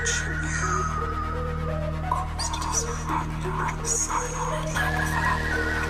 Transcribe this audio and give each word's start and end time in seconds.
watching 0.00 0.32
you. 0.32 0.84
Comes 2.08 2.48
to 2.48 2.60
surrender 2.74 3.52
silent. 3.86 5.89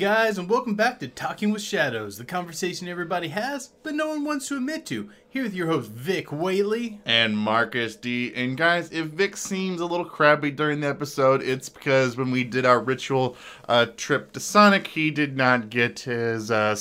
Guys, 0.00 0.38
and 0.38 0.48
welcome 0.48 0.74
back 0.74 0.98
to 0.98 1.06
Talking 1.06 1.50
with 1.50 1.60
Shadows, 1.60 2.16
the 2.16 2.24
conversation 2.24 2.88
everybody 2.88 3.28
has, 3.28 3.72
but 3.82 3.94
no 3.94 4.08
one 4.08 4.24
wants 4.24 4.48
to 4.48 4.56
admit 4.56 4.86
to. 4.86 5.10
Here 5.28 5.42
with 5.42 5.52
your 5.52 5.66
host, 5.66 5.90
Vic 5.90 6.32
Whaley. 6.32 7.02
and 7.04 7.36
Marcus 7.36 7.96
D. 7.96 8.32
And 8.34 8.56
guys, 8.56 8.90
if 8.92 9.08
Vic 9.08 9.36
seems 9.36 9.78
a 9.78 9.84
little 9.84 10.06
crabby 10.06 10.52
during 10.52 10.80
the 10.80 10.88
episode, 10.88 11.42
it's 11.42 11.68
because 11.68 12.16
when 12.16 12.30
we 12.30 12.44
did 12.44 12.64
our 12.64 12.80
ritual 12.80 13.36
uh, 13.68 13.88
trip 13.98 14.32
to 14.32 14.40
Sonic, 14.40 14.86
he 14.86 15.10
did 15.10 15.36
not 15.36 15.68
get 15.68 16.00
his 16.00 16.50
uh, 16.50 16.74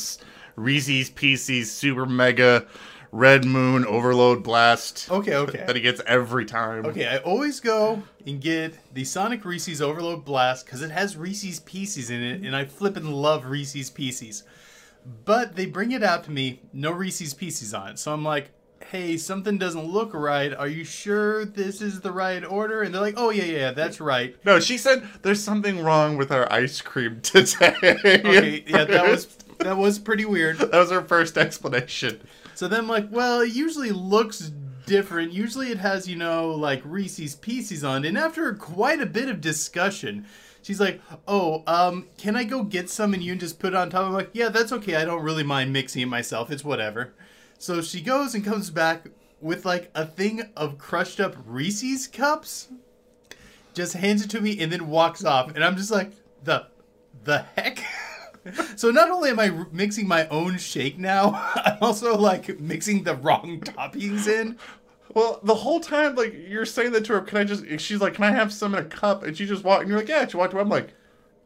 Reese's 0.55 1.09
Pieces 1.09 1.69
Super 1.69 2.05
Mega 2.05 2.67
Red 3.11 3.43
Moon 3.45 3.85
Overload 3.85 4.43
Blast 4.43 5.09
Okay, 5.09 5.35
okay. 5.35 5.63
that 5.65 5.75
he 5.75 5.81
gets 5.81 6.01
every 6.05 6.45
time. 6.45 6.85
Okay, 6.85 7.07
I 7.07 7.17
always 7.17 7.59
go 7.59 8.03
and 8.25 8.39
get 8.39 8.75
the 8.93 9.03
Sonic 9.03 9.45
Reese's 9.45 9.81
Overload 9.81 10.25
Blast 10.25 10.65
because 10.65 10.81
it 10.81 10.91
has 10.91 11.17
Reese's 11.17 11.59
Pieces 11.61 12.09
in 12.11 12.21
it, 12.21 12.41
and 12.41 12.55
I 12.55 12.65
flippin' 12.65 13.11
love 13.11 13.45
Reese's 13.45 13.89
Pieces. 13.89 14.43
But 15.25 15.55
they 15.55 15.65
bring 15.65 15.91
it 15.91 16.03
out 16.03 16.23
to 16.25 16.31
me, 16.31 16.61
no 16.71 16.91
Reese's 16.91 17.33
Pieces 17.33 17.73
on 17.73 17.89
it. 17.89 17.99
So 17.99 18.13
I'm 18.13 18.23
like, 18.23 18.51
hey, 18.91 19.17
something 19.17 19.57
doesn't 19.57 19.85
look 19.85 20.13
right. 20.13 20.53
Are 20.53 20.67
you 20.67 20.83
sure 20.83 21.45
this 21.45 21.81
is 21.81 22.01
the 22.01 22.11
right 22.11 22.43
order? 22.45 22.83
And 22.83 22.93
they're 22.93 23.01
like, 23.01 23.15
oh, 23.17 23.29
yeah, 23.29 23.43
yeah, 23.45 23.71
that's 23.71 23.99
right. 23.99 24.35
No, 24.45 24.59
she 24.59 24.77
said 24.77 25.07
there's 25.23 25.43
something 25.43 25.79
wrong 25.83 26.15
with 26.17 26.31
our 26.31 26.51
ice 26.51 26.81
cream 26.81 27.21
today. 27.21 27.75
Okay, 27.83 28.63
yeah, 28.67 28.85
that 28.85 29.09
was 29.09 29.25
that 29.59 29.77
was 29.77 29.99
pretty 29.99 30.25
weird. 30.25 30.57
that 30.59 30.73
was 30.73 30.91
her 30.91 31.01
first 31.01 31.37
explanation. 31.37 32.21
So 32.59 32.67
then, 32.67 32.89
like, 32.89 33.07
well, 33.09 33.39
it 33.39 33.53
usually 33.53 33.91
looks 33.91 34.51
different. 34.85 35.31
Usually 35.31 35.71
it 35.71 35.77
has, 35.77 36.09
you 36.09 36.17
know, 36.17 36.49
like 36.49 36.81
Reese's 36.83 37.35
Pieces 37.35 37.85
on 37.85 38.03
it. 38.03 38.09
And 38.09 38.17
after 38.17 38.53
quite 38.53 38.99
a 38.99 39.05
bit 39.05 39.29
of 39.29 39.39
discussion, 39.39 40.25
she's 40.61 40.81
like, 40.81 40.99
oh, 41.25 41.63
um, 41.67 42.07
can 42.17 42.35
I 42.35 42.43
go 42.43 42.63
get 42.63 42.89
some 42.89 43.13
and 43.13 43.23
you 43.23 43.31
can 43.31 43.39
just 43.39 43.59
put 43.59 43.71
it 43.71 43.77
on 43.77 43.89
top? 43.89 44.03
I'm 44.03 44.11
like, 44.11 44.31
yeah, 44.33 44.49
that's 44.49 44.73
okay. 44.73 44.97
I 44.97 45.05
don't 45.05 45.23
really 45.23 45.41
mind 45.41 45.71
mixing 45.71 46.01
it 46.01 46.07
myself. 46.07 46.51
It's 46.51 46.65
whatever. 46.65 47.13
So 47.57 47.81
she 47.81 48.01
goes 48.01 48.35
and 48.35 48.43
comes 48.43 48.69
back 48.69 49.07
with, 49.39 49.63
like, 49.63 49.89
a 49.95 50.05
thing 50.05 50.41
of 50.57 50.77
crushed 50.77 51.21
up 51.21 51.37
Reese's 51.45 52.07
cups, 52.07 52.67
just 53.73 53.93
hands 53.93 54.21
it 54.21 54.29
to 54.31 54.41
me, 54.41 54.59
and 54.59 54.69
then 54.69 54.89
walks 54.89 55.23
off. 55.23 55.55
And 55.55 55.63
I'm 55.63 55.77
just 55.77 55.91
like, 55.91 56.11
the, 56.43 56.67
the 57.23 57.45
heck? 57.55 57.85
So 58.75 58.91
not 58.91 59.09
only 59.11 59.29
am 59.29 59.39
I 59.39 59.49
r- 59.49 59.67
mixing 59.71 60.07
my 60.07 60.27
own 60.29 60.57
shake 60.57 60.97
now, 60.97 61.31
I'm 61.55 61.77
also 61.81 62.17
like 62.17 62.59
mixing 62.59 63.03
the 63.03 63.15
wrong 63.15 63.59
toppings 63.61 64.27
in. 64.27 64.57
Well, 65.13 65.39
the 65.43 65.55
whole 65.55 65.79
time, 65.79 66.15
like 66.15 66.35
you're 66.47 66.65
saying 66.65 66.91
that 66.91 67.05
to 67.05 67.13
her, 67.13 67.21
can 67.21 67.37
I 67.39 67.43
just? 67.43 67.65
She's 67.79 67.99
like, 67.99 68.13
can 68.13 68.23
I 68.25 68.31
have 68.31 68.53
some 68.53 68.75
in 68.75 68.85
a 68.85 68.87
cup? 68.87 69.23
And 69.23 69.35
she 69.35 69.45
just 69.45 69.63
walked. 69.63 69.81
And 69.81 69.89
you're 69.89 69.99
like, 69.99 70.07
yeah. 70.07 70.27
She 70.27 70.37
walked 70.37 70.53
away. 70.53 70.61
I'm 70.61 70.69
like, 70.69 70.93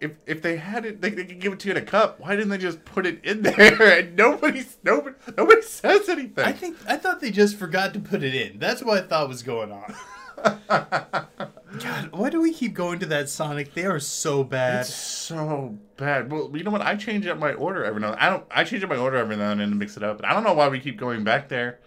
if 0.02 0.12
if 0.26 0.42
they 0.42 0.58
had 0.58 0.86
it, 0.86 1.00
they, 1.00 1.12
they 1.12 1.24
could 1.24 1.40
give 1.40 1.54
it 1.54 1.60
to 1.62 1.70
you 1.70 1.76
in 1.76 1.78
a 1.82 1.86
cup. 1.86 2.20
Why 2.20 2.36
didn't 2.36 2.50
they 2.50 2.58
just 2.58 2.84
put 2.84 3.06
it 3.06 3.24
in 3.24 3.42
there? 3.44 4.00
And 4.00 4.18
nobody's 4.18 4.78
nobody 4.84 5.16
nobody 5.38 5.62
says 5.62 6.10
anything. 6.10 6.44
I 6.44 6.52
think 6.52 6.78
I 6.88 6.98
thought 6.98 7.22
they 7.22 7.32
just 7.32 7.56
forgot 7.58 7.94
to 7.94 8.00
put 8.02 8.22
it 8.22 8.36
in. 8.36 8.60
That's 8.60 8.84
what 8.84 8.98
I 8.98 9.08
thought 9.08 9.30
was 9.30 9.44
going 9.44 9.72
on. 9.72 9.96
God, 10.44 12.10
why 12.12 12.30
do 12.30 12.40
we 12.42 12.54
keep 12.54 12.74
going 12.74 13.00
to 13.00 13.06
that 13.08 13.30
Sonic? 13.30 13.74
They 13.74 13.86
are 13.86 14.00
so 14.00 14.44
bad. 14.44 14.82
it's 14.82 14.94
so 14.94 15.78
bad. 15.98 16.32
Well, 16.32 16.52
you 16.56 16.64
know 16.64 16.72
what? 16.72 16.82
I 16.82 16.96
change 16.96 17.26
up 17.28 17.40
my 17.40 17.54
order 17.54 17.84
every 17.84 18.00
now. 18.02 18.16
I 18.18 18.30
don't. 18.30 18.46
I 18.52 18.64
change 18.64 18.84
up 18.84 18.90
my 18.90 18.98
order 18.98 19.18
every 19.18 19.36
now 19.36 19.52
and 19.52 19.60
then 19.60 19.70
to 19.70 19.76
mix 19.76 19.98
it 19.98 20.04
up. 20.04 20.18
And 20.18 20.26
I 20.26 20.34
don't 20.34 20.44
know 20.44 20.54
why 20.54 20.68
we 20.70 20.80
keep 20.80 20.98
going 20.98 21.24
back 21.24 21.50
there. 21.50 21.80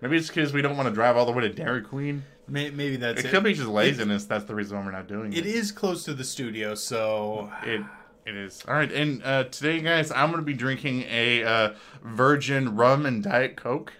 Maybe 0.00 0.16
it's 0.16 0.28
because 0.28 0.52
we 0.52 0.62
don't 0.62 0.76
want 0.76 0.88
to 0.88 0.94
drive 0.94 1.16
all 1.16 1.26
the 1.26 1.32
way 1.32 1.42
to 1.42 1.48
Dairy 1.48 1.82
Queen. 1.82 2.24
Maybe 2.48 2.96
that's 2.96 3.20
It 3.20 3.26
it. 3.26 3.30
could 3.30 3.44
be 3.44 3.54
just 3.54 3.68
laziness. 3.68 4.24
That's 4.24 4.44
the 4.44 4.54
reason 4.54 4.76
why 4.78 4.84
we're 4.84 4.90
not 4.92 5.06
doing 5.08 5.32
it. 5.32 5.38
It 5.38 5.46
is 5.46 5.70
close 5.72 6.04
to 6.04 6.14
the 6.14 6.24
studio, 6.24 6.74
so 6.74 7.50
It 7.64 7.82
it 8.26 8.36
is. 8.36 8.62
All 8.68 8.74
right, 8.74 8.90
and 8.92 9.22
uh, 9.24 9.44
today, 9.44 9.80
guys, 9.80 10.12
I'm 10.12 10.30
gonna 10.30 10.42
be 10.42 10.54
drinking 10.54 11.02
a 11.10 11.42
uh, 11.44 11.74
virgin 12.04 12.76
rum 12.76 13.06
and 13.06 13.22
diet 13.22 13.56
coke. 13.56 13.92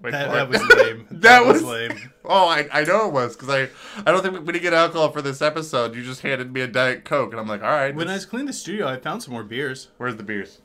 Wait 0.00 0.10
that, 0.12 0.30
that 0.30 0.48
was 0.48 0.62
lame. 0.76 1.06
That 1.10 1.46
was- 1.46 1.62
lame. 1.62 2.12
oh, 2.24 2.46
I, 2.46 2.68
I 2.72 2.84
know 2.84 3.06
it 3.08 3.12
was 3.12 3.36
because 3.36 3.48
I 3.48 3.68
I 4.06 4.12
don't 4.12 4.22
think 4.22 4.34
we, 4.34 4.40
we 4.40 4.52
didn't 4.52 4.62
get 4.62 4.72
alcohol 4.74 5.10
for 5.10 5.22
this 5.22 5.42
episode. 5.42 5.94
You 5.94 6.02
just 6.04 6.22
handed 6.22 6.52
me 6.52 6.60
a 6.60 6.66
diet 6.68 7.04
coke, 7.04 7.32
and 7.32 7.40
I'm 7.40 7.48
like, 7.48 7.62
all 7.62 7.68
right. 7.70 7.94
When 7.94 8.08
I 8.08 8.14
was 8.14 8.26
cleaning 8.26 8.46
the 8.46 8.52
studio, 8.52 8.86
I 8.86 8.96
found 8.98 9.22
some 9.22 9.32
more 9.34 9.44
beers. 9.44 9.88
where's 9.96 10.16
the 10.16 10.22
beers? 10.22 10.60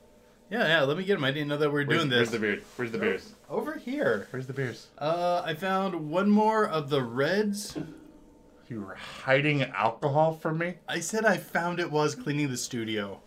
Yeah, 0.49 0.67
yeah. 0.67 0.81
Let 0.83 0.97
me 0.97 1.03
get 1.03 1.15
them. 1.15 1.23
I 1.23 1.31
didn't 1.31 1.47
know 1.47 1.57
that 1.57 1.69
we 1.69 1.73
were 1.73 1.85
Where's, 1.85 1.99
doing 1.99 2.09
this. 2.09 2.17
where's 2.19 2.31
the 2.31 2.39
beer? 2.39 2.59
Where's 2.75 2.91
the 2.91 2.97
beers? 2.99 3.33
Over 3.49 3.75
here. 3.77 4.27
Where's 4.29 4.45
the 4.45 4.53
beers? 4.53 4.87
Uh, 4.99 5.41
I 5.43 5.55
found 5.55 6.09
one 6.11 6.29
more 6.29 6.67
of 6.67 6.89
the 6.89 7.01
reds. 7.01 7.75
You 8.69 8.81
were 8.81 8.95
hiding 8.95 9.63
alcohol 9.63 10.33
from 10.33 10.59
me. 10.59 10.75
I 10.87 10.99
said 10.99 11.25
I 11.25 11.37
found 11.37 11.79
it 11.79 11.91
was 11.91 12.13
cleaning 12.13 12.49
the 12.49 12.57
studio. 12.57 13.19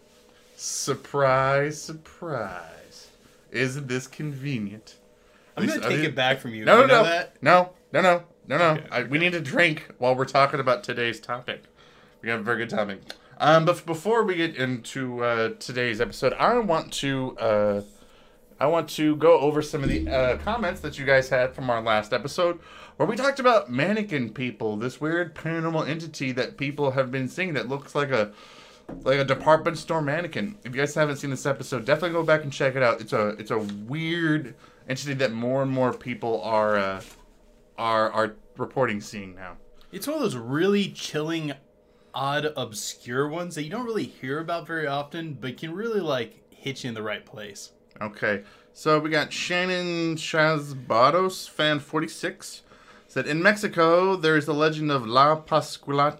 Surprise, 0.56 1.80
surprise! 1.80 3.08
Isn't 3.50 3.88
this 3.88 4.06
convenient? 4.06 4.96
I'm 5.56 5.66
gonna 5.66 5.80
take 5.80 6.04
it 6.04 6.14
back 6.14 6.38
from 6.38 6.54
you. 6.54 6.64
No, 6.64 6.82
you 6.82 6.86
no, 6.86 7.02
no, 7.02 7.24
no, 7.42 7.70
no, 7.92 8.02
no, 8.02 8.24
no, 8.48 8.58
no. 8.58 8.70
Okay, 8.80 8.86
I, 8.90 9.02
we 9.04 9.18
need 9.18 9.32
to 9.32 9.40
drink 9.40 9.88
while 9.98 10.14
we're 10.14 10.24
talking 10.24 10.60
about 10.60 10.84
today's 10.84 11.20
topic. 11.20 11.64
We 12.22 12.28
have 12.28 12.40
a 12.40 12.42
very 12.42 12.58
good 12.58 12.70
topic. 12.70 13.00
Um, 13.38 13.64
but 13.64 13.84
before 13.84 14.22
we 14.24 14.34
get 14.34 14.56
into 14.56 15.22
uh, 15.22 15.50
today's 15.58 16.00
episode, 16.00 16.32
I 16.34 16.58
want 16.58 16.92
to 16.94 17.36
uh, 17.38 17.82
I 18.58 18.66
want 18.66 18.88
to 18.90 19.16
go 19.16 19.38
over 19.38 19.60
some 19.60 19.82
of 19.82 19.90
the 19.90 20.08
uh, 20.08 20.36
comments 20.38 20.80
that 20.80 20.98
you 20.98 21.04
guys 21.04 21.28
had 21.28 21.54
from 21.54 21.68
our 21.68 21.82
last 21.82 22.12
episode, 22.12 22.58
where 22.96 23.06
we 23.06 23.16
talked 23.16 23.38
about 23.38 23.70
mannequin 23.70 24.30
people, 24.32 24.76
this 24.76 25.00
weird 25.00 25.34
paranormal 25.34 25.86
entity 25.86 26.32
that 26.32 26.56
people 26.56 26.92
have 26.92 27.10
been 27.10 27.28
seeing 27.28 27.52
that 27.54 27.68
looks 27.68 27.94
like 27.94 28.10
a 28.10 28.32
like 29.02 29.18
a 29.18 29.24
department 29.24 29.76
store 29.76 30.00
mannequin. 30.00 30.56
If 30.64 30.74
you 30.74 30.80
guys 30.80 30.94
haven't 30.94 31.16
seen 31.16 31.30
this 31.30 31.44
episode, 31.44 31.84
definitely 31.84 32.12
go 32.12 32.22
back 32.22 32.44
and 32.44 32.52
check 32.52 32.76
it 32.76 32.82
out. 32.82 33.00
It's 33.00 33.12
a 33.12 33.28
it's 33.30 33.50
a 33.50 33.58
weird 33.58 34.54
entity 34.88 35.14
that 35.14 35.32
more 35.32 35.62
and 35.62 35.70
more 35.70 35.92
people 35.92 36.40
are 36.42 36.76
uh, 36.76 37.02
are 37.76 38.10
are 38.12 38.36
reporting 38.56 39.00
seeing 39.00 39.34
now. 39.34 39.56
It's 39.92 40.06
one 40.06 40.16
of 40.16 40.22
those 40.22 40.36
really 40.36 40.88
chilling, 40.88 41.52
odd, 42.14 42.52
obscure 42.56 43.28
ones 43.28 43.54
that 43.54 43.62
you 43.62 43.70
don't 43.70 43.86
really 43.86 44.04
hear 44.04 44.40
about 44.40 44.66
very 44.66 44.86
often, 44.86 45.34
but 45.34 45.56
can 45.56 45.72
really 45.72 46.00
like 46.00 46.52
hit 46.52 46.84
you 46.84 46.88
in 46.88 46.94
the 46.94 47.02
right 47.02 47.24
place. 47.24 47.72
Okay, 48.00 48.42
so 48.72 48.98
we 48.98 49.10
got 49.10 49.32
Shannon 49.32 50.16
Shazbados, 50.16 51.48
fan 51.48 51.80
forty 51.80 52.08
six, 52.08 52.62
said 53.08 53.26
in 53.26 53.42
Mexico 53.42 54.16
there 54.16 54.36
is 54.36 54.46
the 54.46 54.54
legend 54.54 54.90
of 54.90 55.06
La 55.06 55.40
Pascuala 55.40 56.18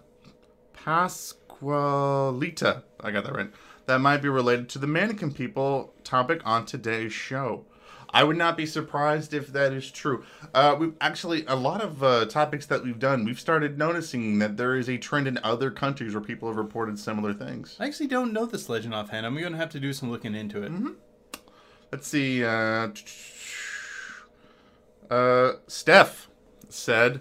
Pascualita. 0.75 2.83
I 3.01 3.11
got 3.11 3.25
that 3.25 3.35
right. 3.35 3.51
That 3.87 4.01
might 4.01 4.23
be 4.23 4.29
related 4.29 4.69
to 4.71 4.79
the 4.79 4.87
mannequin 4.87 5.33
people 5.33 5.95
topic 6.03 6.41
on 6.45 6.67
today's 6.67 7.13
show. 7.13 7.65
I 8.11 8.25
would 8.25 8.37
not 8.37 8.57
be 8.57 8.67
surprised 8.67 9.35
if 9.35 9.49
that 9.49 9.73
is 9.73 9.91
true. 9.91 10.25
Uh, 10.55 10.77
we've 10.79 10.95
actually 11.01 11.45
a 11.47 11.57
lot 11.57 11.81
of 11.81 12.03
uh, 12.03 12.27
topics 12.27 12.67
that 12.67 12.83
we've 12.83 12.99
done. 12.99 13.25
We've 13.25 13.41
started 13.41 13.79
noticing 13.79 14.39
that 14.39 14.57
there 14.57 14.77
is 14.77 14.89
a 14.89 14.97
trend 14.97 15.27
in 15.29 15.39
other 15.43 15.71
countries 15.71 16.15
where 16.15 16.23
people 16.23 16.49
have 16.49 16.57
reported 16.57 16.99
similar 16.99 17.35
things. 17.35 17.77
I 17.81 17.87
actually 17.87 18.07
don't 18.07 18.33
know 18.33 18.47
this 18.47 18.69
legend 18.69 18.95
offhand. 18.95 19.27
I'm 19.27 19.37
gonna 19.37 19.57
have 19.57 19.71
to 19.71 19.81
do 19.81 19.93
some 19.93 20.11
looking 20.11 20.35
into 20.35 20.63
it. 20.63 20.73
Let's 21.93 22.09
see. 22.09 22.45
Uh, 22.45 22.89
uh, 25.11 25.53
Steph 25.67 26.29
said 26.69 27.21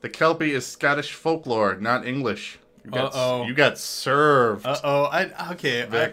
the 0.00 0.08
Kelpie 0.08 0.52
is 0.52 0.66
Scottish 0.66 1.12
folklore, 1.12 1.76
not 1.76 2.06
English. 2.06 2.58
You 2.84 2.90
got, 2.90 3.14
Uh-oh. 3.14 3.46
you 3.46 3.54
got 3.54 3.78
served. 3.78 4.66
Uh 4.66 4.78
oh. 4.84 5.04
I 5.04 5.52
okay. 5.52 5.86
I. 5.90 6.12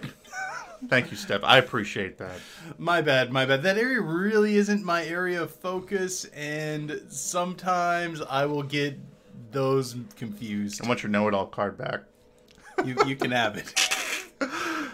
Thank 0.87 1.11
you, 1.11 1.17
Steph. 1.17 1.43
I 1.43 1.57
appreciate 1.57 2.17
that. 2.17 2.39
my 2.77 3.01
bad. 3.01 3.31
My 3.31 3.45
bad. 3.45 3.63
That 3.63 3.77
area 3.77 4.01
really 4.01 4.55
isn't 4.55 4.83
my 4.83 5.05
area 5.05 5.41
of 5.41 5.51
focus, 5.51 6.25
and 6.25 7.01
sometimes 7.09 8.21
I 8.21 8.45
will 8.45 8.63
get 8.63 8.97
those 9.51 9.95
confused. 10.15 10.83
I 10.83 10.87
want 10.87 11.03
your 11.03 11.11
know-it-all 11.11 11.47
card 11.47 11.77
back. 11.77 12.01
You 12.83 12.95
you 13.05 13.15
can 13.15 13.31
have 13.31 13.57
it. 13.57 13.73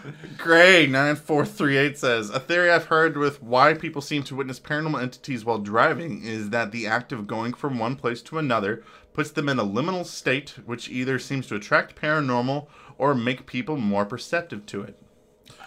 Gray 0.38 0.86
nine 0.86 1.16
four 1.16 1.44
three 1.44 1.76
eight 1.76 1.98
says 1.98 2.30
a 2.30 2.40
theory 2.40 2.70
I've 2.70 2.86
heard 2.86 3.16
with 3.16 3.42
why 3.42 3.74
people 3.74 4.02
seem 4.02 4.22
to 4.24 4.34
witness 4.34 4.60
paranormal 4.60 5.00
entities 5.00 5.44
while 5.44 5.58
driving 5.58 6.22
is 6.24 6.50
that 6.50 6.72
the 6.72 6.86
act 6.86 7.12
of 7.12 7.26
going 7.26 7.52
from 7.52 7.78
one 7.78 7.96
place 7.96 8.22
to 8.22 8.38
another 8.38 8.82
puts 9.12 9.30
them 9.30 9.48
in 9.48 9.58
a 9.58 9.64
liminal 9.64 10.06
state, 10.06 10.54
which 10.64 10.88
either 10.88 11.18
seems 11.18 11.46
to 11.48 11.56
attract 11.56 12.00
paranormal 12.00 12.66
or 12.96 13.14
make 13.14 13.46
people 13.46 13.76
more 13.76 14.04
perceptive 14.04 14.64
to 14.66 14.82
it. 14.82 14.96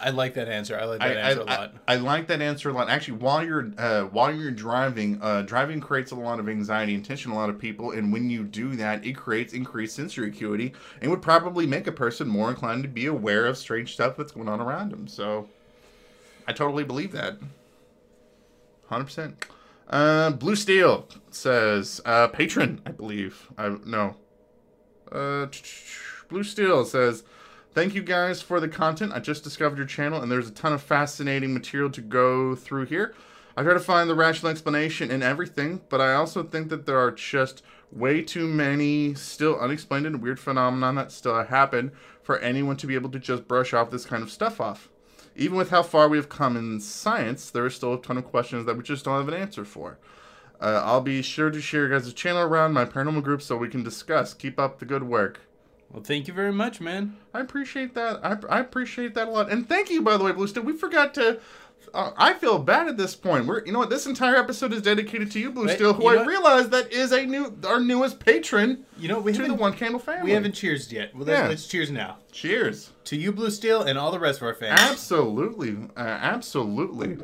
I 0.00 0.10
like 0.10 0.34
that 0.34 0.48
answer. 0.48 0.78
I 0.78 0.84
like 0.84 1.00
that 1.00 1.16
I, 1.16 1.20
answer 1.20 1.40
a 1.40 1.44
I, 1.44 1.56
lot. 1.56 1.74
I 1.86 1.96
like 1.96 2.26
that 2.26 2.42
answer 2.42 2.70
a 2.70 2.72
lot. 2.72 2.88
Actually, 2.88 3.18
while 3.18 3.44
you're 3.44 3.72
uh, 3.78 4.02
while 4.04 4.34
you're 4.34 4.50
driving, 4.50 5.18
uh, 5.22 5.42
driving 5.42 5.80
creates 5.80 6.10
a 6.10 6.16
lot 6.16 6.40
of 6.40 6.48
anxiety 6.48 6.94
and 6.94 7.04
tension 7.04 7.30
in 7.30 7.36
a 7.36 7.40
lot 7.40 7.50
of 7.50 7.58
people, 7.58 7.92
and 7.92 8.12
when 8.12 8.28
you 8.28 8.44
do 8.44 8.74
that, 8.76 9.04
it 9.04 9.12
creates 9.14 9.52
increased 9.52 9.94
sensory 9.96 10.28
acuity 10.28 10.72
and 11.00 11.10
would 11.10 11.22
probably 11.22 11.66
make 11.66 11.86
a 11.86 11.92
person 11.92 12.26
more 12.28 12.50
inclined 12.50 12.82
to 12.82 12.88
be 12.88 13.06
aware 13.06 13.46
of 13.46 13.56
strange 13.56 13.94
stuff 13.94 14.16
that's 14.16 14.32
going 14.32 14.48
on 14.48 14.60
around 14.60 14.90
them. 14.90 15.06
So, 15.06 15.48
I 16.48 16.52
totally 16.52 16.84
believe 16.84 17.12
that. 17.12 17.38
Hundred 18.88 19.04
percent. 19.04 19.46
Uh, 19.88 20.30
Blue 20.30 20.56
Steel 20.56 21.06
says 21.30 22.00
uh, 22.04 22.28
patron, 22.28 22.80
I 22.86 22.90
believe. 22.90 23.48
I 23.56 23.76
no. 23.84 24.16
Uh, 25.10 25.46
Blue 26.28 26.42
Steel 26.42 26.84
says, 26.86 27.24
"Thank 27.74 27.94
you 27.94 28.02
guys 28.02 28.42
for 28.42 28.60
the 28.60 28.68
content. 28.68 29.12
I 29.14 29.20
just 29.20 29.44
discovered 29.44 29.78
your 29.78 29.86
channel, 29.86 30.20
and 30.20 30.30
there's 30.30 30.48
a 30.48 30.52
ton 30.52 30.72
of 30.72 30.82
fascinating 30.82 31.54
material 31.54 31.90
to 31.90 32.00
go 32.00 32.54
through 32.54 32.86
here. 32.86 33.14
I 33.56 33.62
try 33.62 33.72
to 33.72 33.80
find 33.80 34.08
the 34.08 34.14
rational 34.14 34.50
explanation 34.50 35.10
in 35.10 35.22
everything, 35.22 35.80
but 35.88 36.00
I 36.00 36.14
also 36.14 36.42
think 36.42 36.68
that 36.68 36.86
there 36.86 36.98
are 36.98 37.10
just 37.10 37.62
way 37.90 38.22
too 38.22 38.46
many 38.46 39.14
still 39.14 39.58
unexplained 39.58 40.06
and 40.06 40.22
weird 40.22 40.40
phenomena 40.40 40.92
that 40.94 41.12
still 41.12 41.42
happen 41.42 41.92
for 42.22 42.38
anyone 42.38 42.76
to 42.76 42.86
be 42.86 42.94
able 42.94 43.10
to 43.10 43.18
just 43.18 43.48
brush 43.48 43.74
off 43.74 43.90
this 43.90 44.06
kind 44.06 44.22
of 44.22 44.30
stuff 44.30 44.60
off. 44.60 44.88
Even 45.34 45.56
with 45.56 45.70
how 45.70 45.82
far 45.82 46.08
we 46.08 46.16
have 46.16 46.28
come 46.28 46.56
in 46.56 46.80
science, 46.80 47.50
there 47.50 47.64
are 47.64 47.70
still 47.70 47.94
a 47.94 48.00
ton 48.00 48.18
of 48.18 48.24
questions 48.24 48.66
that 48.66 48.76
we 48.76 48.82
just 48.82 49.04
don't 49.04 49.18
have 49.18 49.28
an 49.28 49.40
answer 49.40 49.64
for." 49.64 49.98
Uh, 50.60 50.80
I'll 50.84 51.00
be 51.00 51.22
sure 51.22 51.50
to 51.50 51.60
share 51.60 51.88
your 51.88 51.98
guys' 51.98 52.12
channel 52.12 52.42
around 52.42 52.72
my 52.72 52.84
paranormal 52.84 53.24
group 53.24 53.42
so 53.42 53.56
we 53.56 53.68
can 53.68 53.82
discuss. 53.82 54.32
Keep 54.32 54.60
up 54.60 54.78
the 54.78 54.84
good 54.84 55.02
work. 55.02 55.40
Well, 55.92 56.02
thank 56.02 56.26
you 56.26 56.34
very 56.34 56.52
much, 56.52 56.80
man. 56.80 57.16
I 57.34 57.40
appreciate 57.40 57.94
that. 57.94 58.24
I, 58.24 58.36
I 58.56 58.60
appreciate 58.60 59.14
that 59.14 59.28
a 59.28 59.30
lot. 59.30 59.50
And 59.50 59.68
thank 59.68 59.90
you, 59.90 60.00
by 60.02 60.16
the 60.16 60.24
way, 60.24 60.32
Blue 60.32 60.46
Steel. 60.46 60.62
We 60.62 60.72
forgot 60.76 61.14
to. 61.14 61.38
Uh, 61.92 62.12
I 62.16 62.32
feel 62.34 62.58
bad 62.58 62.88
at 62.88 62.96
this 62.96 63.14
point. 63.14 63.44
We're, 63.44 63.64
you 63.66 63.72
know 63.72 63.80
what? 63.80 63.90
This 63.90 64.06
entire 64.06 64.36
episode 64.36 64.72
is 64.72 64.80
dedicated 64.80 65.30
to 65.32 65.38
you, 65.40 65.50
Blue 65.50 65.66
Wait, 65.66 65.74
Steel, 65.74 65.92
who 65.92 66.06
I 66.06 66.16
what? 66.16 66.26
realize 66.26 66.70
that 66.70 66.90
is 66.92 67.12
a 67.12 67.26
new, 67.26 67.54
our 67.66 67.80
newest 67.80 68.18
patron 68.20 68.86
You 68.96 69.08
know 69.08 69.18
we 69.18 69.32
to 69.34 69.42
the 69.46 69.52
One 69.52 69.74
Candle 69.74 69.98
family. 70.00 70.22
we 70.24 70.30
haven't 70.30 70.52
cheersed 70.54 70.90
yet. 70.92 71.14
Well, 71.14 71.24
let's, 71.26 71.38
Yeah. 71.38 71.48
let's 71.48 71.66
cheers 71.66 71.90
now 71.90 72.18
Cheers. 72.30 72.92
to 73.04 73.16
you, 73.16 73.30
Blue 73.32 73.50
Steel, 73.50 73.82
and 73.82 73.98
all 73.98 74.10
the 74.12 74.20
rest 74.20 74.40
of 74.40 74.44
our 74.46 74.54
fans. 74.54 74.80
Absolutely, 74.80 75.76
uh, 75.96 76.00
absolutely. 76.00 77.18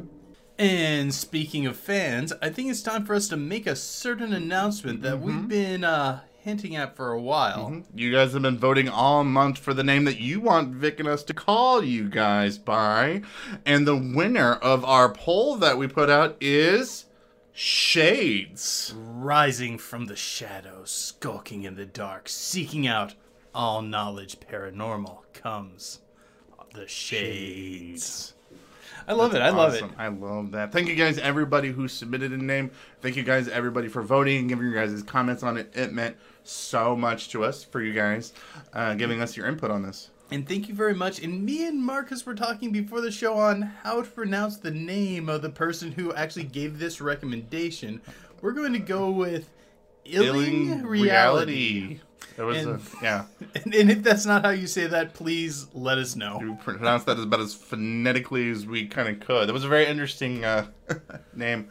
And 0.59 1.15
speaking 1.15 1.65
of 1.67 1.76
fans, 1.76 2.32
I 2.43 2.50
think 2.50 2.69
it's 2.70 2.82
time 2.82 3.06
for 3.06 3.15
us 3.15 3.29
to 3.29 3.37
make 3.37 3.67
a 3.67 3.76
certain 3.76 4.35
announcement 4.35 5.03
that 5.03 5.20
we've 5.20 5.47
been 5.49 5.85
uh, 5.85 6.20
hinting 6.48 6.76
at 6.76 6.96
for 6.96 7.12
a 7.12 7.20
while. 7.20 7.70
Mm-hmm. 7.70 7.98
You 7.98 8.10
guys 8.12 8.32
have 8.32 8.42
been 8.42 8.58
voting 8.58 8.88
all 8.88 9.22
month 9.22 9.58
for 9.58 9.74
the 9.74 9.84
name 9.84 10.04
that 10.06 10.18
you 10.18 10.40
want 10.40 10.74
Vic 10.74 10.98
and 10.98 11.08
us 11.08 11.22
to 11.24 11.34
call 11.34 11.84
you 11.84 12.08
guys 12.08 12.56
by. 12.56 13.20
And 13.66 13.86
the 13.86 13.96
winner 13.96 14.54
of 14.54 14.84
our 14.84 15.12
poll 15.12 15.56
that 15.56 15.76
we 15.76 15.86
put 15.86 16.08
out 16.08 16.36
is 16.40 17.04
Shades. 17.52 18.94
Rising 18.96 19.76
from 19.76 20.06
the 20.06 20.16
shadows, 20.16 20.90
skulking 20.90 21.64
in 21.64 21.74
the 21.74 21.84
dark, 21.84 22.28
seeking 22.28 22.86
out 22.86 23.14
all 23.54 23.82
knowledge 23.82 24.38
paranormal 24.40 25.24
comes 25.34 26.00
the 26.72 26.86
shades. 26.86 28.34
I 29.06 29.14
love 29.14 29.34
it. 29.34 29.40
I 29.40 29.48
love 29.48 29.74
it. 29.74 29.84
I 29.96 30.08
love 30.08 30.50
that. 30.52 30.70
Thank 30.70 30.88
you 30.88 30.94
guys, 30.94 31.18
everybody 31.18 31.70
who 31.72 31.88
submitted 31.88 32.30
a 32.30 32.36
name. 32.36 32.70
Thank 33.00 33.16
you 33.16 33.22
guys, 33.22 33.48
everybody, 33.48 33.88
for 33.88 34.02
voting 34.02 34.38
and 34.38 34.48
giving 34.50 34.70
your 34.70 34.74
guys' 34.74 35.02
comments 35.02 35.42
on 35.42 35.56
it. 35.56 35.72
It 35.74 35.92
meant 35.92 36.16
so 36.48 36.96
much 36.96 37.28
to 37.30 37.44
us 37.44 37.62
for 37.62 37.82
you 37.82 37.92
guys 37.92 38.32
uh, 38.72 38.94
giving 38.94 39.20
us 39.20 39.36
your 39.36 39.46
input 39.46 39.70
on 39.70 39.82
this. 39.82 40.10
And 40.30 40.46
thank 40.46 40.68
you 40.68 40.74
very 40.74 40.94
much. 40.94 41.22
And 41.22 41.42
me 41.44 41.66
and 41.66 41.82
Marcus 41.82 42.26
were 42.26 42.34
talking 42.34 42.70
before 42.70 43.00
the 43.00 43.10
show 43.10 43.34
on 43.34 43.62
how 43.62 44.02
to 44.02 44.08
pronounce 44.10 44.58
the 44.58 44.70
name 44.70 45.28
of 45.28 45.40
the 45.42 45.48
person 45.50 45.92
who 45.92 46.12
actually 46.14 46.44
gave 46.44 46.78
this 46.78 47.00
recommendation. 47.00 48.00
We're 48.42 48.52
going 48.52 48.74
to 48.74 48.78
go 48.78 49.10
with 49.10 49.48
Illing, 50.04 50.84
Reality. 50.84 52.00
It 52.36 52.42
was, 52.42 52.58
And- 52.58 52.76
a, 52.76 52.80
yeah. 53.02 53.24
And, 53.54 53.74
and 53.74 53.90
if 53.90 54.02
that's 54.02 54.26
not 54.26 54.44
how 54.44 54.50
you 54.50 54.66
say 54.66 54.86
that, 54.86 55.14
please 55.14 55.66
let 55.74 55.98
us 55.98 56.14
know. 56.14 56.38
We 56.42 56.54
pronounced 56.56 57.06
that 57.06 57.16
as 57.16 57.24
about 57.24 57.40
as 57.40 57.54
phonetically 57.54 58.50
as 58.50 58.66
we 58.66 58.86
kind 58.86 59.08
of 59.08 59.20
could. 59.20 59.48
That 59.48 59.52
was 59.52 59.64
a 59.64 59.68
very 59.68 59.86
interesting 59.86 60.44
uh, 60.44 60.66
name 61.34 61.68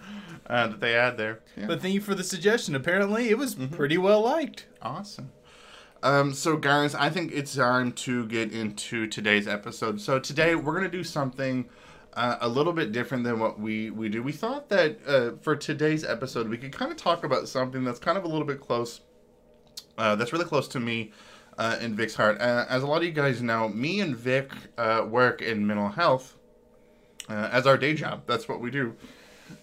uh, 0.49 0.67
that 0.67 0.79
they 0.79 0.93
had 0.93 1.17
there. 1.17 1.39
Yeah. 1.55 1.67
But 1.67 1.81
thank 1.81 1.93
you 1.93 2.01
for 2.01 2.15
the 2.15 2.23
suggestion. 2.23 2.75
Apparently, 2.75 3.29
it 3.29 3.37
was 3.37 3.55
pretty 3.55 3.97
well 3.97 4.21
liked. 4.21 4.65
Awesome. 4.81 5.31
Um, 6.03 6.33
so, 6.33 6.57
guys, 6.57 6.95
I 6.95 7.09
think 7.09 7.31
it's 7.33 7.55
time 7.55 7.91
to 7.93 8.25
get 8.27 8.51
into 8.51 9.07
today's 9.07 9.47
episode. 9.47 9.99
So, 9.99 10.19
today 10.19 10.55
we're 10.55 10.73
going 10.73 10.89
to 10.89 10.97
do 10.97 11.03
something 11.03 11.67
uh, 12.13 12.37
a 12.39 12.47
little 12.47 12.73
bit 12.73 12.91
different 12.91 13.23
than 13.23 13.39
what 13.39 13.59
we, 13.59 13.89
we 13.89 14.07
do. 14.07 14.23
We 14.23 14.31
thought 14.31 14.69
that 14.69 14.99
uh, 15.07 15.31
for 15.41 15.55
today's 15.55 16.03
episode, 16.03 16.49
we 16.49 16.57
could 16.57 16.71
kind 16.71 16.91
of 16.91 16.97
talk 16.97 17.23
about 17.23 17.47
something 17.47 17.83
that's 17.83 17.99
kind 17.99 18.17
of 18.17 18.23
a 18.23 18.27
little 18.27 18.47
bit 18.47 18.61
close, 18.61 19.01
uh, 19.97 20.15
that's 20.15 20.31
really 20.31 20.45
close 20.45 20.67
to 20.69 20.79
me 20.79 21.11
uh, 21.57 21.77
and 21.81 21.95
Vic's 21.95 22.15
heart. 22.15 22.39
Uh, 22.39 22.65
as 22.69 22.83
a 22.83 22.87
lot 22.87 22.97
of 22.97 23.03
you 23.03 23.11
guys 23.11 23.41
know, 23.41 23.67
me 23.67 23.99
and 23.99 24.15
Vic 24.15 24.51
uh, 24.77 25.05
work 25.07 25.41
in 25.41 25.65
mental 25.65 25.89
health 25.89 26.37
uh, 27.27 27.49
as 27.51 27.65
our 27.67 27.77
day 27.77 27.93
job. 27.93 28.23
That's 28.27 28.47
what 28.47 28.61
we 28.61 28.71
do 28.71 28.95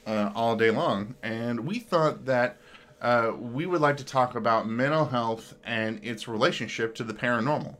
uh, 0.06 0.30
all 0.34 0.56
day 0.56 0.70
long. 0.70 1.14
And 1.22 1.66
we 1.66 1.78
thought 1.78 2.24
that 2.26 2.58
uh, 3.04 3.32
we 3.38 3.66
would 3.66 3.82
like 3.82 3.98
to 3.98 4.04
talk 4.04 4.34
about 4.34 4.66
mental 4.66 5.04
health 5.04 5.54
and 5.62 6.02
its 6.02 6.26
relationship 6.26 6.94
to 6.94 7.04
the 7.04 7.12
paranormal. 7.12 7.76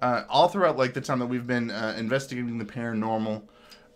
Uh, 0.00 0.24
all 0.28 0.48
throughout, 0.48 0.76
like 0.76 0.94
the 0.94 1.00
time 1.00 1.18
that 1.18 1.26
we've 1.26 1.46
been 1.46 1.70
uh, 1.70 1.94
investigating 1.98 2.58
the 2.58 2.64
paranormal, 2.64 3.42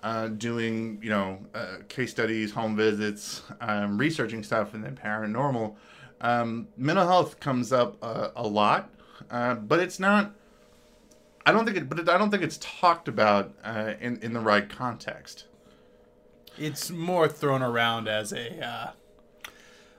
uh, 0.03 0.29
doing 0.29 0.99
you 1.03 1.11
know 1.11 1.39
uh, 1.55 1.77
case 1.89 2.11
studies, 2.11 2.53
home 2.53 2.77
visits, 2.77 3.43
um, 3.61 3.99
researching 3.99 4.43
stuff, 4.43 4.75
and 4.75 4.85
then 4.85 4.97
paranormal, 4.97 5.75
um, 6.21 6.69
mental 6.77 7.07
health 7.07 7.41
comes 7.41 7.73
up 7.73 7.97
a 8.03 8.47
lot, 8.47 8.91
but 9.31 9.81
it's 9.81 9.99
not. 9.99 10.35
I 11.45 11.53
don't 11.53 11.65
think 11.65 11.79
it, 11.79 11.89
but 11.89 12.09
I 12.09 12.17
don't 12.19 12.31
think 12.31 12.43
it's 12.43 12.59
talked 12.61 13.09
about 13.09 13.55
in 14.01 14.19
in 14.19 14.33
the 14.35 14.41
right 14.41 14.69
context. 14.69 15.48
It's 16.59 16.91
more 16.91 17.29
thrown 17.29 17.63
around 17.63 18.09
as 18.09 18.33
a, 18.33 18.65
uh, 18.65 18.91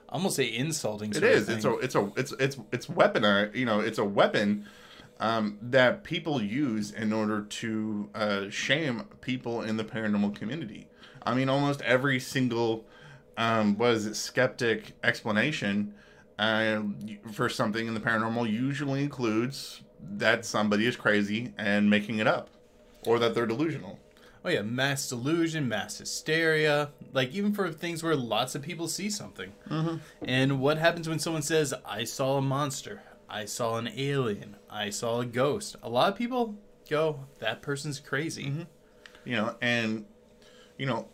almost 0.08 0.38
a 0.38 0.46
insulting. 0.46 1.10
It 1.10 1.22
is. 1.22 1.48
It's 1.48 1.64
a. 1.64 1.78
It's 1.78 1.94
a. 1.94 2.12
It's 2.16 2.32
it's 2.32 2.58
it's 2.72 2.86
weaponized. 2.86 3.54
You 3.54 3.66
know, 3.66 3.80
it's 3.80 3.98
a 3.98 4.04
weapon 4.04 4.66
um, 5.18 5.58
that 5.62 6.04
people 6.04 6.42
use 6.42 6.90
in 6.90 7.12
order 7.12 7.42
to 7.42 8.10
uh, 8.14 8.50
shame 8.50 9.04
people 9.20 9.62
in 9.62 9.76
the 9.76 9.84
paranormal 9.84 10.34
community. 10.34 10.86
I 11.22 11.34
mean, 11.34 11.48
almost 11.48 11.82
every 11.82 12.18
single 12.18 12.86
um, 13.36 13.76
what 13.78 13.92
is 13.92 14.06
it 14.06 14.16
skeptic 14.16 14.92
explanation 15.02 15.94
uh, 16.38 16.82
for 17.32 17.48
something 17.48 17.86
in 17.86 17.94
the 17.94 18.00
paranormal 18.00 18.50
usually 18.50 19.02
includes 19.02 19.82
that 20.02 20.44
somebody 20.44 20.86
is 20.86 20.96
crazy 20.96 21.52
and 21.58 21.88
making 21.88 22.18
it 22.18 22.26
up, 22.26 22.48
or 23.06 23.18
that 23.18 23.34
they're 23.34 23.46
delusional. 23.46 23.98
Oh 24.44 24.48
yeah, 24.48 24.62
mass 24.62 25.08
delusion, 25.08 25.68
mass 25.68 25.98
hysteria. 25.98 26.90
Like 27.12 27.32
even 27.32 27.52
for 27.52 27.70
things 27.70 28.02
where 28.02 28.16
lots 28.16 28.54
of 28.54 28.62
people 28.62 28.88
see 28.88 29.10
something. 29.10 29.52
Mm-hmm. 29.68 29.96
And 30.22 30.60
what 30.60 30.78
happens 30.78 31.08
when 31.08 31.18
someone 31.18 31.42
says, 31.42 31.74
"I 31.84 32.04
saw 32.04 32.38
a 32.38 32.42
monster," 32.42 33.02
"I 33.28 33.44
saw 33.44 33.76
an 33.76 33.88
alien," 33.94 34.56
"I 34.70 34.90
saw 34.90 35.20
a 35.20 35.26
ghost"? 35.26 35.76
A 35.82 35.88
lot 35.88 36.12
of 36.12 36.18
people 36.18 36.56
go, 36.88 37.20
"That 37.38 37.60
person's 37.62 38.00
crazy." 38.00 38.66
you 39.24 39.36
know 39.36 39.54
and 39.60 40.04
you 40.76 40.86
know 40.86 41.08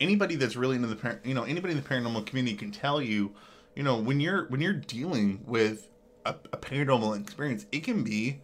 anybody 0.00 0.36
that's 0.36 0.56
really 0.56 0.76
into 0.76 0.88
the 0.88 0.96
par- 0.96 1.20
you 1.24 1.34
know 1.34 1.44
anybody 1.44 1.72
in 1.74 1.82
the 1.82 1.88
paranormal 1.88 2.26
community 2.26 2.56
can 2.56 2.70
tell 2.70 3.00
you 3.00 3.32
you 3.74 3.82
know 3.82 3.96
when 3.96 4.20
you're 4.20 4.46
when 4.46 4.60
you're 4.60 4.72
dealing 4.72 5.40
with 5.46 5.88
a, 6.26 6.34
a 6.52 6.56
paranormal 6.56 7.18
experience 7.18 7.66
it 7.72 7.82
can 7.84 8.02
be 8.02 8.40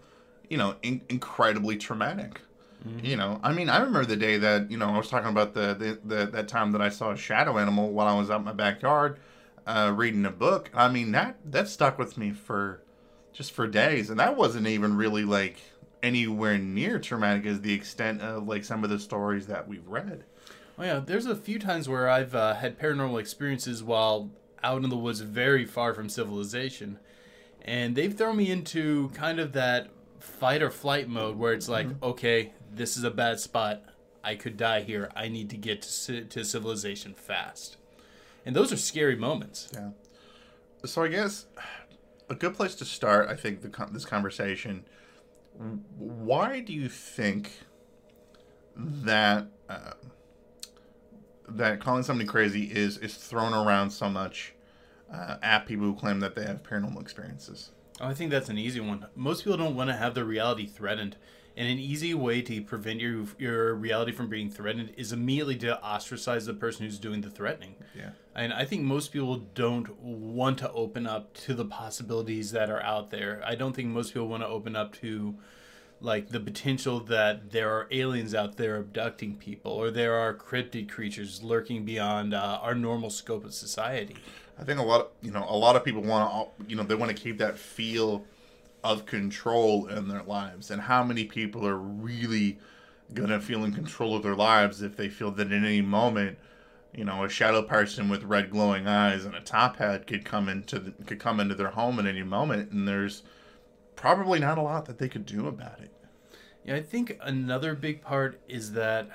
you 0.49 0.57
know 0.57 0.77
in- 0.83 1.03
incredibly 1.09 1.77
traumatic 1.77 2.41
you 3.03 3.17
know 3.17 3.41
i 3.43 3.53
mean 3.53 3.69
i 3.69 3.79
remember 3.79 4.05
the 4.05 4.17
day 4.17 4.39
that 4.39 4.71
you 4.71 4.77
know 4.77 4.89
i 4.89 4.97
was 4.97 5.09
talking 5.09 5.29
about 5.29 5.53
the, 5.53 5.75
the, 5.75 6.17
the 6.17 6.27
that 6.27 6.47
time 6.47 6.71
that 6.73 6.81
i 6.81 6.89
saw 6.89 7.11
a 7.11 7.17
shadow 7.17 7.59
animal 7.59 7.91
while 7.91 8.07
i 8.07 8.19
was 8.19 8.31
out 8.31 8.39
in 8.39 8.45
my 8.45 8.53
backyard 8.53 9.19
uh, 9.69 9.93
reading 9.95 10.25
a 10.25 10.31
book. 10.31 10.71
I 10.75 10.89
mean 10.89 11.13
that 11.13 11.37
that 11.45 11.69
stuck 11.69 11.99
with 11.99 12.17
me 12.17 12.33
for 12.33 12.83
just 13.33 13.53
for 13.53 13.69
days. 13.69 14.11
And 14.11 14.19
that 14.19 14.37
wasn't 14.37 14.67
even 14.67 14.97
really 14.97 15.25
like 15.25 15.59
anywhere 16.03 16.59
near 16.59 16.99
traumatic 16.99 17.45
as 17.45 17.61
the 17.61 17.75
extent 17.75 18.23
of 18.23 18.49
like 18.49 18.65
some 18.65 18.83
of 18.83 18.91
the 18.91 18.99
stories 18.99 19.47
that 19.47 19.69
we've 19.69 19.87
read. 19.87 20.25
Oh 20.79 20.85
yeah, 20.85 21.01
there's 21.05 21.27
a 21.27 21.37
few 21.37 21.59
times 21.59 21.89
where 21.89 22.09
I've 22.09 22.35
uh, 22.35 22.55
had 22.55 22.79
paranormal 22.79 23.21
experiences 23.21 23.83
while 23.83 24.31
out 24.65 24.83
in 24.83 24.91
the 24.91 24.97
woods, 24.97 25.21
very 25.21 25.65
far 25.65 25.93
from 25.93 26.09
civilization, 26.09 26.99
and 27.63 27.95
they've 27.95 28.15
thrown 28.15 28.37
me 28.37 28.51
into 28.51 29.11
kind 29.11 29.39
of 29.39 29.53
that 29.53 29.89
fight 30.19 30.63
or 30.63 30.71
flight 30.71 31.09
mode 31.09 31.37
where 31.37 31.53
it's 31.53 31.69
like, 31.69 31.89
okay, 32.03 32.53
this 32.79 32.97
is 32.97 33.05
a 33.05 33.11
bad 33.11 33.41
spot. 33.41 33.83
I 34.25 34.35
could 34.35 34.57
die 34.57 34.81
here. 34.83 35.11
I 35.15 35.29
need 35.29 35.51
to 35.51 35.57
get 35.57 35.83
to, 35.83 36.25
to 36.25 36.45
civilization 36.45 37.15
fast. 37.15 37.77
And 38.47 38.57
those 38.57 38.73
are 38.73 38.77
scary 38.77 39.17
moments. 39.17 39.69
yeah 39.75 39.91
so 40.85 41.03
i 41.03 41.09
guess 41.09 41.47
a 42.31 42.35
good 42.37 42.55
place 42.55 42.77
to 42.77 42.85
start 42.85 43.29
i 43.29 43.35
think 43.35 43.63
the 43.63 43.89
this 43.91 44.05
conversation 44.05 44.85
why 45.99 46.61
do 46.61 46.73
you 46.73 46.89
think 46.89 47.51
that 48.77 49.49
uh, 49.69 49.93
that 51.49 51.81
calling 51.81 52.03
somebody 52.03 52.29
crazy 52.29 52.65
is 52.65 52.97
is 52.99 53.15
thrown 53.15 53.53
around 53.53 53.91
so 53.91 54.09
much 54.09 54.55
uh, 55.13 55.37
at 55.43 55.67
people 55.67 55.85
who 55.87 55.95
claim 55.95 56.21
that 56.21 56.35
they 56.37 56.45
have 56.45 56.63
paranormal 56.63 57.01
experiences? 57.01 57.71
Oh, 58.01 58.07
I 58.07 58.15
think 58.15 58.31
that's 58.31 58.49
an 58.49 58.59
easy 58.59 58.79
one. 58.81 59.07
Most 59.17 59.43
people 59.43 59.59
don't 59.59 59.75
want 59.75 59.91
to 59.91 59.97
have 59.97 60.15
their 60.15 60.25
reality 60.25 60.67
threatened. 60.67 61.17
And 61.59 61.69
an 61.69 61.81
easy 61.81 62.15
way 62.15 62.41
to 62.43 62.63
prevent 62.63 63.01
your 63.01 63.27
your 63.37 63.75
reality 63.75 64.13
from 64.13 64.29
being 64.29 64.49
threatened 64.49 64.93
is 64.97 65.13
immediately 65.13 65.57
to 65.57 65.83
ostracize 65.83 66.47
the 66.47 66.55
person 66.55 66.87
who's 66.87 67.01
doing 67.01 67.21
the 67.21 67.31
threatening. 67.31 67.75
Yeah. 67.97 68.11
And 68.37 68.53
I 68.53 68.65
think 68.65 68.85
most 68.85 69.13
people 69.13 69.39
don't 69.57 70.01
want 70.01 70.59
to 70.59 70.71
open 70.71 71.05
up 71.09 71.35
to 71.47 71.55
the 71.55 71.65
possibilities 71.65 72.53
that 72.53 72.71
are 72.71 72.81
out 72.81 73.11
there. 73.11 73.43
I 73.45 73.57
don't 73.57 73.75
think 73.75 73.89
most 73.89 74.15
people 74.15 74.29
want 74.29 74.45
to 74.45 74.49
open 74.49 74.77
up 74.77 74.95
to 75.01 75.35
like 76.01 76.29
the 76.29 76.39
potential 76.39 77.01
that 77.01 77.51
there 77.51 77.69
are 77.73 77.89
aliens 77.91 78.37
out 78.37 78.57
there 78.57 78.77
abducting 78.77 79.35
people 79.35 79.73
or 79.73 79.91
there 79.91 80.15
are 80.15 80.33
cryptid 80.33 80.89
creatures 80.89 81.43
lurking 81.43 81.85
beyond 81.85 82.35
uh, 82.35 82.61
our 82.63 82.77
normal 82.77 83.11
scope 83.11 83.45
of 83.45 83.53
society. 83.53 84.17
I 84.61 84.63
think 84.63 84.79
a 84.79 84.85
lot, 84.85 85.01
of, 85.01 85.09
you 85.23 85.33
know, 85.33 85.45
a 85.49 85.57
lot 85.57 85.75
of 85.75 85.85
people 85.85 86.03
want 86.03 86.31
to, 86.31 86.71
you 86.71 86.77
know, 86.77 86.85
they 86.85 86.95
want 86.95 87.11
to 87.11 87.21
keep 87.21 87.39
that 87.39 87.59
feel 87.59 88.25
of 88.89 89.05
control 89.05 89.87
in 89.87 90.09
their 90.09 90.23
lives. 90.23 90.71
And 90.71 90.81
how 90.81 91.05
many 91.05 91.25
people 91.25 91.67
are 91.67 91.77
really 91.77 92.59
gonna 93.13 93.39
feel 93.39 93.63
in 93.63 93.73
control 93.73 94.17
of 94.17 94.23
their 94.23 94.35
lives 94.35 94.81
if 94.81 94.97
they 94.97 95.11
feel 95.11 95.31
that 95.33 95.49
at 95.49 95.53
any 95.53 95.83
moment, 95.83 96.39
you 96.95 97.05
know, 97.05 97.23
a 97.23 97.29
shadow 97.29 97.61
person 97.61 98.09
with 98.09 98.25
red 98.25 98.51
glowing 98.51 98.87
eyes 98.87 99.27
and 99.27 99.35
a 99.35 99.41
top 99.41 99.77
hat 99.77 100.07
could 100.07 100.25
come 100.25 100.49
into 100.49 100.79
the, 100.79 100.91
could 101.05 101.21
come 101.21 101.39
into 101.39 101.55
their 101.55 101.69
home 101.69 101.99
at 101.99 102.07
any 102.07 102.23
moment, 102.23 102.73
and 102.73 102.89
there's 102.89 103.25
probably 103.95 104.39
not 104.39 104.57
a 104.57 104.63
lot 104.63 104.87
that 104.87 104.97
they 104.97 105.09
could 105.09 105.27
do 105.27 105.47
about 105.47 105.81
it. 105.81 105.93
Yeah, 106.65 106.77
I 106.77 106.83
think 106.83 107.19
another 107.21 107.75
big 107.75 108.01
part 108.01 108.41
is 108.49 108.73
that 108.73 109.11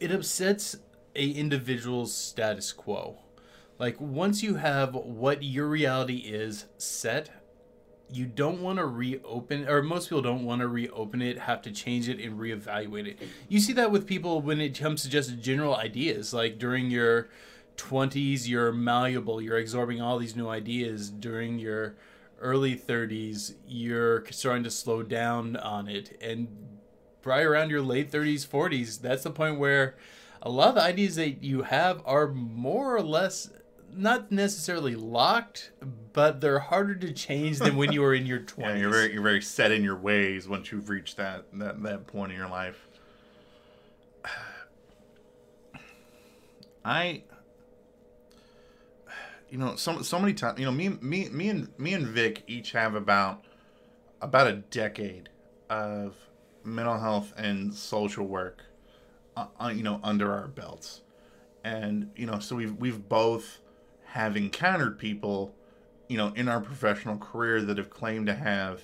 it 0.00 0.10
upsets 0.10 0.76
a 1.14 1.28
individual's 1.28 2.14
status 2.14 2.72
quo. 2.72 3.18
Like 3.78 4.00
once 4.00 4.42
you 4.42 4.54
have 4.54 4.94
what 4.94 5.42
your 5.42 5.66
reality 5.66 6.18
is 6.18 6.64
set, 6.78 7.43
you 8.14 8.26
don't 8.26 8.62
want 8.62 8.78
to 8.78 8.86
reopen 8.86 9.68
or 9.68 9.82
most 9.82 10.08
people 10.08 10.22
don't 10.22 10.44
want 10.44 10.60
to 10.60 10.68
reopen 10.68 11.20
it, 11.20 11.38
have 11.38 11.62
to 11.62 11.70
change 11.70 12.08
it 12.08 12.20
and 12.20 12.38
reevaluate 12.38 13.06
it. 13.06 13.18
You 13.48 13.60
see 13.60 13.72
that 13.74 13.90
with 13.90 14.06
people 14.06 14.40
when 14.40 14.60
it 14.60 14.78
comes 14.78 15.02
to 15.02 15.10
just 15.10 15.40
general 15.40 15.76
ideas, 15.76 16.32
like 16.32 16.58
during 16.58 16.90
your 16.90 17.28
20s 17.76 18.46
you're 18.46 18.72
malleable, 18.72 19.40
you're 19.40 19.58
absorbing 19.58 20.00
all 20.00 20.18
these 20.18 20.36
new 20.36 20.48
ideas 20.48 21.10
during 21.10 21.58
your 21.58 21.96
early 22.40 22.76
30s 22.76 23.54
you're 23.66 24.24
starting 24.30 24.64
to 24.64 24.70
slow 24.70 25.02
down 25.02 25.56
on 25.56 25.88
it 25.88 26.18
and 26.20 26.48
right 27.24 27.44
around 27.44 27.70
your 27.70 27.80
late 27.80 28.10
30s 28.10 28.46
40s 28.46 29.00
that's 29.00 29.22
the 29.22 29.30
point 29.30 29.58
where 29.58 29.96
a 30.42 30.50
lot 30.50 30.68
of 30.68 30.74
the 30.74 30.82
ideas 30.82 31.16
that 31.16 31.42
you 31.42 31.62
have 31.62 32.02
are 32.04 32.28
more 32.28 32.94
or 32.94 33.02
less 33.02 33.50
not 33.96 34.30
necessarily 34.32 34.94
locked 34.94 35.70
but 36.12 36.40
they're 36.40 36.58
harder 36.58 36.94
to 36.94 37.12
change 37.12 37.58
than 37.58 37.76
when 37.76 37.92
you 37.92 38.00
were 38.00 38.14
in 38.14 38.26
your 38.26 38.40
20s 38.40 38.58
Yeah, 38.58 38.76
you're 38.76 38.90
very 38.90 39.12
you're 39.12 39.22
very 39.22 39.42
set 39.42 39.72
in 39.72 39.82
your 39.82 39.96
ways 39.96 40.48
once 40.48 40.70
you've 40.72 40.88
reached 40.88 41.16
that 41.16 41.46
that, 41.54 41.82
that 41.82 42.06
point 42.06 42.32
in 42.32 42.38
your 42.38 42.48
life. 42.48 42.88
I 46.84 47.22
you 49.50 49.58
know, 49.58 49.76
so 49.76 50.02
so 50.02 50.18
many 50.18 50.34
times, 50.34 50.58
you 50.58 50.64
know, 50.64 50.72
me 50.72 50.88
me 51.00 51.28
me 51.28 51.48
and 51.48 51.68
me 51.78 51.94
and 51.94 52.06
Vic 52.06 52.42
each 52.48 52.72
have 52.72 52.94
about 52.94 53.44
about 54.20 54.48
a 54.48 54.54
decade 54.54 55.28
of 55.70 56.16
mental 56.64 56.98
health 56.98 57.32
and 57.36 57.72
social 57.72 58.26
work 58.26 58.64
uh, 59.36 59.46
uh, 59.60 59.68
you 59.68 59.82
know, 59.82 60.00
under 60.02 60.32
our 60.32 60.48
belts. 60.48 61.02
And 61.62 62.10
you 62.16 62.26
know, 62.26 62.38
so 62.40 62.56
we've 62.56 62.74
we've 62.74 63.08
both 63.08 63.60
have 64.14 64.36
encountered 64.36 64.98
people 64.98 65.54
you 66.08 66.18
know, 66.18 66.32
in 66.36 66.48
our 66.48 66.60
professional 66.60 67.16
career 67.16 67.62
that 67.62 67.78
have 67.78 67.88
claimed 67.88 68.26
to 68.26 68.34
have, 68.34 68.82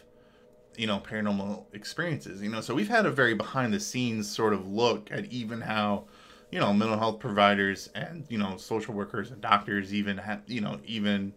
you 0.78 0.87
know, 0.87 0.99
paranormal 0.99 1.66
experiences. 1.75 2.40
You 2.42 2.49
know, 2.49 2.62
so 2.62 2.75
we've 2.75 2.88
had 2.88 3.04
a 3.04 3.10
very 3.10 3.34
behind 3.34 3.75
the 3.75 3.78
scenes 3.78 4.28
sort 4.34 4.54
of 4.54 4.66
look 4.66 5.10
at 5.12 5.26
even 5.26 5.60
how, 5.60 6.06
you 6.50 6.58
know, 6.58 6.72
mental 6.72 6.99
health 6.99 7.20
providers 7.20 7.90
and 7.94 8.25
you 8.30 8.38
know 8.38 8.56
social 8.56 8.94
workers 8.94 9.30
and 9.30 9.40
doctors 9.42 9.92
even 9.92 10.16
have, 10.18 10.40
you 10.46 10.62
know, 10.62 10.80
even 10.87 11.34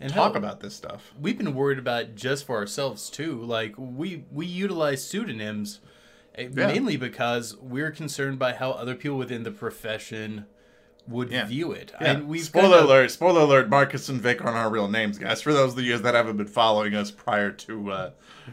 and 0.00 0.12
talk 0.12 0.36
about 0.36 0.60
this 0.60 0.74
stuff. 0.76 1.12
we've 1.20 1.38
been 1.38 1.54
worried 1.54 1.78
about 1.78 2.14
just 2.14 2.44
for 2.44 2.56
ourselves 2.56 3.08
too 3.10 3.40
like 3.42 3.74
we 3.78 4.24
we 4.30 4.44
utilize 4.46 5.02
pseudonyms 5.04 5.80
eh, 6.34 6.48
Yeah. 6.54 6.66
mainly 6.66 6.96
because 6.96 7.56
we're 7.56 7.90
concerned 7.90 8.38
by 8.38 8.52
how 8.54 8.72
other 8.72 8.94
people 8.94 9.16
within 9.18 9.42
the 9.42 9.50
profession 9.50 10.46
would 11.08 11.30
Yeah. 11.30 11.44
view 11.46 11.72
it 11.72 11.92
Yeah. 12.00 12.12
and 12.12 12.28
we've 12.28 12.44
spoiler 12.44 12.68
kind 12.70 12.74
of- 12.84 12.84
alert! 12.90 13.10
Spoiler 13.10 13.40
alert! 13.42 13.68
Marcus 13.68 14.08
and 14.08 14.20
Vic 14.20 14.44
aren't 14.44 14.56
our 14.56 14.70
real 14.70 14.88
names, 14.88 15.18
guys. 15.18 15.42
For 15.42 15.52
those 15.52 15.72
of 15.72 15.80
you 15.80 15.98
that 15.98 16.14
haven't 16.14 16.36
been 16.36 16.46
following 16.46 16.94
us 16.94 17.10
prior 17.10 17.50
to 17.50 17.90
uh, 17.90 18.10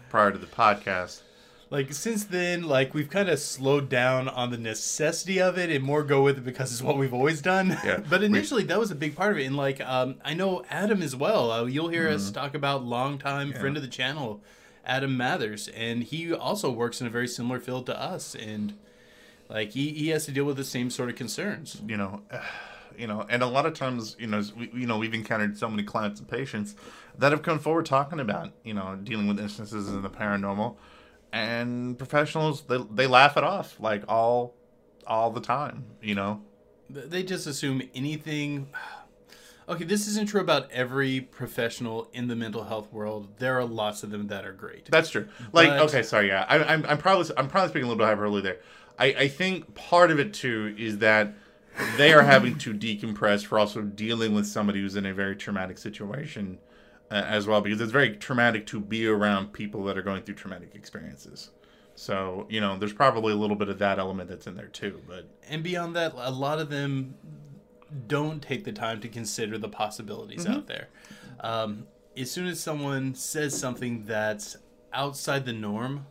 prior 0.10 0.32
to 0.32 0.38
the 0.38 0.48
podcast, 0.48 1.22
like 1.70 1.94
since 1.94 2.24
then 2.24 2.64
like 2.64 2.94
we've 2.96 3.10
kind 3.10 3.30
of 3.30 3.38
slowed 3.40 3.88
down 3.90 4.28
on 4.28 4.50
the 4.50 4.58
necessity 4.58 5.40
of 5.40 5.58
it 5.60 5.70
and 5.70 5.84
more 5.84 6.04
go 6.04 6.24
with 6.24 6.38
it 6.40 6.44
because 6.44 6.72
it's 6.72 6.82
what 6.82 6.98
we've 6.98 7.14
always 7.14 7.42
done 7.42 7.78
Yeah. 7.86 8.00
but 8.10 8.24
initially 8.24 8.64
that 8.64 8.80
was 8.80 8.90
a 8.90 8.96
big 8.96 9.16
part 9.16 9.34
of 9.34 9.38
it 9.38 9.46
and 9.46 9.56
like 9.56 9.80
um, 9.82 10.16
i 10.26 10.34
know 10.34 10.64
adam 10.72 11.04
as 11.04 11.16
well 11.16 11.52
uh, 11.52 11.66
you'll 11.66 11.90
hear 11.90 12.06
Mm-hmm. 12.06 12.16
us 12.16 12.32
talk 12.32 12.56
about 12.56 12.84
longtime 12.84 13.54
friend 13.54 13.76
of 13.78 13.84
the 13.84 13.88
channel 13.88 14.42
adam 14.84 15.16
mathers 15.16 15.68
and 15.70 16.04
he 16.06 16.34
also 16.34 16.72
works 16.72 17.02
in 17.02 17.06
a 17.08 17.10
very 17.12 17.28
similar 17.28 17.60
field 17.60 17.86
to 17.86 18.00
us 18.02 18.34
and 18.34 18.74
like 19.50 19.72
he, 19.72 19.90
he 19.92 20.10
has 20.10 20.26
to 20.26 20.32
deal 20.32 20.46
with 20.46 20.58
the 20.58 20.64
same 20.64 20.90
sort 20.90 21.10
of 21.10 21.16
concerns 21.16 21.82
you 21.88 21.98
know, 21.98 22.22
you 22.98 23.08
know, 23.08 23.26
and 23.30 23.42
a 23.42 23.46
lot 23.48 23.66
of 23.66 23.74
times, 23.74 24.16
you 24.20 24.28
know, 24.28 24.44
we, 24.58 24.70
you 24.74 24.86
know, 24.86 24.98
we've 24.98 25.14
encountered 25.14 25.58
so 25.58 25.70
many 25.70 25.84
clients 25.84 26.20
and 26.20 26.28
patients 26.30 26.76
that 27.18 27.32
have 27.32 27.42
come 27.42 27.58
forward 27.58 27.86
talking 27.86 28.20
about, 28.20 28.52
you 28.64 28.74
know, 28.74 28.98
dealing 29.02 29.28
with 29.28 29.40
instances 29.40 29.88
in 29.88 30.02
the 30.02 30.10
paranormal, 30.10 30.76
and 31.32 31.98
professionals 31.98 32.64
they 32.64 32.78
they 32.94 33.08
laugh 33.08 33.38
it 33.38 33.44
off 33.44 33.80
like 33.80 34.04
all 34.08 34.54
all 35.08 35.32
the 35.32 35.42
time, 35.42 35.86
you 36.02 36.14
know. 36.16 36.42
they 36.90 37.24
just 37.24 37.48
assume 37.48 37.82
anything 37.96 38.68
okay 39.70 39.84
this 39.84 40.08
isn't 40.08 40.28
true 40.28 40.42
about 40.42 40.70
every 40.72 41.22
professional 41.22 42.10
in 42.14 42.28
the 42.28 42.36
mental 42.36 42.64
health 42.66 42.92
world 42.92 43.28
there 43.38 43.58
are 43.58 43.66
lots 43.66 44.02
of 44.04 44.10
them 44.10 44.28
that 44.28 44.44
are 44.46 44.52
great 44.52 44.86
That's 44.90 45.10
true. 45.10 45.28
Like, 45.54 45.70
But- 45.70 45.82
okay, 45.90 46.04
sorry, 46.04 46.28
yeah, 46.28 46.46
I, 46.50 46.58
I'm 46.64 46.86
I'm 46.86 46.98
probably 46.98 47.32
I'm 47.38 47.48
probably 47.48 47.70
speaking 47.70 47.86
a 47.86 47.88
little 47.88 48.04
bit 48.04 48.08
hyperbole 48.08 48.42
there. 48.42 48.60
I 49.00 49.06
I 49.06 49.28
think 49.28 49.74
part 49.76 50.12
of 50.12 50.20
it 50.20 50.34
too 50.34 50.76
is 50.78 51.00
that 51.00 51.34
they 51.98 52.14
are 52.14 52.24
having 52.24 52.58
to 52.60 52.74
decompress 52.74 53.46
for 53.46 53.58
also 53.58 53.82
dealing 53.82 54.36
with 54.36 54.46
somebody 54.46 54.82
who's 54.82 54.96
in 54.96 55.06
a 55.06 55.14
very 55.14 55.36
traumatic 55.36 55.78
situation 55.78 56.60
uh, 57.10 57.16
as 57.16 57.48
well, 57.48 57.62
because 57.62 57.82
it's 57.82 57.92
very 57.92 58.16
traumatic 58.18 58.68
to 58.68 58.80
be 58.80 59.08
around 59.08 59.54
people 59.54 59.84
that 59.86 59.98
are 59.98 60.02
going 60.02 60.24
through 60.24 60.36
traumatic 60.36 60.76
experiences. 60.76 61.52
So 61.96 62.46
you 62.50 62.62
know, 62.62 62.78
there's 62.78 62.94
probably 62.94 63.34
a 63.34 63.38
little 63.38 63.56
bit 63.56 63.70
of 63.70 63.80
that 63.80 63.98
element 63.98 64.30
that's 64.30 64.46
in 64.46 64.56
there 64.56 64.68
too. 64.68 65.02
But 65.08 65.28
and 65.48 65.64
beyond 65.64 65.96
that 65.96 66.14
a 66.16 66.32
lot 66.32 66.60
of 66.60 66.70
them 66.70 67.16
don't 68.08 68.42
take 68.42 68.64
the 68.64 68.72
time 68.72 69.02
to 69.02 69.08
consider 69.08 69.58
the 69.58 69.70
possibilities 69.70 70.46
out 70.46 70.68
there 70.68 70.90
um, 71.42 71.88
as 72.16 72.30
soon 72.30 72.48
as 72.48 72.60
someone 72.60 73.16
says 73.16 73.58
something 73.58 74.06
that's 74.06 74.58
outside 74.94 75.46
the 75.46 75.54
norm 75.54 76.06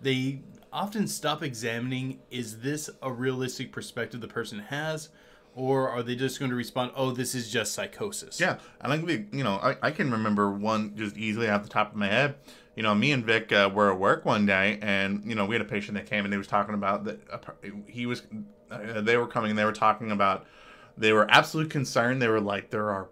they 0.00 0.40
often 0.74 1.06
stop 1.06 1.42
examining 1.42 2.18
is 2.30 2.58
this 2.58 2.90
a 3.00 3.10
realistic 3.10 3.70
perspective 3.70 4.20
the 4.20 4.28
person 4.28 4.58
has 4.58 5.08
or 5.54 5.88
are 5.88 6.02
they 6.02 6.16
just 6.16 6.40
going 6.40 6.50
to 6.50 6.56
respond 6.56 6.90
oh 6.96 7.12
this 7.12 7.32
is 7.32 7.48
just 7.48 7.72
psychosis 7.72 8.40
Yeah, 8.40 8.58
and 8.80 8.92
I 8.92 8.96
can 8.96 9.06
be, 9.06 9.24
you 9.30 9.44
know, 9.44 9.54
I, 9.62 9.76
I 9.80 9.90
can 9.92 10.10
remember 10.10 10.50
one 10.50 10.96
just 10.96 11.16
easily 11.16 11.48
off 11.48 11.62
the 11.62 11.68
top 11.68 11.92
of 11.92 11.96
my 11.96 12.08
head. 12.08 12.34
You 12.74 12.82
know, 12.82 12.92
me 12.92 13.12
and 13.12 13.24
Vic 13.24 13.52
uh, 13.52 13.70
were 13.72 13.92
at 13.92 14.00
work 14.00 14.24
one 14.24 14.46
day, 14.46 14.80
and 14.82 15.24
you 15.24 15.36
know, 15.36 15.46
we 15.46 15.54
had 15.54 15.62
a 15.62 15.64
patient 15.64 15.94
that 15.94 16.06
came 16.06 16.24
and 16.24 16.32
they 16.32 16.36
was 16.36 16.48
talking 16.48 16.74
about 16.74 17.04
that 17.04 17.20
uh, 17.30 17.38
he 17.86 18.04
was, 18.06 18.22
uh, 18.68 19.00
they 19.00 19.16
were 19.16 19.28
coming 19.28 19.50
and 19.50 19.58
they 19.58 19.64
were 19.64 19.72
talking 19.72 20.10
about, 20.10 20.44
they 20.98 21.12
were 21.12 21.30
absolutely 21.30 21.70
concerned. 21.70 22.20
They 22.20 22.28
were 22.28 22.40
like, 22.40 22.70
there 22.70 22.90
are, 22.90 23.08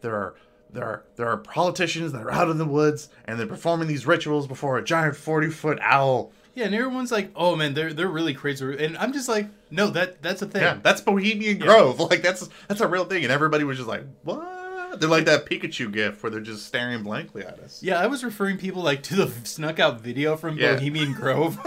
there 0.00 0.16
are. 0.16 0.34
There 0.70 0.82
are, 0.82 1.04
there 1.14 1.28
are 1.28 1.36
politicians 1.36 2.10
that 2.10 2.22
are 2.22 2.32
out 2.32 2.50
in 2.50 2.58
the 2.58 2.64
woods 2.64 3.08
and 3.26 3.38
they're 3.38 3.46
performing 3.46 3.86
these 3.86 4.06
rituals 4.08 4.48
before 4.48 4.76
a 4.76 4.82
giant 4.82 5.14
40 5.14 5.50
foot 5.50 5.78
owl. 5.80 6.32
Yeah 6.54 6.64
and 6.66 6.74
everyone's 6.74 7.10
like 7.12 7.30
oh 7.36 7.56
man 7.56 7.74
they're, 7.74 7.92
they're 7.92 8.08
really 8.08 8.34
crazy 8.34 8.64
and 8.84 8.96
i'm 8.98 9.12
just 9.12 9.28
like 9.28 9.48
no 9.70 9.88
that 9.90 10.22
that's 10.22 10.40
a 10.42 10.46
thing 10.46 10.62
Yeah, 10.62 10.78
that's 10.82 11.00
Bohemian 11.00 11.58
Grove. 11.58 11.98
Like 12.10 12.22
that's 12.22 12.48
that's 12.68 12.80
a 12.80 12.86
real 12.86 13.04
thing. 13.04 13.24
And 13.24 13.32
everybody 13.32 13.64
was 13.64 13.76
just 13.76 13.88
like, 13.88 14.04
what? 14.22 15.00
They're 15.00 15.08
like 15.08 15.24
that 15.24 15.46
Pikachu 15.46 15.92
gif 15.92 16.22
where 16.22 16.30
they're 16.30 16.40
just 16.40 16.66
staring 16.66 17.02
blankly 17.02 17.42
at 17.44 17.58
us. 17.58 17.82
Yeah, 17.82 17.98
I 17.98 18.06
was 18.06 18.22
referring 18.22 18.58
people 18.58 18.82
like 18.82 19.02
to 19.04 19.16
the 19.16 19.28
snuck 19.44 19.80
out 19.80 20.00
video 20.00 20.36
from 20.36 20.56
Yeah. 20.56 20.74
Bohemian 20.74 21.12
Grove. 21.20 21.58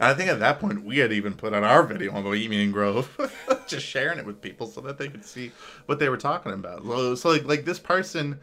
I 0.00 0.14
think 0.14 0.30
at 0.30 0.40
that 0.40 0.60
point 0.60 0.84
we 0.84 0.98
had 0.98 1.12
even 1.12 1.34
put 1.34 1.52
on 1.54 1.64
our 1.64 1.82
video 1.82 2.12
on 2.12 2.22
Bohemian 2.22 2.70
Grove, 2.72 3.08
just 3.66 3.84
sharing 3.86 4.18
it 4.18 4.26
with 4.26 4.40
people 4.40 4.66
so 4.66 4.80
that 4.82 4.98
they 4.98 5.08
could 5.08 5.24
see 5.24 5.52
what 5.86 5.98
they 5.98 6.08
were 6.08 6.16
talking 6.16 6.52
about. 6.52 6.82
So, 6.84 7.14
so 7.14 7.28
like 7.30 7.44
like 7.44 7.64
this 7.64 7.78
person, 7.78 8.40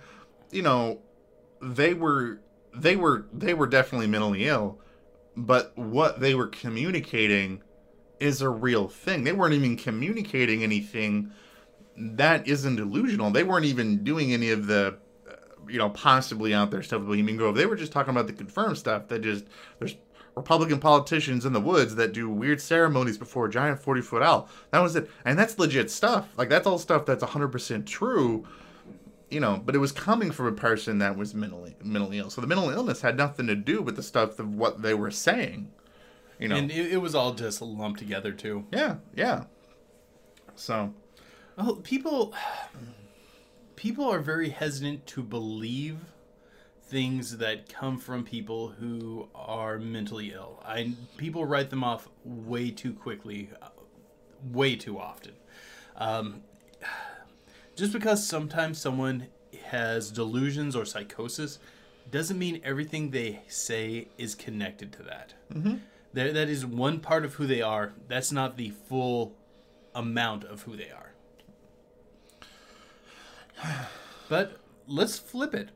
you 0.52 0.62
know, 0.62 1.00
they 1.62 1.94
were 1.94 2.40
they 2.76 2.96
were 2.96 3.26
they 3.34 3.54
were 3.54 3.68
definitely 3.68 4.08
mentally 4.08 4.46
ill, 4.48 4.80
but 5.36 5.78
what 5.78 6.20
they 6.20 6.36
were 6.36 6.48
communicating 6.48 7.62
is 8.20 8.42
a 8.42 8.50
real 8.50 8.88
thing. 8.88 9.24
They 9.24 9.32
weren't 9.32 9.54
even 9.54 9.78
communicating 9.78 10.64
anything 10.64 11.32
that 11.98 12.48
isn't 12.48 12.76
delusional. 12.76 13.32
They 13.32 13.44
weren't 13.44 13.66
even 13.66 14.04
doing 14.04 14.34
any 14.34 14.52
of 14.52 14.68
the 14.68 14.98
uh, 15.30 15.34
you 15.68 15.78
know 15.78 15.90
possibly 15.90 16.54
out 16.54 16.72
there 16.72 16.84
stuff 16.84 17.00
with 17.00 17.10
Bohemian 17.10 17.38
Grove. 17.38 17.56
They 17.56 17.66
were 17.66 17.76
just 17.76 17.92
talking 17.92 18.12
about 18.12 18.28
the 18.28 18.34
confirmed 18.34 18.78
stuff 18.78 19.08
that 19.08 19.22
just 19.22 19.46
there's 19.80 19.96
Republican 20.36 20.80
politicians 20.80 21.46
in 21.46 21.54
the 21.54 21.60
woods 21.60 21.96
that 21.96 22.14
do 22.14 22.30
weird 22.30 22.62
ceremonies 22.62 23.18
before 23.18 23.46
a 23.48 23.50
giant 23.50 23.80
40 23.80 24.02
foot 24.02 24.22
owl. 24.22 24.50
That 24.72 24.80
was 24.80 24.96
it. 24.96 25.10
And 25.26 25.38
that's 25.38 25.60
legit 25.60 25.92
stuff. 25.92 26.30
Like, 26.38 26.50
that's 26.50 26.66
all 26.66 26.78
stuff 26.78 27.06
that's 27.06 27.24
100% 27.24 27.86
true, 27.86 28.48
you 29.32 29.40
know, 29.40 29.62
but 29.64 29.76
it 29.76 29.80
was 29.80 29.92
coming 29.92 30.32
from 30.32 30.48
a 30.48 30.52
person 30.52 31.00
that 31.00 31.18
was 31.18 31.34
mentally, 31.34 31.76
mentally 31.84 32.20
ill. 32.20 32.30
So 32.30 32.42
the 32.42 32.48
mental 32.48 32.70
illness 32.70 33.02
had 33.02 33.18
nothing 33.18 33.48
to 33.48 33.56
do 33.56 33.82
with 33.82 33.96
the 33.96 34.04
stuff 34.04 34.38
of 34.40 34.54
what 34.54 34.82
they 34.82 34.94
were 34.94 35.12
saying, 35.12 35.72
you 36.38 36.50
know. 36.50 36.56
And 36.56 36.70
it, 36.70 36.94
it 36.94 36.98
was 36.98 37.16
all 37.16 37.34
just 37.34 37.62
lumped 37.62 38.00
together 38.00 38.32
too. 38.34 38.66
yeah, 38.72 38.98
yeah. 39.16 39.46
So, 40.56 40.94
Well, 41.58 41.76
people 41.78 42.34
people 43.76 44.06
are 44.10 44.20
very 44.20 44.50
hesitant 44.50 45.08
to 45.08 45.24
believe 45.24 45.98
things 46.84 47.38
that 47.38 47.70
come 47.70 47.98
from 47.98 48.24
people 48.26 48.68
who 48.68 49.30
are 49.34 49.80
mentally 49.80 50.34
ill. 50.34 50.62
I 50.66 50.94
people 51.18 51.46
write 51.46 51.70
them 51.70 51.84
off 51.84 52.10
way 52.26 52.70
too 52.70 52.94
quickly, 52.94 53.50
uh, 53.62 53.70
way 54.52 54.76
too 54.76 55.00
often. 55.00 55.34
Um, 55.96 56.42
just 57.76 57.94
because 57.94 58.26
sometimes 58.26 58.80
someone 58.80 59.28
has 59.66 60.12
delusions 60.12 60.76
or 60.76 60.86
psychosis 60.86 61.60
doesn't 62.10 62.38
mean 62.38 62.60
everything 62.64 63.12
they 63.12 63.42
say 63.48 64.08
is 64.18 64.36
connected 64.36 64.92
to 64.94 65.04
that. 65.04 65.34
Mm-hmm. 65.54 65.76
That 66.14 66.34
that 66.34 66.50
is 66.50 66.66
one 66.66 67.00
part 67.00 67.24
of 67.24 67.36
who 67.36 67.48
they 67.48 67.62
are. 67.62 67.94
That's 68.08 68.32
not 68.32 68.58
the 68.58 68.72
full 68.90 69.34
amount 69.96 70.44
of 70.44 70.64
who 70.64 70.76
they 70.76 70.90
are. 70.92 71.14
But 74.30 74.58
let's 74.88 75.18
flip 75.20 75.54
it. 75.54 75.70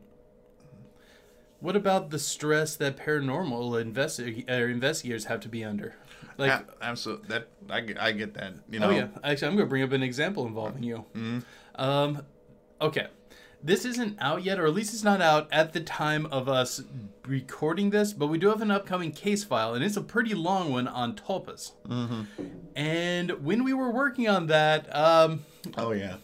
What 1.59 1.75
about 1.75 2.09
the 2.09 2.19
stress 2.19 2.75
that 2.77 2.97
paranormal 2.97 3.81
investi- 3.83 4.49
uh, 4.49 4.65
investigators 4.65 5.25
have 5.25 5.39
to 5.41 5.49
be 5.49 5.63
under? 5.63 5.95
Like, 6.37 6.49
yeah, 6.49 6.61
absolutely. 6.81 7.27
That 7.29 7.47
I, 7.69 7.79
get- 7.81 8.01
I 8.01 8.11
get 8.11 8.33
that. 8.35 8.53
You 8.69 8.79
know, 8.79 8.87
oh 8.89 8.91
yeah, 8.91 9.07
actually, 9.23 9.47
I'm 9.47 9.55
going 9.55 9.67
to 9.67 9.69
bring 9.69 9.83
up 9.83 9.91
an 9.93 10.03
example 10.03 10.45
involving 10.45 10.83
you. 10.83 11.05
Um, 11.75 12.23
okay, 12.81 13.07
this 13.63 13.85
isn't 13.85 14.17
out 14.19 14.43
yet, 14.43 14.59
or 14.59 14.65
at 14.65 14.73
least 14.73 14.93
it's 14.93 15.03
not 15.03 15.21
out 15.21 15.47
at 15.51 15.73
the 15.73 15.81
time 15.81 16.25
of 16.27 16.47
us 16.47 16.83
recording 17.27 17.89
this. 17.89 18.13
But 18.13 18.27
we 18.27 18.37
do 18.37 18.49
have 18.49 18.61
an 18.61 18.71
upcoming 18.71 19.11
case 19.11 19.43
file, 19.43 19.73
and 19.73 19.83
it's 19.83 19.97
a 19.97 20.01
pretty 20.01 20.33
long 20.33 20.71
one 20.71 20.87
on 20.87 21.15
tulpas. 21.15 21.71
Mm-hmm. 21.87 22.23
And 22.75 23.31
when 23.43 23.63
we 23.63 23.73
were 23.73 23.89
working 23.89 24.27
on 24.27 24.47
that, 24.47 24.93
um, 24.95 25.45
Oh 25.77 25.91
yeah. 25.91 26.17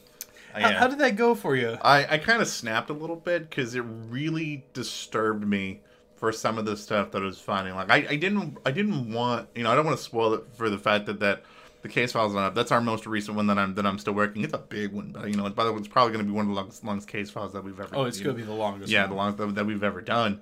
How, 0.53 0.59
yeah. 0.59 0.79
how 0.79 0.87
did 0.87 0.99
that 0.99 1.15
go 1.15 1.33
for 1.33 1.55
you? 1.55 1.77
I, 1.81 2.05
I 2.15 2.17
kind 2.17 2.41
of 2.41 2.47
snapped 2.47 2.89
a 2.89 2.93
little 2.93 3.15
bit 3.15 3.49
because 3.49 3.73
it 3.73 3.81
really 3.81 4.65
disturbed 4.73 5.47
me 5.47 5.81
for 6.15 6.31
some 6.31 6.57
of 6.57 6.65
the 6.65 6.75
stuff 6.77 7.11
that 7.11 7.21
I 7.21 7.25
was 7.25 7.39
finding. 7.39 7.73
Like 7.73 7.89
I, 7.89 8.05
I 8.09 8.15
didn't 8.15 8.57
I 8.65 8.71
didn't 8.71 9.13
want 9.13 9.47
you 9.55 9.63
know 9.63 9.71
I 9.71 9.75
don't 9.75 9.85
want 9.85 9.97
to 9.97 10.03
spoil 10.03 10.33
it 10.33 10.43
for 10.53 10.69
the 10.69 10.77
fact 10.77 11.05
that 11.07 11.19
that 11.21 11.43
the 11.81 11.89
case 11.89 12.11
files 12.11 12.33
not 12.33 12.43
up. 12.43 12.55
That's 12.55 12.71
our 12.71 12.81
most 12.81 13.07
recent 13.07 13.35
one 13.35 13.47
that 13.47 13.57
I'm 13.57 13.73
that 13.75 13.85
I'm 13.85 13.97
still 13.97 14.13
working. 14.13 14.43
It's 14.43 14.53
a 14.53 14.59
big 14.59 14.91
one, 14.91 15.11
but 15.11 15.27
you 15.27 15.35
know 15.35 15.49
by 15.49 15.63
the 15.63 15.71
way 15.71 15.79
it's 15.79 15.87
probably 15.87 16.13
going 16.13 16.25
to 16.25 16.31
be 16.31 16.35
one 16.35 16.45
of 16.45 16.49
the 16.49 16.55
longest, 16.55 16.83
longest 16.83 17.07
case 17.07 17.29
files 17.29 17.53
that 17.53 17.63
we've 17.63 17.79
ever. 17.79 17.95
Oh, 17.95 18.05
it's 18.05 18.19
going 18.19 18.35
to 18.35 18.41
be 18.41 18.45
the 18.45 18.53
longest. 18.53 18.91
yeah 18.91 19.01
one. 19.01 19.09
the 19.09 19.15
longest 19.15 19.37
that, 19.37 19.55
that 19.55 19.65
we've 19.65 19.83
ever 19.83 20.01
done. 20.01 20.41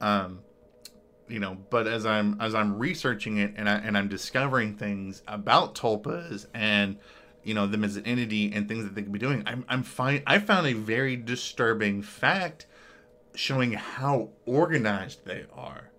Um, 0.00 0.40
you 1.28 1.40
know, 1.40 1.56
but 1.70 1.86
as 1.86 2.06
I'm 2.06 2.40
as 2.40 2.54
I'm 2.54 2.78
researching 2.78 3.38
it 3.38 3.54
and 3.56 3.68
I 3.68 3.76
and 3.76 3.98
I'm 3.98 4.08
discovering 4.08 4.76
things 4.76 5.22
about 5.26 5.74
tulpas 5.74 6.46
and 6.54 6.98
you 7.42 7.54
know 7.54 7.66
them 7.66 7.84
as 7.84 7.96
an 7.96 8.06
entity 8.06 8.52
and 8.52 8.68
things 8.68 8.84
that 8.84 8.94
they 8.94 9.02
could 9.02 9.12
be 9.12 9.18
doing, 9.18 9.42
I'm 9.46 9.64
I'm 9.68 9.82
find 9.82 10.22
I 10.26 10.38
found 10.38 10.66
a 10.66 10.72
very 10.72 11.16
disturbing 11.16 12.02
fact 12.02 12.66
showing 13.34 13.72
how 13.72 14.30
organized 14.46 15.24
they 15.24 15.46
are. 15.52 15.90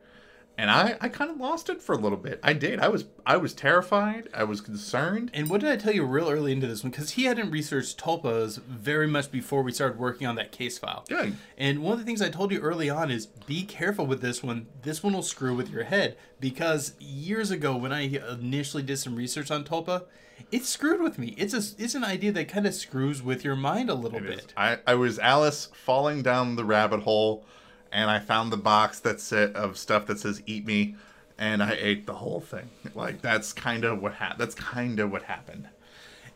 And 0.59 0.71
I, 0.71 0.97
I 0.99 1.09
kind 1.09 1.29
of 1.29 1.37
lost 1.37 1.69
it 1.69 1.83
for 1.83 1.93
a 1.93 1.97
little 1.97 2.17
bit. 2.17 2.39
I 2.41 2.53
did. 2.53 2.79
I 2.79 2.87
was 2.87 3.05
I 3.25 3.37
was 3.37 3.53
terrified. 3.53 4.27
I 4.33 4.43
was 4.43 4.59
concerned. 4.59 5.29
And 5.33 5.51
what 5.51 5.61
did 5.61 5.69
I 5.69 5.75
tell 5.75 5.93
you 5.93 6.03
real 6.03 6.29
early 6.29 6.51
into 6.51 6.65
this 6.65 6.83
one? 6.83 6.89
Because 6.89 7.11
he 7.11 7.25
hadn't 7.25 7.51
researched 7.51 7.99
tulpas 7.99 8.57
very 8.63 9.05
much 9.05 9.31
before 9.31 9.61
we 9.61 9.71
started 9.71 9.99
working 9.99 10.25
on 10.25 10.35
that 10.35 10.51
case 10.51 10.79
file. 10.79 11.05
Good. 11.07 11.35
And 11.59 11.83
one 11.83 11.93
of 11.93 11.99
the 11.99 12.05
things 12.05 12.23
I 12.23 12.29
told 12.29 12.51
you 12.51 12.59
early 12.59 12.89
on 12.89 13.11
is 13.11 13.27
be 13.27 13.63
careful 13.63 14.07
with 14.07 14.21
this 14.21 14.41
one. 14.41 14.65
This 14.81 15.03
one 15.03 15.13
will 15.13 15.21
screw 15.21 15.55
with 15.55 15.69
your 15.69 15.83
head. 15.83 16.17
Because 16.39 16.93
years 16.99 17.51
ago, 17.51 17.75
when 17.75 17.93
I 17.93 18.01
initially 18.31 18.83
did 18.83 18.97
some 18.97 19.15
research 19.15 19.51
on 19.51 19.63
tulpa, 19.63 20.05
it 20.51 20.65
screwed 20.65 21.01
with 21.01 21.19
me. 21.19 21.35
It's 21.37 21.53
a 21.53 21.81
it's 21.81 21.95
an 21.95 22.03
idea 22.03 22.31
that 22.31 22.47
kind 22.47 22.65
of 22.65 22.73
screws 22.73 23.21
with 23.21 23.43
your 23.43 23.55
mind 23.55 23.89
a 23.89 23.95
little 23.95 24.19
bit. 24.19 24.53
I, 24.55 24.79
I 24.85 24.95
was 24.95 25.19
Alice 25.19 25.69
falling 25.73 26.21
down 26.23 26.55
the 26.55 26.65
rabbit 26.65 27.01
hole, 27.01 27.45
and 27.91 28.09
I 28.09 28.19
found 28.19 28.51
the 28.51 28.57
box 28.57 28.99
that 29.01 29.19
said 29.19 29.55
of 29.55 29.77
stuff 29.77 30.05
that 30.07 30.19
says 30.19 30.41
"Eat 30.45 30.65
me," 30.65 30.95
and 31.37 31.61
I 31.61 31.77
ate 31.79 32.05
the 32.05 32.15
whole 32.15 32.39
thing. 32.39 32.69
Like 32.95 33.21
that's 33.21 33.53
kind 33.53 33.83
of 33.83 34.01
what 34.01 34.15
happened. 34.15 34.39
That's 34.39 34.55
kind 34.55 34.99
of 34.99 35.11
what 35.11 35.23
happened. 35.23 35.69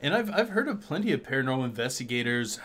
And 0.02 0.14
I've 0.14 0.32
I've 0.32 0.50
heard 0.50 0.68
of 0.68 0.82
plenty 0.82 1.12
of 1.12 1.24
paranormal 1.24 1.66
investigators 1.66 2.60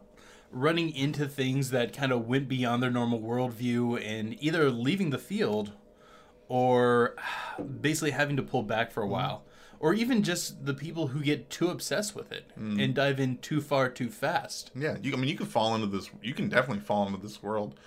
running 0.50 0.94
into 0.94 1.26
things 1.26 1.70
that 1.70 1.92
kind 1.92 2.12
of 2.12 2.26
went 2.26 2.48
beyond 2.48 2.82
their 2.82 2.90
normal 2.90 3.20
worldview 3.20 4.04
and 4.04 4.36
either 4.42 4.70
leaving 4.70 5.10
the 5.10 5.18
field 5.18 5.72
or 6.48 7.14
basically 7.80 8.10
having 8.10 8.36
to 8.36 8.42
pull 8.42 8.62
back 8.62 8.92
for 8.92 9.02
a 9.02 9.06
while. 9.06 9.38
Mm-hmm. 9.38 9.46
Or 9.82 9.94
even 9.94 10.22
just 10.22 10.66
the 10.66 10.74
people 10.74 11.06
who 11.06 11.22
get 11.22 11.48
too 11.48 11.68
obsessed 11.68 12.14
with 12.14 12.32
it 12.32 12.50
mm-hmm. 12.50 12.78
and 12.78 12.94
dive 12.94 13.18
in 13.18 13.38
too 13.38 13.62
far 13.62 13.88
too 13.88 14.10
fast. 14.10 14.70
Yeah, 14.74 14.98
you. 15.00 15.14
I 15.14 15.16
mean, 15.16 15.30
you 15.30 15.36
can 15.38 15.46
fall 15.46 15.74
into 15.74 15.86
this. 15.86 16.10
You 16.22 16.34
can 16.34 16.50
definitely 16.50 16.84
fall 16.84 17.06
into 17.06 17.18
this 17.18 17.42
world, 17.42 17.80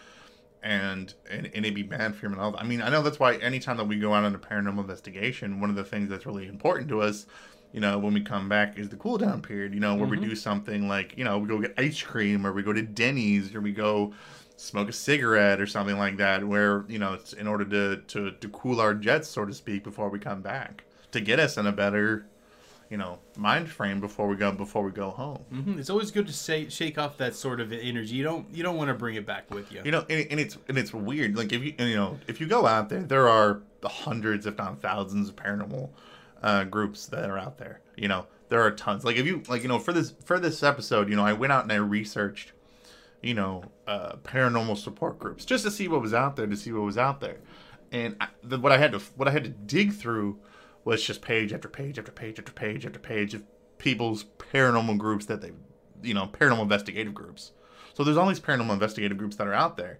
and 0.63 1.13
and, 1.29 1.45
and 1.47 1.65
it'd 1.65 1.75
be 1.75 1.83
bad 1.83 2.15
for 2.15 2.21
your 2.21 2.29
mental 2.31 2.51
health. 2.51 2.55
I 2.63 2.65
mean, 2.65 2.81
I 2.81 2.89
know 2.89 3.01
that's 3.01 3.19
why 3.19 3.35
anytime 3.35 3.77
that 3.77 3.85
we 3.85 3.99
go 3.99 4.13
out 4.13 4.23
on 4.23 4.33
a 4.33 4.39
paranormal 4.39 4.79
investigation, 4.79 5.59
one 5.59 5.69
of 5.69 5.75
the 5.75 5.83
things 5.83 6.09
that's 6.09 6.25
really 6.25 6.47
important 6.47 6.89
to 6.89 7.01
us, 7.01 7.25
you 7.71 7.79
know, 7.79 7.99
when 7.99 8.13
we 8.13 8.21
come 8.21 8.49
back 8.49 8.77
is 8.77 8.89
the 8.89 8.95
cool 8.95 9.17
down 9.17 9.41
period. 9.41 9.73
You 9.73 9.79
know, 9.79 9.95
where 9.95 10.07
we 10.07 10.17
mm-hmm. 10.17 10.29
do 10.29 10.35
something 10.35 10.87
like 10.87 11.17
you 11.17 11.23
know 11.23 11.37
we 11.37 11.47
go 11.47 11.59
get 11.59 11.73
ice 11.77 12.01
cream, 12.01 12.47
or 12.47 12.53
we 12.53 12.63
go 12.63 12.73
to 12.73 12.81
Denny's, 12.81 13.53
or 13.53 13.61
we 13.61 13.71
go 13.71 14.13
smoke 14.55 14.87
a 14.89 14.93
cigarette 14.93 15.59
or 15.59 15.67
something 15.67 15.97
like 15.97 16.17
that, 16.17 16.47
where 16.47 16.85
you 16.87 16.99
know 16.99 17.13
it's 17.13 17.33
in 17.33 17.47
order 17.47 17.65
to 17.65 18.01
to 18.07 18.31
to 18.31 18.49
cool 18.49 18.79
our 18.79 18.93
jets, 18.93 19.27
so 19.27 19.45
to 19.45 19.53
speak, 19.53 19.83
before 19.83 20.09
we 20.09 20.19
come 20.19 20.41
back 20.41 20.85
to 21.11 21.21
get 21.21 21.39
us 21.39 21.57
in 21.57 21.67
a 21.67 21.71
better. 21.71 22.25
You 22.93 22.99
know, 22.99 23.17
mind 23.35 23.71
frame 23.71 23.99
before 23.99 24.27
we 24.27 24.35
go 24.35 24.51
before 24.51 24.83
we 24.83 24.91
go 24.91 25.09
home. 25.09 25.39
hmm 25.49 25.79
It's 25.79 25.89
always 25.89 26.11
good 26.11 26.27
to 26.27 26.31
say, 26.33 26.69
shake 26.69 26.99
off 26.99 27.17
that 27.17 27.33
sort 27.33 27.59
of 27.59 27.73
energy. 27.73 28.13
You 28.13 28.23
don't 28.23 28.45
you 28.53 28.61
don't 28.61 28.77
want 28.77 28.89
to 28.89 28.93
bring 28.93 29.15
it 29.15 29.25
back 29.25 29.49
with 29.49 29.71
you. 29.71 29.81
You 29.83 29.89
know, 29.89 30.05
and, 30.11 30.27
and 30.29 30.39
it's 30.39 30.59
and 30.67 30.77
it's 30.77 30.93
weird. 30.93 31.35
Like 31.35 31.51
if 31.51 31.63
you 31.63 31.73
you 31.79 31.95
know 31.95 32.19
if 32.27 32.39
you 32.39 32.45
go 32.45 32.67
out 32.67 32.89
there, 32.89 33.01
there 33.01 33.27
are 33.27 33.63
hundreds, 33.83 34.45
if 34.45 34.59
not 34.59 34.79
thousands, 34.79 35.29
of 35.29 35.35
paranormal 35.35 35.89
uh, 36.43 36.65
groups 36.65 37.07
that 37.07 37.31
are 37.31 37.39
out 37.39 37.57
there. 37.57 37.81
You 37.95 38.09
know, 38.09 38.27
there 38.49 38.61
are 38.61 38.69
tons. 38.69 39.03
Like 39.03 39.15
if 39.15 39.25
you 39.25 39.41
like, 39.47 39.63
you 39.63 39.69
know, 39.69 39.79
for 39.79 39.91
this 39.91 40.13
for 40.23 40.39
this 40.39 40.61
episode, 40.61 41.09
you 41.09 41.15
know, 41.15 41.25
I 41.25 41.33
went 41.33 41.51
out 41.51 41.63
and 41.63 41.71
I 41.71 41.77
researched, 41.77 42.51
you 43.23 43.33
know, 43.33 43.63
uh, 43.87 44.17
paranormal 44.17 44.77
support 44.77 45.17
groups 45.17 45.45
just 45.45 45.63
to 45.63 45.71
see 45.71 45.87
what 45.87 45.99
was 45.99 46.13
out 46.13 46.35
there, 46.35 46.45
to 46.45 46.55
see 46.55 46.71
what 46.71 46.83
was 46.83 46.99
out 46.99 47.21
there, 47.21 47.39
and 47.91 48.15
I, 48.21 48.27
the, 48.43 48.59
what 48.59 48.71
I 48.71 48.77
had 48.77 48.91
to 48.91 48.99
what 49.15 49.27
I 49.27 49.31
had 49.31 49.45
to 49.45 49.49
dig 49.49 49.93
through 49.93 50.37
was 50.85 51.03
just 51.03 51.21
page 51.21 51.53
after 51.53 51.67
page 51.67 51.97
after 51.97 52.11
page 52.11 52.39
after 52.39 52.51
page 52.51 52.85
after 52.85 52.99
page 52.99 53.33
of 53.33 53.43
people's 53.77 54.25
paranormal 54.37 54.97
groups 54.97 55.25
that 55.25 55.41
they, 55.41 55.51
you 56.01 56.13
know, 56.13 56.27
paranormal 56.27 56.61
investigative 56.61 57.13
groups. 57.13 57.51
So 57.93 58.03
there's 58.03 58.17
all 58.17 58.27
these 58.27 58.39
paranormal 58.39 58.73
investigative 58.73 59.17
groups 59.17 59.35
that 59.37 59.47
are 59.47 59.53
out 59.53 59.77
there, 59.77 59.99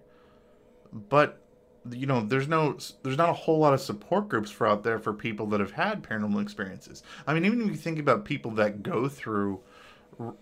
but 0.92 1.40
you 1.90 2.06
know, 2.06 2.22
there's 2.22 2.48
no, 2.48 2.78
there's 3.02 3.18
not 3.18 3.28
a 3.28 3.34
whole 3.34 3.58
lot 3.58 3.74
of 3.74 3.80
support 3.80 4.28
groups 4.28 4.50
for 4.50 4.66
out 4.66 4.84
there 4.84 4.98
for 4.98 5.12
people 5.12 5.46
that 5.48 5.60
have 5.60 5.72
had 5.72 6.02
paranormal 6.02 6.40
experiences. 6.40 7.02
I 7.26 7.34
mean, 7.34 7.44
even 7.44 7.60
if 7.60 7.68
you 7.68 7.74
think 7.74 7.98
about 7.98 8.24
people 8.24 8.52
that 8.52 8.82
go 8.82 9.06
through, 9.08 9.60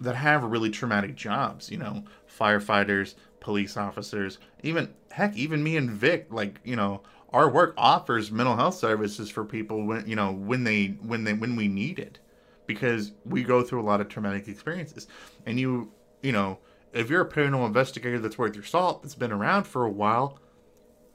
that 0.01 0.15
have 0.15 0.45
really 0.45 0.71
traumatic 0.71 1.17
jobs, 1.17 1.71
you 1.71 1.79
know, 1.79 2.05
firefighters, 2.39 3.15
police 3.41 3.77
officers, 3.77 4.39
even 4.63 4.95
heck, 5.11 5.37
even 5.37 5.65
me 5.65 5.77
and 5.77 5.91
Vic, 5.91 6.27
like 6.31 6.61
you 6.65 6.77
know, 6.77 7.03
our 7.33 7.49
work 7.49 7.75
offers 7.77 8.31
mental 8.31 8.57
health 8.57 8.75
services 8.75 9.31
for 9.31 9.45
people 9.45 9.87
when 9.87 10.07
you 10.07 10.17
know 10.17 10.33
when 10.33 10.65
they 10.65 10.89
when 11.03 11.25
they 11.25 11.33
when 11.33 11.57
we 11.57 11.69
need 11.69 11.99
it, 11.99 12.19
because 12.67 13.13
we 13.25 13.43
go 13.43 13.63
through 13.63 13.81
a 13.81 13.85
lot 13.85 14.01
of 14.01 14.09
traumatic 14.09 14.49
experiences, 14.49 15.07
and 15.47 15.59
you 15.59 15.93
you 16.23 16.33
know, 16.33 16.59
if 16.93 17.11
you're 17.11 17.23
a 17.23 17.29
paranormal 17.29 17.67
investigator 17.67 18.19
that's 18.19 18.39
worth 18.39 18.55
your 18.55 18.65
salt, 18.65 19.03
that's 19.03 19.15
been 19.15 19.33
around 19.33 19.65
for 19.65 19.85
a 19.85 19.91
while, 19.91 20.39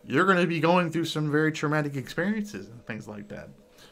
you're 0.03 0.25
going 0.25 0.37
to 0.37 0.47
be 0.47 0.59
going 0.59 0.91
through 0.91 1.05
some 1.05 1.31
very 1.31 1.51
traumatic 1.51 1.95
experiences 1.95 2.67
and 2.67 2.85
things 2.85 3.07
like 3.07 3.27
that. 3.29 3.49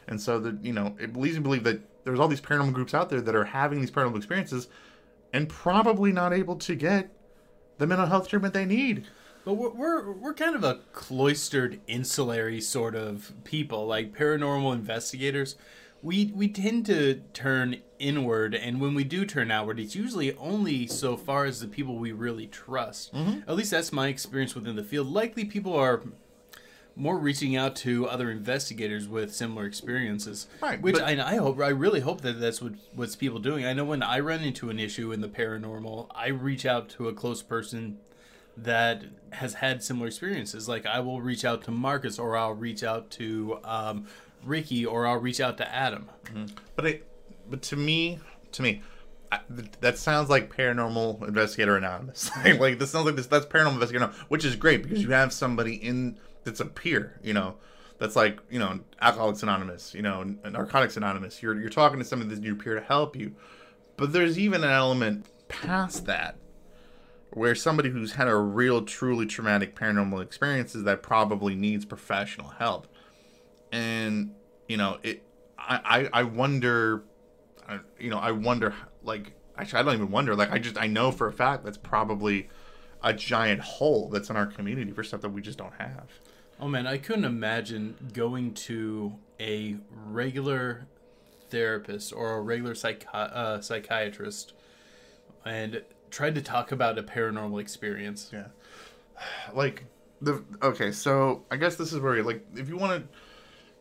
And 0.08 0.20
so 0.20 0.38
that 0.40 0.64
you 0.64 0.72
know, 0.72 0.94
it 0.98 1.16
leads 1.16 1.36
me 1.36 1.42
to 1.42 1.48
believe 1.48 1.64
that 1.64 1.80
there's 2.04 2.20
all 2.20 2.28
these 2.28 2.40
paranormal 2.40 2.72
groups 2.72 2.94
out 2.94 3.10
there 3.10 3.20
that 3.20 3.34
are 3.34 3.44
having 3.44 3.80
these 3.80 3.90
paranormal 3.90 4.16
experiences 4.16 4.68
and 5.32 5.48
probably 5.48 6.12
not 6.12 6.32
able 6.32 6.56
to 6.56 6.74
get 6.74 7.10
the 7.78 7.86
mental 7.86 8.06
health 8.06 8.28
treatment 8.28 8.54
they 8.54 8.64
need. 8.64 9.06
But 9.46 9.54
we're, 9.54 9.70
we're 9.70 10.12
we're 10.12 10.34
kind 10.34 10.56
of 10.56 10.64
a 10.64 10.80
cloistered, 10.92 11.80
insulary 11.86 12.60
sort 12.60 12.96
of 12.96 13.32
people, 13.44 13.86
like 13.86 14.12
paranormal 14.12 14.74
investigators. 14.74 15.54
We 16.02 16.32
we 16.34 16.48
tend 16.48 16.84
to 16.86 17.22
turn 17.32 17.76
inward, 18.00 18.56
and 18.56 18.80
when 18.80 18.94
we 18.94 19.04
do 19.04 19.24
turn 19.24 19.52
outward, 19.52 19.78
it's 19.78 19.94
usually 19.94 20.36
only 20.38 20.88
so 20.88 21.16
far 21.16 21.44
as 21.44 21.60
the 21.60 21.68
people 21.68 21.94
we 21.94 22.10
really 22.10 22.48
trust. 22.48 23.14
Mm-hmm. 23.14 23.48
At 23.48 23.54
least 23.54 23.70
that's 23.70 23.92
my 23.92 24.08
experience 24.08 24.56
within 24.56 24.74
the 24.74 24.82
field. 24.82 25.06
Likely, 25.06 25.44
people 25.44 25.74
are 25.74 26.02
more 26.96 27.16
reaching 27.16 27.54
out 27.54 27.76
to 27.76 28.08
other 28.08 28.32
investigators 28.32 29.06
with 29.06 29.32
similar 29.32 29.64
experiences. 29.64 30.48
Right, 30.60 30.82
Which 30.82 30.98
I, 30.98 31.12
I 31.24 31.36
hope, 31.36 31.60
I 31.60 31.68
really 31.68 32.00
hope 32.00 32.22
that 32.22 32.40
that's 32.40 32.60
what 32.60 32.72
what's 32.96 33.14
people 33.14 33.38
doing. 33.38 33.64
I 33.64 33.74
know 33.74 33.84
when 33.84 34.02
I 34.02 34.18
run 34.18 34.40
into 34.42 34.70
an 34.70 34.80
issue 34.80 35.12
in 35.12 35.20
the 35.20 35.28
paranormal, 35.28 36.08
I 36.16 36.28
reach 36.28 36.66
out 36.66 36.88
to 36.90 37.06
a 37.06 37.14
close 37.14 37.42
person 37.42 37.98
that 38.56 39.04
has 39.30 39.54
had 39.54 39.82
similar 39.82 40.06
experiences. 40.06 40.68
Like 40.68 40.86
I 40.86 41.00
will 41.00 41.20
reach 41.20 41.44
out 41.44 41.64
to 41.64 41.70
Marcus, 41.70 42.18
or 42.18 42.36
I'll 42.36 42.54
reach 42.54 42.82
out 42.82 43.10
to 43.12 43.58
um, 43.64 44.06
Ricky, 44.44 44.86
or 44.86 45.06
I'll 45.06 45.18
reach 45.18 45.40
out 45.40 45.58
to 45.58 45.74
Adam. 45.74 46.08
But 46.74 46.86
I, 46.86 47.00
but 47.48 47.62
to 47.62 47.76
me, 47.76 48.18
to 48.52 48.62
me, 48.62 48.82
I, 49.30 49.40
th- 49.54 49.70
that 49.80 49.98
sounds 49.98 50.30
like 50.30 50.54
Paranormal 50.54 51.26
Investigator 51.26 51.76
Anonymous. 51.76 52.30
like 52.58 52.78
this 52.78 52.90
sounds 52.90 53.06
like 53.06 53.16
this. 53.16 53.26
That's 53.26 53.46
Paranormal 53.46 53.74
Investigator, 53.74 54.04
Anonymous, 54.04 54.30
which 54.30 54.44
is 54.44 54.56
great 54.56 54.82
because 54.82 55.02
you 55.02 55.10
have 55.10 55.32
somebody 55.32 55.74
in 55.74 56.18
that's 56.44 56.60
a 56.60 56.66
peer. 56.66 57.18
You 57.22 57.34
know, 57.34 57.56
that's 57.98 58.16
like 58.16 58.40
you 58.50 58.58
know 58.58 58.80
Alcoholics 59.00 59.42
Anonymous. 59.42 59.94
You 59.94 60.02
know, 60.02 60.22
Narcotics 60.22 60.96
Anonymous. 60.96 61.42
You're 61.42 61.60
you're 61.60 61.70
talking 61.70 61.98
to 61.98 62.04
somebody 62.04 62.30
that's 62.30 62.44
your 62.44 62.56
peer 62.56 62.74
to 62.74 62.80
help 62.80 63.16
you. 63.16 63.34
But 63.96 64.12
there's 64.12 64.38
even 64.38 64.62
an 64.62 64.70
element 64.70 65.26
past 65.48 66.06
that 66.06 66.36
where 67.36 67.54
somebody 67.54 67.90
who's 67.90 68.12
had 68.14 68.28
a 68.28 68.34
real, 68.34 68.80
truly 68.82 69.26
traumatic 69.26 69.76
paranormal 69.76 70.22
experiences 70.22 70.84
that 70.84 71.02
probably 71.02 71.54
needs 71.54 71.84
professional 71.84 72.48
help. 72.48 72.86
And 73.70 74.32
you 74.68 74.78
know 74.78 74.98
it 75.02 75.22
i 75.58 76.08
i, 76.12 76.20
I 76.20 76.22
wonder 76.24 77.04
I- 77.68 77.80
you 78.00 78.10
know 78.10 78.18
i 78.18 78.32
wonder 78.32 78.74
like 79.02 79.32
actually 79.56 79.80
i 79.80 79.82
don't 79.82 79.94
even 79.94 80.10
wonder. 80.10 80.34
Like 80.34 80.50
i 80.50 80.58
just 80.58 80.78
i 80.78 80.86
know 80.86 81.12
for 81.12 81.28
a 81.28 81.32
fact 81.32 81.62
that's 81.64 81.76
probably 81.76 82.48
a 83.04 83.12
giant 83.12 83.60
hole 83.60 84.08
that's 84.08 84.30
in 84.30 84.36
our 84.36 84.46
community 84.46 84.90
for 84.92 85.04
stuff 85.04 85.20
that 85.20 85.28
we 85.28 85.42
just 85.42 85.58
don't 85.58 85.74
have. 85.78 86.08
Oh 86.58 86.68
man, 86.68 86.86
I 86.86 86.96
couldn't 86.96 87.26
imagine 87.26 87.96
going 88.14 88.54
to 88.54 89.16
a 89.38 89.76
regular 89.92 90.86
therapist 91.50 92.12
or 92.14 92.38
a 92.38 92.40
regular 92.40 92.72
psychi- 92.72 93.04
uh, 93.14 93.60
psychiatrist 93.60 94.54
and 95.44 95.82
tried 96.16 96.34
to 96.34 96.42
talk 96.42 96.72
about 96.72 96.98
a 96.98 97.02
paranormal 97.02 97.60
experience. 97.60 98.30
yeah. 98.32 98.46
Like 99.52 99.84
the 100.18 100.42
okay 100.62 100.92
so 100.92 101.44
i 101.50 101.56
guess 101.56 101.76
this 101.76 101.92
is 101.92 102.00
where 102.00 102.22
like 102.22 102.42
if 102.54 102.70
you 102.70 102.76
want 102.78 103.02
to 103.02 103.18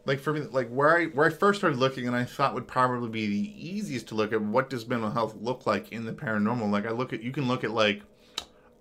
like 0.05 0.19
for 0.19 0.33
me 0.33 0.41
like 0.41 0.67
where 0.67 0.97
i 0.97 1.05
where 1.05 1.25
i 1.25 1.29
first 1.29 1.59
started 1.59 1.79
looking 1.79 2.07
and 2.07 2.15
i 2.15 2.25
thought 2.25 2.53
would 2.53 2.67
probably 2.67 3.07
be 3.07 3.25
the 3.25 3.67
easiest 3.69 4.09
to 4.09 4.15
look 4.15 4.33
at 4.33 4.41
what 4.41 4.69
does 4.69 4.85
mental 4.85 5.11
health 5.11 5.33
look 5.39 5.65
like 5.65 5.93
in 5.93 6.03
the 6.03 6.11
paranormal 6.11 6.69
like 6.69 6.85
i 6.85 6.89
look 6.89 7.13
at 7.13 7.23
you 7.23 7.31
can 7.31 7.47
look 7.47 7.63
at 7.63 7.71
like 7.71 8.01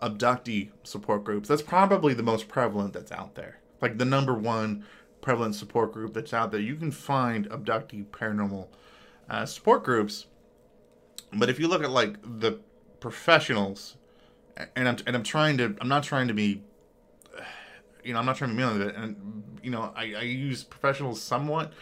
abductee 0.05 0.71
support 0.83 1.25
groups. 1.25 1.49
That's 1.49 1.62
probably 1.62 2.14
the 2.14 2.23
most 2.23 2.49
prevalent 2.49 2.93
that's 2.93 3.12
out 3.12 3.35
there. 3.35 3.61
Like 3.81 3.99
the 3.99 4.05
number 4.05 4.35
one 4.35 4.85
prevalent 5.21 5.55
support 5.55 5.93
group 5.93 6.12
that's 6.12 6.35
out 6.35 6.53
there. 6.53 6.61
You 6.61 6.77
can 6.77 6.90
find 6.90 7.49
abductee 7.49 8.05
paranormal 8.07 8.69
uh, 9.31 9.47
support 9.47 9.85
groups 9.85 10.27
but 11.33 11.49
if 11.49 11.59
you 11.59 11.67
look 11.67 11.83
at 11.83 11.90
like 11.90 12.17
the 12.23 12.61
professionals 13.05 13.99
and 14.75 14.88
I'm 14.88 14.97
and 15.07 15.14
I'm 15.14 15.23
trying 15.23 15.59
to 15.59 15.77
I'm 15.79 15.88
not 15.88 16.05
trying 16.05 16.29
to 16.29 16.33
be 16.33 16.62
you 18.03 18.14
know 18.14 18.19
I'm 18.19 18.25
not 18.25 18.37
trying 18.37 18.49
to 18.49 18.57
be 18.57 18.62
mean 18.62 18.81
it 18.81 18.97
and 18.97 19.59
you 19.62 19.71
know 19.71 19.93
I, 19.95 20.14
I 20.14 20.23
use 20.23 20.64
professionals 20.64 21.21
somewhat 21.21 21.75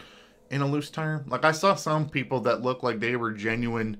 in 0.49 0.59
a 0.59 0.67
loose 0.67 0.89
term. 0.89 1.23
Like 1.29 1.45
I 1.45 1.53
saw 1.53 1.75
some 1.75 2.09
people 2.09 2.41
that 2.41 2.61
looked 2.61 2.83
like 2.83 2.99
they 2.99 3.15
were 3.15 3.31
genuine 3.31 3.99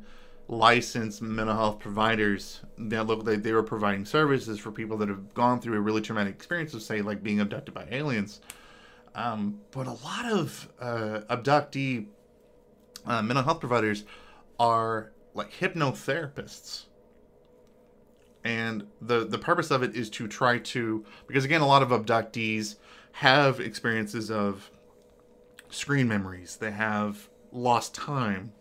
licensed 0.50 1.22
mental 1.22 1.56
health 1.56 1.80
providers 1.80 2.60
that 2.78 3.08
look 3.08 3.26
like 3.26 3.42
they 3.42 3.54
were 3.54 3.64
providing 3.64 4.04
services 4.04 4.60
for 4.60 4.70
people 4.70 4.98
that 4.98 5.08
have 5.08 5.34
gone 5.34 5.62
through 5.62 5.78
a 5.78 5.82
really 5.82 6.02
traumatic 6.02 6.36
experience 6.36 6.74
of 6.74 6.84
say 6.84 7.02
like 7.02 7.24
being 7.24 7.40
abducted 7.40 7.74
by 7.74 7.88
aliens. 7.90 8.42
Um, 9.16 9.62
but 9.72 9.88
a 9.88 9.94
lot 9.94 10.30
of 10.30 10.68
uh, 10.78 11.22
abductee 11.30 12.08
uh, 13.06 13.22
mental 13.22 13.46
health 13.46 13.62
providers 13.62 14.04
are 14.60 15.14
like 15.34 15.54
hypnotherapists 15.54 16.88
and 18.43 18.88
the 19.01 19.25
the 19.25 19.38
purpose 19.38 19.71
of 19.71 19.84
it 19.84 19.95
is 19.95 20.10
to 20.10 20.27
try 20.27 20.58
to 20.58 21.06
because 21.27 21.45
again 21.45 21.62
a 21.62 21.67
lot 21.67 21.82
of 21.82 21.89
abductees 21.89 22.75
have 23.13 23.60
experiences 23.60 24.32
of 24.32 24.71
screen 25.69 26.08
memories. 26.08 26.58
They 26.58 26.71
have 26.71 27.29
lost 27.51 27.93
time. 27.93 28.53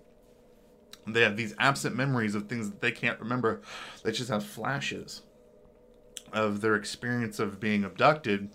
They 1.07 1.23
have 1.23 1.37
these 1.37 1.55
absent 1.59 1.97
memories 1.97 2.35
of 2.35 2.49
things 2.49 2.71
that 2.71 2.81
they 2.81 2.93
can't 2.93 3.19
remember. 3.19 3.61
They 4.03 4.13
just 4.13 4.31
have 4.31 4.45
flashes 4.45 5.23
of 6.33 6.61
their 6.61 6.77
experience 6.77 7.39
of 7.39 7.61
being 7.61 7.85
abducted. 7.85 8.51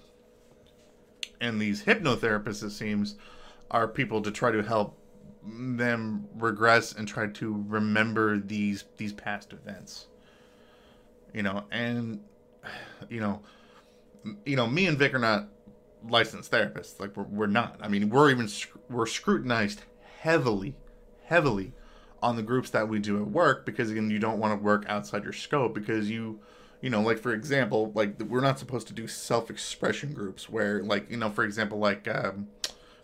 And 1.41 1.59
these 1.59 1.83
hypnotherapists 1.83 2.63
it 2.63 2.71
seems 2.71 3.15
are 3.69 3.87
people 3.87 4.21
to 4.21 4.31
try 4.31 4.51
to 4.51 4.63
help 4.63 4.97
them 5.43 6.27
regress 6.35 6.93
and 6.93 7.07
try 7.07 7.27
to 7.27 7.65
remember 7.67 8.37
these 8.37 8.85
these 8.97 9.13
past 9.13 9.53
events 9.53 10.07
you 11.33 11.43
know 11.43 11.63
and 11.71 12.19
you 13.09 13.19
know 13.19 13.41
you 14.45 14.55
know 14.55 14.67
me 14.67 14.87
and 14.87 14.97
vic 14.97 15.13
are 15.13 15.19
not 15.19 15.47
licensed 16.07 16.51
therapists. 16.51 16.99
Like 16.99 17.15
we're, 17.15 17.23
we're 17.23 17.47
not. 17.47 17.77
I 17.81 17.87
mean 17.87 18.09
we're 18.09 18.29
even 18.29 18.49
we're 18.89 19.05
scrutinized 19.05 19.81
heavily 20.19 20.75
heavily 21.25 21.73
on 22.21 22.35
the 22.35 22.41
groups 22.41 22.69
that 22.71 22.87
we 22.87 22.99
do 22.99 23.21
at 23.21 23.27
work 23.27 23.65
because 23.65 23.91
again 23.91 24.09
you 24.09 24.19
don't 24.19 24.39
want 24.39 24.57
to 24.57 24.63
work 24.63 24.85
outside 24.87 25.23
your 25.23 25.33
scope 25.33 25.75
because 25.75 26.09
you 26.09 26.39
you 26.81 26.89
know 26.89 27.01
like 27.01 27.19
for 27.19 27.33
example 27.33 27.91
like 27.93 28.19
we're 28.23 28.41
not 28.41 28.57
supposed 28.57 28.87
to 28.87 28.93
do 28.93 29.07
self-expression 29.07 30.13
groups 30.13 30.49
where 30.49 30.81
like 30.81 31.09
you 31.11 31.17
know 31.17 31.29
for 31.29 31.43
example 31.43 31.77
like 31.77 32.07
um, 32.07 32.47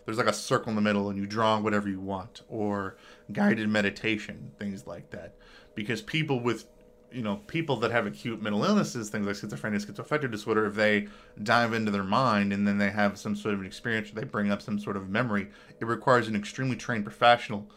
there's 0.04 0.18
like 0.18 0.26
a 0.26 0.32
circle 0.32 0.70
in 0.70 0.76
the 0.76 0.82
middle 0.82 1.08
and 1.08 1.18
you 1.18 1.26
draw 1.26 1.58
whatever 1.58 1.88
you 1.88 2.00
want 2.00 2.42
or 2.48 2.96
guided 3.32 3.68
meditation 3.68 4.52
things 4.58 4.86
like 4.86 5.10
that. 5.10 5.34
Because 5.74 6.02
people 6.02 6.40
with 6.40 6.66
you 7.14 7.22
know 7.22 7.36
people 7.46 7.76
that 7.76 7.90
have 7.90 8.06
acute 8.06 8.42
mental 8.42 8.64
illnesses 8.64 9.08
things 9.08 9.26
like 9.26 9.36
schizophrenia 9.36 9.84
schizoaffective 9.84 10.30
disorder 10.30 10.66
if 10.66 10.74
they 10.74 11.06
dive 11.42 11.72
into 11.72 11.90
their 11.90 12.04
mind 12.04 12.52
and 12.52 12.66
then 12.66 12.76
they 12.78 12.90
have 12.90 13.16
some 13.16 13.36
sort 13.36 13.54
of 13.54 13.60
an 13.60 13.66
experience 13.66 14.10
they 14.10 14.24
bring 14.24 14.50
up 14.50 14.60
some 14.60 14.78
sort 14.78 14.96
of 14.96 15.08
memory 15.08 15.48
it 15.80 15.84
requires 15.84 16.26
an 16.26 16.34
extremely 16.34 16.76
trained 16.76 17.04
professional 17.04 17.68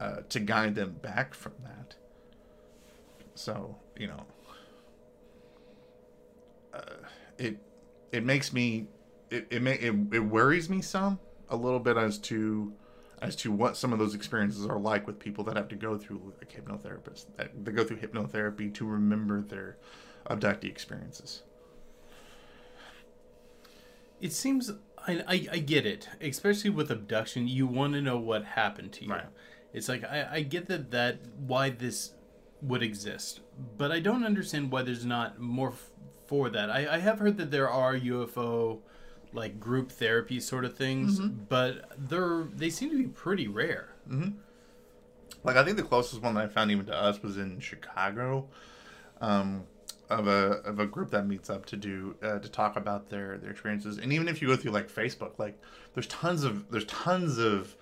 uh, 0.00 0.16
to 0.28 0.40
guide 0.40 0.74
them 0.74 0.96
back 1.02 1.34
from 1.34 1.52
that. 1.64 1.96
So 3.34 3.76
you 3.98 4.08
know 4.08 4.26
uh, 6.74 7.06
it 7.38 7.58
it 8.12 8.24
makes 8.24 8.52
me 8.52 8.86
it 9.30 9.46
it, 9.50 9.62
may, 9.62 9.74
it 9.74 9.94
it 10.12 10.20
worries 10.20 10.68
me 10.68 10.82
some 10.82 11.18
a 11.48 11.56
little 11.56 11.78
bit 11.78 11.96
as 11.96 12.18
to 12.18 12.72
as 13.22 13.34
to 13.36 13.50
what 13.50 13.76
some 13.76 13.92
of 13.92 13.98
those 13.98 14.14
experiences 14.14 14.66
are 14.66 14.78
like 14.78 15.06
with 15.06 15.18
people 15.18 15.42
that 15.44 15.56
have 15.56 15.68
to 15.68 15.74
go 15.74 15.96
through 15.96 16.34
like 16.38 16.52
hypnotherapists 16.52 17.26
that 17.36 17.64
they 17.64 17.72
go 17.72 17.84
through 17.84 17.96
hypnotherapy 17.96 18.72
to 18.74 18.84
remember 18.84 19.40
their 19.40 19.76
abductee 20.28 20.64
experiences. 20.64 21.42
It 24.20 24.32
seems 24.32 24.70
I, 25.06 25.22
I, 25.26 25.46
I 25.52 25.58
get 25.58 25.86
it, 25.86 26.08
especially 26.20 26.70
with 26.70 26.90
abduction. 26.90 27.48
You 27.48 27.66
want 27.66 27.94
to 27.94 28.02
know 28.02 28.18
what 28.18 28.44
happened 28.44 28.92
to 28.94 29.04
you. 29.04 29.12
Right. 29.12 29.26
It's 29.72 29.88
like 29.88 30.04
I, 30.04 30.28
I 30.30 30.40
get 30.40 30.66
that 30.66 30.90
that 30.90 31.18
why 31.38 31.70
this 31.70 32.12
would 32.62 32.82
exist, 32.82 33.40
but 33.76 33.92
I 33.92 34.00
don't 34.00 34.24
understand 34.24 34.70
why 34.70 34.82
there's 34.82 35.04
not 35.04 35.38
more 35.38 35.70
f- 35.70 35.90
for 36.26 36.48
that. 36.50 36.70
I, 36.70 36.94
I 36.94 36.98
have 36.98 37.18
heard 37.18 37.36
that 37.38 37.50
there 37.50 37.68
are 37.68 37.94
UFO 37.94 38.80
like 39.32 39.60
group 39.60 39.90
therapy 39.92 40.40
sort 40.40 40.64
of 40.64 40.76
things, 40.76 41.18
but 41.48 41.90
they're 41.98 42.44
they 42.54 42.70
seem 42.70 42.90
to 42.90 42.96
be 42.96 43.08
pretty 43.08 43.48
rare. 43.48 43.90
Like 45.44 45.56
I 45.56 45.64
think 45.64 45.76
the 45.76 45.82
closest 45.82 46.22
one 46.22 46.34
that 46.34 46.44
I 46.44 46.48
found 46.48 46.70
even 46.70 46.86
to 46.86 46.94
us 46.94 47.22
was 47.22 47.36
in 47.36 47.60
Chicago, 47.60 48.48
um, 49.20 49.64
of 50.10 50.26
a 50.28 50.60
of 50.64 50.78
a 50.80 50.86
group 50.86 51.10
that 51.10 51.26
meets 51.26 51.50
up 51.50 51.66
to 51.66 51.76
do 51.76 52.14
uh, 52.22 52.38
to 52.38 52.48
talk 52.48 52.76
about 52.76 53.10
their 53.10 53.38
their 53.38 53.50
experiences. 53.50 53.98
And 53.98 54.12
even 54.12 54.28
if 54.28 54.40
you 54.40 54.48
go 54.48 54.56
through 54.56 54.72
like 54.72 54.90
Facebook, 54.90 55.38
like 55.38 55.60
there's 55.94 56.06
tons 56.06 56.44
of 56.44 56.70
there's 56.70 56.86
tons 56.86 57.38
of 57.38 57.76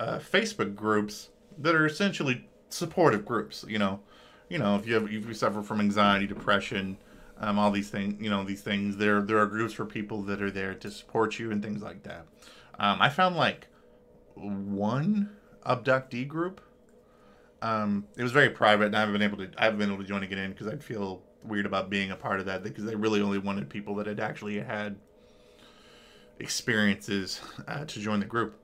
uh, 0.00 0.18
Facebook 0.18 0.74
groups 0.74 1.30
that 1.58 1.74
are 1.74 1.86
essentially 1.86 2.46
supportive 2.68 3.24
groups. 3.24 3.64
You 3.68 3.78
know, 3.78 4.00
you 4.48 4.58
know 4.58 4.76
if 4.76 4.86
you 4.86 4.94
have 4.94 5.04
if 5.04 5.26
you 5.26 5.34
suffer 5.34 5.62
from 5.62 5.80
anxiety, 5.80 6.26
depression. 6.26 6.98
Um, 7.38 7.58
all 7.58 7.70
these 7.70 7.90
things, 7.90 8.22
you 8.22 8.30
know, 8.30 8.44
these 8.44 8.62
things. 8.62 8.96
There, 8.96 9.20
there 9.20 9.38
are 9.38 9.46
groups 9.46 9.74
for 9.74 9.84
people 9.84 10.22
that 10.22 10.40
are 10.40 10.50
there 10.50 10.74
to 10.74 10.90
support 10.90 11.38
you 11.38 11.50
and 11.50 11.62
things 11.62 11.82
like 11.82 12.04
that. 12.04 12.26
Um, 12.78 13.02
I 13.02 13.08
found 13.08 13.36
like 13.36 13.66
one 14.34 15.30
abductee 15.66 16.28
group 16.28 16.60
um, 17.64 18.06
it 18.18 18.22
was 18.22 18.32
very 18.32 18.50
private, 18.50 18.86
and 18.86 18.96
I 18.96 19.00
haven't 19.00 19.14
been 19.14 19.22
able 19.22 19.38
to. 19.38 19.50
I 19.56 19.64
haven't 19.64 19.78
been 19.78 19.88
able 19.90 20.02
to 20.02 20.08
join 20.08 20.22
again 20.22 20.50
because 20.50 20.66
I'd 20.66 20.84
feel 20.84 21.22
weird 21.42 21.64
about 21.64 21.88
being 21.88 22.10
a 22.10 22.16
part 22.16 22.38
of 22.38 22.46
that 22.46 22.62
because 22.62 22.84
they 22.84 22.94
really 22.94 23.22
only 23.22 23.38
wanted 23.38 23.70
people 23.70 23.94
that 23.96 24.06
had 24.06 24.20
actually 24.20 24.60
had 24.60 24.96
experiences 26.38 27.40
uh, 27.66 27.86
to 27.86 28.00
join 28.00 28.20
the 28.20 28.26
group, 28.26 28.58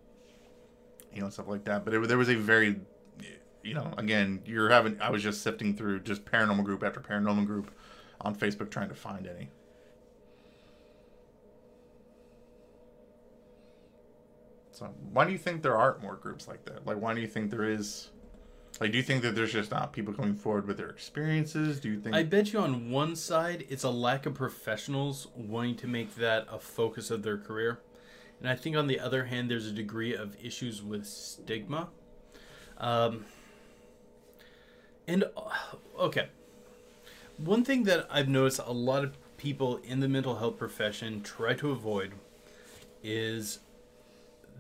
you 1.14 1.22
know, 1.22 1.30
stuff 1.30 1.48
like 1.48 1.64
that. 1.64 1.82
But 1.86 1.94
it, 1.94 2.08
there 2.08 2.18
was 2.18 2.28
a 2.28 2.34
very, 2.34 2.78
you 3.64 3.72
know, 3.72 3.94
again, 3.96 4.42
you're 4.44 4.68
having. 4.68 5.00
I 5.00 5.08
was 5.08 5.22
just 5.22 5.40
sifting 5.40 5.74
through 5.74 6.00
just 6.00 6.26
paranormal 6.26 6.64
group 6.64 6.84
after 6.84 7.00
paranormal 7.00 7.46
group 7.46 7.70
on 8.20 8.34
Facebook 8.34 8.70
trying 8.70 8.88
to 8.88 8.94
find 8.94 9.26
any. 9.26 9.50
So 14.72 14.86
why 15.12 15.26
do 15.26 15.32
you 15.32 15.38
think 15.38 15.62
there 15.62 15.76
aren't 15.76 16.00
more 16.00 16.16
groups 16.16 16.48
like 16.48 16.64
that? 16.64 16.86
Like, 16.86 17.00
why 17.00 17.14
do 17.14 17.20
you 17.20 17.26
think 17.26 17.50
there 17.50 17.64
is? 17.64 18.10
Like, 18.80 18.92
do 18.92 18.96
you 18.96 19.02
think 19.02 19.22
that 19.22 19.34
there's 19.34 19.52
just 19.52 19.70
not 19.70 19.92
people 19.92 20.14
coming 20.14 20.34
forward 20.34 20.66
with 20.66 20.78
their 20.78 20.88
experiences? 20.88 21.80
Do 21.80 21.90
you 21.90 22.00
think? 22.00 22.14
I 22.14 22.22
bet 22.22 22.52
you 22.52 22.60
on 22.60 22.90
one 22.90 23.14
side, 23.14 23.66
it's 23.68 23.84
a 23.84 23.90
lack 23.90 24.24
of 24.24 24.34
professionals 24.34 25.28
wanting 25.36 25.76
to 25.76 25.86
make 25.86 26.14
that 26.16 26.46
a 26.50 26.58
focus 26.58 27.10
of 27.10 27.22
their 27.22 27.36
career. 27.36 27.80
And 28.38 28.48
I 28.48 28.54
think 28.54 28.74
on 28.74 28.86
the 28.86 28.98
other 28.98 29.26
hand, 29.26 29.50
there's 29.50 29.66
a 29.66 29.72
degree 29.72 30.14
of 30.14 30.34
issues 30.42 30.82
with 30.82 31.04
stigma. 31.04 31.90
Um, 32.78 33.26
and, 35.06 35.24
uh, 35.36 35.50
okay. 35.98 36.28
One 37.44 37.64
thing 37.64 37.84
that 37.84 38.06
I've 38.10 38.28
noticed 38.28 38.60
a 38.62 38.72
lot 38.72 39.02
of 39.02 39.16
people 39.38 39.78
in 39.78 40.00
the 40.00 40.08
mental 40.08 40.36
health 40.36 40.58
profession 40.58 41.22
try 41.22 41.54
to 41.54 41.70
avoid 41.70 42.12
is 43.02 43.60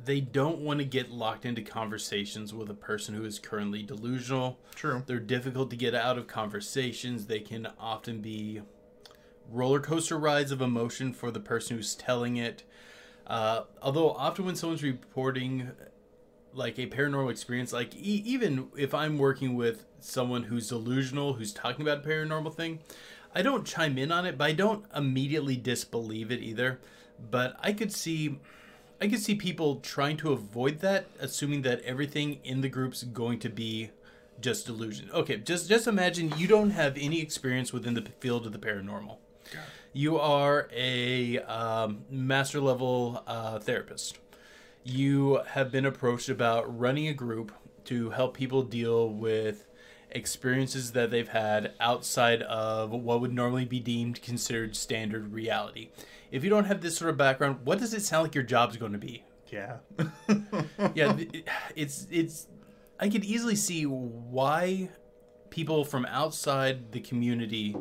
they 0.06 0.22
don't 0.22 0.60
want 0.60 0.78
to 0.78 0.86
get 0.86 1.10
locked 1.10 1.44
into 1.44 1.60
conversations 1.60 2.54
with 2.54 2.70
a 2.70 2.74
person 2.74 3.14
who 3.14 3.26
is 3.26 3.38
currently 3.38 3.82
delusional. 3.82 4.58
True. 4.74 5.02
They're 5.04 5.20
difficult 5.20 5.68
to 5.70 5.76
get 5.76 5.94
out 5.94 6.16
of 6.16 6.26
conversations. 6.26 7.26
They 7.26 7.40
can 7.40 7.68
often 7.78 8.22
be 8.22 8.62
roller 9.50 9.80
coaster 9.80 10.18
rides 10.18 10.50
of 10.50 10.62
emotion 10.62 11.12
for 11.12 11.30
the 11.30 11.40
person 11.40 11.76
who's 11.76 11.94
telling 11.94 12.38
it. 12.38 12.62
Uh, 13.26 13.64
although 13.82 14.12
often 14.12 14.46
when 14.46 14.56
someone's 14.56 14.82
reporting 14.82 15.70
like 16.52 16.78
a 16.78 16.86
paranormal 16.86 17.30
experience, 17.30 17.72
like 17.72 17.94
e- 17.94 18.22
even 18.24 18.68
if 18.76 18.94
I'm 18.94 19.18
working 19.18 19.54
with 19.54 19.86
someone 20.00 20.44
who's 20.44 20.68
delusional, 20.68 21.34
who's 21.34 21.52
talking 21.52 21.82
about 21.82 22.04
a 22.04 22.08
paranormal 22.08 22.54
thing, 22.54 22.80
I 23.34 23.42
don't 23.42 23.66
chime 23.66 23.98
in 23.98 24.10
on 24.10 24.26
it, 24.26 24.36
but 24.36 24.44
I 24.44 24.52
don't 24.52 24.84
immediately 24.94 25.56
disbelieve 25.56 26.30
it 26.30 26.40
either. 26.40 26.80
But 27.30 27.56
I 27.60 27.72
could 27.72 27.92
see 27.92 28.38
I 29.00 29.08
could 29.08 29.20
see 29.20 29.34
people 29.34 29.76
trying 29.76 30.18
to 30.18 30.32
avoid 30.32 30.80
that, 30.80 31.06
assuming 31.18 31.62
that 31.62 31.80
everything 31.82 32.38
in 32.44 32.60
the 32.60 32.68
group's 32.68 33.02
going 33.02 33.38
to 33.40 33.48
be 33.48 33.90
just 34.40 34.66
delusion. 34.66 35.10
Okay, 35.12 35.36
just 35.38 35.68
just 35.68 35.86
imagine 35.86 36.32
you 36.36 36.46
don't 36.46 36.70
have 36.70 36.96
any 36.98 37.20
experience 37.20 37.72
within 37.72 37.94
the 37.94 38.02
field 38.20 38.46
of 38.46 38.52
the 38.52 38.58
paranormal. 38.58 39.16
You 39.92 40.18
are 40.18 40.68
a 40.72 41.38
um, 41.40 42.02
master 42.10 42.60
level 42.60 43.22
uh, 43.26 43.58
therapist. 43.58 44.18
You 44.82 45.40
have 45.48 45.70
been 45.70 45.84
approached 45.84 46.28
about 46.28 46.78
running 46.78 47.08
a 47.08 47.14
group 47.14 47.52
to 47.84 48.10
help 48.10 48.36
people 48.36 48.62
deal 48.62 49.08
with 49.08 49.66
experiences 50.10 50.92
that 50.92 51.10
they've 51.10 51.28
had 51.28 51.72
outside 51.80 52.42
of 52.42 52.90
what 52.90 53.20
would 53.20 53.32
normally 53.32 53.64
be 53.64 53.80
deemed 53.80 54.20
considered 54.22 54.74
standard 54.74 55.32
reality. 55.32 55.90
If 56.30 56.44
you 56.44 56.50
don't 56.50 56.64
have 56.64 56.80
this 56.80 56.96
sort 56.96 57.10
of 57.10 57.16
background, 57.16 57.60
what 57.64 57.78
does 57.78 57.94
it 57.94 58.02
sound 58.02 58.24
like 58.24 58.34
your 58.34 58.44
job's 58.44 58.76
going 58.76 58.92
to 58.92 58.98
be? 58.98 59.24
Yeah. 59.48 59.78
yeah, 60.94 61.16
it's 61.74 62.06
it's. 62.10 62.46
I 62.98 63.08
could 63.08 63.24
easily 63.24 63.56
see 63.56 63.84
why 63.84 64.90
people 65.50 65.84
from 65.84 66.06
outside 66.06 66.92
the 66.92 67.00
community 67.00 67.74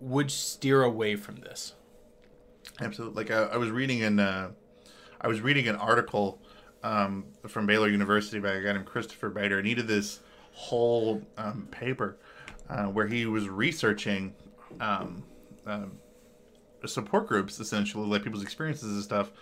would 0.00 0.30
steer 0.30 0.82
away 0.82 1.16
from 1.16 1.36
this. 1.36 1.74
Absolutely. 2.80 3.24
Like 3.24 3.30
I, 3.30 3.54
I 3.54 3.56
was 3.56 3.70
reading 3.70 3.98
in 3.98 4.18
uh, 4.18 4.52
I 5.20 5.28
was 5.28 5.40
reading 5.40 5.68
an 5.68 5.76
article 5.76 6.40
um, 6.82 7.24
from 7.46 7.66
Baylor 7.66 7.88
University 7.88 8.38
by 8.38 8.50
a 8.50 8.62
guy 8.62 8.72
named 8.72 8.86
Christopher 8.86 9.30
Bader, 9.30 9.58
and 9.58 9.66
he 9.66 9.74
did 9.74 9.88
this 9.88 10.20
whole 10.52 11.22
um, 11.36 11.66
paper 11.70 12.16
uh, 12.68 12.84
where 12.84 13.06
he 13.06 13.26
was 13.26 13.48
researching 13.48 14.34
um, 14.80 15.24
um, 15.66 15.98
support 16.86 17.26
groups, 17.26 17.58
essentially, 17.58 18.06
like 18.06 18.22
people's 18.22 18.42
experiences 18.42 18.92
and 18.92 19.02
stuff 19.02 19.32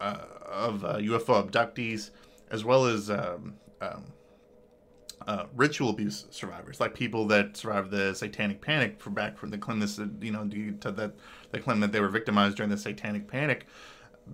uh, 0.00 0.24
of 0.46 0.84
uh, 0.84 0.96
UFO 0.96 1.46
abductees, 1.46 2.10
as 2.50 2.64
well 2.64 2.86
as 2.86 3.10
um, 3.10 3.54
um, 3.82 4.04
uh, 5.26 5.44
ritual 5.54 5.90
abuse 5.90 6.26
survivors, 6.30 6.80
like 6.80 6.94
people 6.94 7.26
that 7.26 7.56
survived 7.56 7.90
the 7.90 8.14
Satanic 8.14 8.62
Panic 8.62 9.00
for 9.00 9.10
back 9.10 9.36
from 9.36 9.50
the 9.50 9.58
claim 9.58 9.80
this, 9.80 9.98
you 10.20 10.32
know, 10.32 10.44
that 10.44 11.12
they 11.52 11.58
claim 11.58 11.80
that 11.80 11.92
they 11.92 12.00
were 12.00 12.08
victimized 12.08 12.56
during 12.56 12.70
the 12.70 12.78
Satanic 12.78 13.28
Panic 13.28 13.66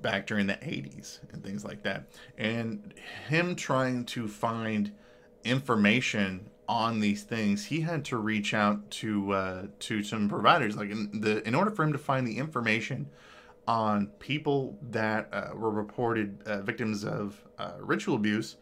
back 0.00 0.26
during 0.26 0.46
the 0.46 0.54
80s 0.54 1.20
and 1.33 1.42
things 1.42 1.64
like 1.64 1.83
that. 1.83 2.07
And 2.37 2.94
him 3.28 3.57
trying 3.57 4.04
to 4.07 4.28
find 4.28 4.92
information 5.44 6.50
on 6.68 7.00
these 7.00 7.22
things, 7.22 7.66
he 7.66 7.80
had 7.80 8.04
to 8.07 8.16
reach 8.16 8.54
out 8.54 8.90
to 8.90 9.33
uh, 9.33 9.66
to 9.80 10.02
some 10.02 10.28
providers. 10.28 10.76
Like 10.76 10.90
in 10.90 11.20
the 11.20 11.46
in 11.46 11.54
order 11.54 11.70
for 11.70 11.85
him 11.85 11.92
to 11.92 11.98
find 11.98 12.26
the 12.26 12.38
information 12.38 13.11
on 13.66 14.07
people 14.18 14.78
that 14.90 15.28
uh, 15.33 15.50
were 15.54 15.70
reported 15.70 16.42
uh, 16.46 16.61
victims 16.61 17.04
of 17.04 17.42
uh, 17.59 17.72
ritual 17.80 18.16
abuse 18.16 18.57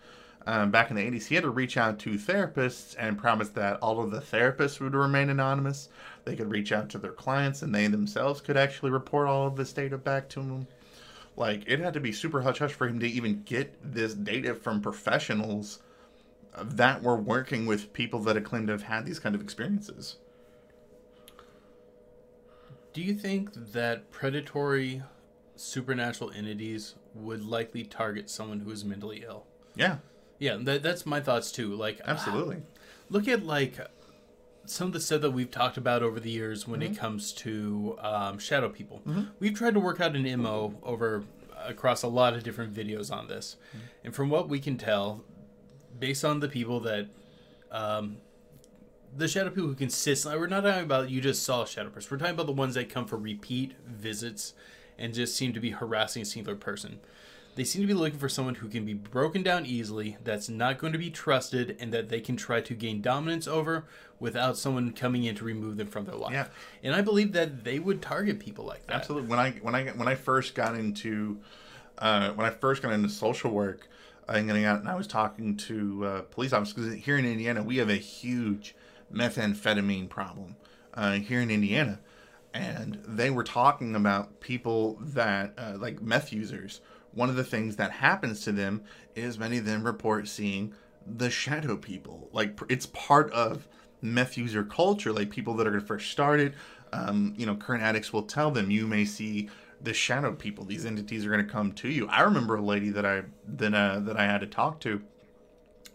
um, 0.47 0.71
back 0.71 0.91
in 0.91 0.97
the 0.97 1.03
80s, 1.03 1.27
he 1.27 1.35
had 1.35 1.45
to 1.45 1.51
reach 1.51 1.77
out 1.77 1.99
to 2.01 2.11
therapists 2.11 2.95
and 2.99 3.19
promise 3.19 3.49
that 3.51 3.79
all 3.81 4.01
of 4.01 4.11
the 4.11 4.21
therapists 4.21 4.81
would 4.81 4.95
remain 4.95 5.31
anonymous. 5.31 5.89
They 6.25 6.37
could 6.37 6.51
reach 6.51 6.73
out 6.73 6.89
to 6.91 6.99
their 6.99 7.13
clients 7.13 7.63
and 7.63 7.75
they 7.75 7.87
themselves 7.87 8.41
could 8.41 8.57
actually 8.57 8.91
report 8.91 9.29
all 9.29 9.47
of 9.47 9.57
this 9.57 9.73
data 9.73 9.99
back 9.99 10.29
to 10.31 10.41
them. 10.41 10.67
Like, 11.37 11.65
it 11.67 11.81
had 11.81 11.95
to 11.95 12.01
be 12.01 12.13
super 12.13 12.43
hush 12.43 12.59
hush 12.59 12.73
for 12.73 12.87
him 12.87 13.01
to 13.01 13.07
even 13.07 13.43
get 13.45 13.75
this 13.83 14.15
data 14.15 14.55
from 14.55 14.81
professionals 14.81 15.81
that 16.61 17.03
were 17.03 17.17
working 17.17 17.65
with 17.67 17.93
people 17.95 18.21
that 18.21 18.37
had 18.37 18.45
claimed 18.45 18.67
to 18.67 18.73
have 18.73 18.83
had 18.83 19.07
these 19.07 19.19
kind 19.19 19.35
of 19.35 19.41
experiences. 19.41 20.17
Do 22.93 23.01
you 23.01 23.15
think 23.15 23.55
that 23.73 24.11
predatory 24.11 25.03
supernatural 25.57 26.31
entities 26.33 26.95
would 27.15 27.43
likely 27.43 27.85
target 27.85 28.29
someone 28.29 28.61
who 28.61 28.71
is 28.71 28.85
mentally 28.85 29.25
ill? 29.27 29.47
Yeah, 29.75 29.99
Yeah, 30.39 30.59
that, 30.61 30.83
that's 30.83 31.07
my 31.07 31.21
thoughts 31.21 31.51
too. 31.51 31.75
Like, 31.75 32.01
absolutely. 32.05 32.63
look 33.09 33.27
at 33.29 33.47
like 33.47 33.79
some 34.65 34.89
of 34.89 34.93
the 34.93 35.01
stuff 35.01 35.21
that 35.23 35.31
we've 35.33 35.51
talked 35.51 35.77
about 35.77 36.03
over 36.03 36.21
the 36.21 36.31
years 36.31 36.67
when 36.69 36.81
Mm-hmm. 36.81 36.93
it 36.93 36.99
comes 36.99 37.33
to 37.33 37.97
um, 38.01 38.39
shadow 38.39 38.69
people. 38.69 39.03
We've 39.41 39.55
tried 39.55 39.75
to 39.75 39.81
work 39.81 40.01
out 40.01 40.15
an 40.17 40.41
mo 40.41 40.75
over 40.83 41.25
across 41.67 42.03
a 42.03 42.09
lot 42.09 42.35
of 42.35 42.43
different 42.43 42.73
videos 42.75 43.13
on 43.13 43.29
this, 43.29 43.57
Mm-hmm. 43.71 43.87
and 44.05 44.15
from 44.15 44.31
what 44.31 44.49
we 44.49 44.59
can 44.61 44.77
tell, 44.79 45.25
based 45.99 46.25
on 46.25 46.41
the 46.41 46.49
people 46.49 46.81
that. 46.81 47.09
Um, 47.71 48.19
the 49.15 49.29
shadow 49.29 49.51
people 49.51 49.69
who 49.69 49.75
consistently, 49.75 50.39
we're 50.41 50.47
not 50.47 50.63
talking 50.63 50.85
about 50.85 51.11
you 51.11 51.21
just 51.21 51.43
saw 51.43 51.63
a 51.65 51.67
shadow 51.67 51.91
person. 51.91 52.09
We're 52.11 52.17
talking 52.19 52.33
about 52.33 52.47
the 52.47 52.53
ones 52.53 52.75
that 52.77 52.89
come 52.89 53.05
for 53.05 53.19
repeat 53.19 53.75
visits 53.87 54.55
and 54.99 55.13
just 55.13 55.37
seem 55.37 55.53
to 55.53 55.61
be 55.61 55.71
harassing 55.73 56.23
a 56.23 56.25
singular 56.25 56.57
person. 56.57 56.99
They 57.55 57.65
seem 57.65 57.83
to 57.83 57.87
be 57.87 57.95
looking 57.95 58.19
for 58.19 58.31
someone 58.31 58.55
who 58.57 58.69
can 58.69 58.87
be 58.87 58.95
broken 58.95 59.43
down 59.43 59.67
easily, 59.67 60.17
that's 60.25 60.49
not 60.49 60.79
going 60.79 60.95
to 60.95 60.99
be 60.99 61.11
trusted, 61.11 61.77
and 61.79 61.93
that 61.93 62.09
they 62.09 62.21
can 62.21 62.37
try 62.37 62.63
to 62.63 62.75
gain 62.75 63.03
dominance 63.03 63.47
over 63.47 63.85
without 64.19 64.57
someone 64.57 64.93
coming 64.93 65.25
in 65.25 65.35
to 65.35 65.45
remove 65.45 65.77
them 65.77 65.89
from 65.89 66.07
their 66.07 66.15
life. 66.15 66.33
Yeah. 66.33 66.47
And 66.83 66.95
I 66.95 67.03
believe 67.03 67.33
that 67.33 67.65
they 67.65 67.79
would 67.79 68.01
target 68.01 68.41
people 68.41 68.65
like 68.65 68.87
that. 68.87 68.97
Absolutely. 68.97 69.29
When 69.29 69.39
I 69.39 69.51
when 69.61 69.75
I 69.75 69.89
when 69.89 70.09
I 70.09 70.15
first 70.15 70.55
got 70.55 70.77
into 70.77 71.41
uh, 71.99 72.31
when 72.31 72.47
I 72.47 72.51
first 72.51 72.83
got 72.83 72.93
into 72.93 73.09
social 73.09 73.51
work 73.51 73.89
and 74.29 74.47
getting 74.47 74.65
out, 74.65 74.81
and 74.81 74.89
I 74.89 74.95
was 74.95 75.07
talking 75.07 75.57
to 75.59 76.07
uh, 76.07 76.21
police 76.23 76.53
officers 76.53 76.75
because 76.75 76.95
here 77.05 77.19
in 77.19 77.27
Indiana 77.27 77.63
we 77.63 77.77
have 77.79 77.91
a 77.91 77.97
huge 77.97 78.75
methamphetamine 79.13 80.09
problem 80.09 80.57
uh, 80.95 81.13
here 81.13 81.41
in 81.41 81.51
Indiana, 81.51 82.01
and 82.55 82.99
they 83.07 83.29
were 83.29 83.45
talking 83.45 83.95
about 83.95 84.41
people 84.41 84.99
that 85.03 85.53
uh, 85.59 85.75
like 85.77 86.01
meth 86.01 86.33
users. 86.33 86.81
One 87.13 87.29
of 87.29 87.37
the 87.37 87.45
things 87.45 87.77
that 87.77 87.91
happens 87.91 88.43
to 88.45 88.53
them 88.53 88.83
is 89.15 89.39
many 89.39 89.59
of 89.59 89.65
them 89.65 89.85
report 89.85 90.29
seeing 90.29 90.75
the 91.07 91.31
shadow 91.31 91.77
people. 91.77 92.29
Like 92.33 92.59
it's 92.69 92.87
part 92.87 93.31
of 93.33 93.69
meth 94.01 94.37
user 94.37 94.65
culture. 94.65 95.13
Like 95.13 95.31
people 95.31 95.55
that 95.55 95.67
are 95.67 95.81
first 95.81 96.11
started, 96.11 96.55
um, 96.93 97.35
you 97.37 97.47
know, 97.47 97.55
current 97.55 97.83
addicts 97.83 98.13
will 98.13 98.23
tell 98.23 98.51
them 98.51 98.71
you 98.71 98.87
may 98.87 99.05
see 99.05 99.49
the 99.81 99.93
shadow 99.93 100.33
people. 100.33 100.65
These 100.65 100.87
entities 100.87 101.27
are 101.27 101.31
going 101.31 101.45
to 101.45 101.53
come 101.53 101.73
to 101.73 101.89
you. 101.89 102.09
I 102.09 102.23
remember 102.23 102.57
a 102.57 102.63
lady 102.63 102.91
that 102.91 103.05
I 103.05 103.23
that 103.47 103.75
uh, 103.75 104.01
that 104.01 104.17
I 104.17 104.25
had 104.25 104.41
to 104.41 104.47
talk 104.47 104.81
to. 104.81 105.03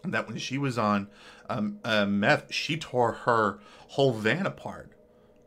That 0.04 0.28
when 0.28 0.38
she 0.38 0.58
was 0.58 0.78
on 0.78 1.08
um, 1.50 1.80
uh, 1.84 2.06
meth, 2.06 2.52
she 2.52 2.76
tore 2.76 3.12
her 3.12 3.58
whole 3.88 4.12
van 4.12 4.46
apart, 4.46 4.92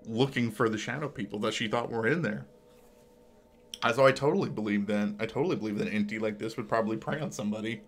looking 0.06 0.52
for 0.52 0.68
the 0.68 0.78
shadow 0.78 1.08
people 1.08 1.40
that 1.40 1.54
she 1.54 1.68
thought 1.68 1.90
were 1.90 2.06
in 2.06 2.22
there. 2.22 2.48
So 3.90 4.06
I 4.06 4.12
totally 4.12 4.50
believe 4.50 4.86
that 4.88 5.16
I 5.20 5.26
totally 5.26 5.56
believe 5.56 5.78
that 5.80 5.88
an 5.88 5.94
entity 5.94 6.20
like 6.20 6.38
this 6.38 6.56
would 6.58 6.70
probably 6.70 6.98
prey 6.98 7.20
on 7.20 7.32
somebody 7.32 7.82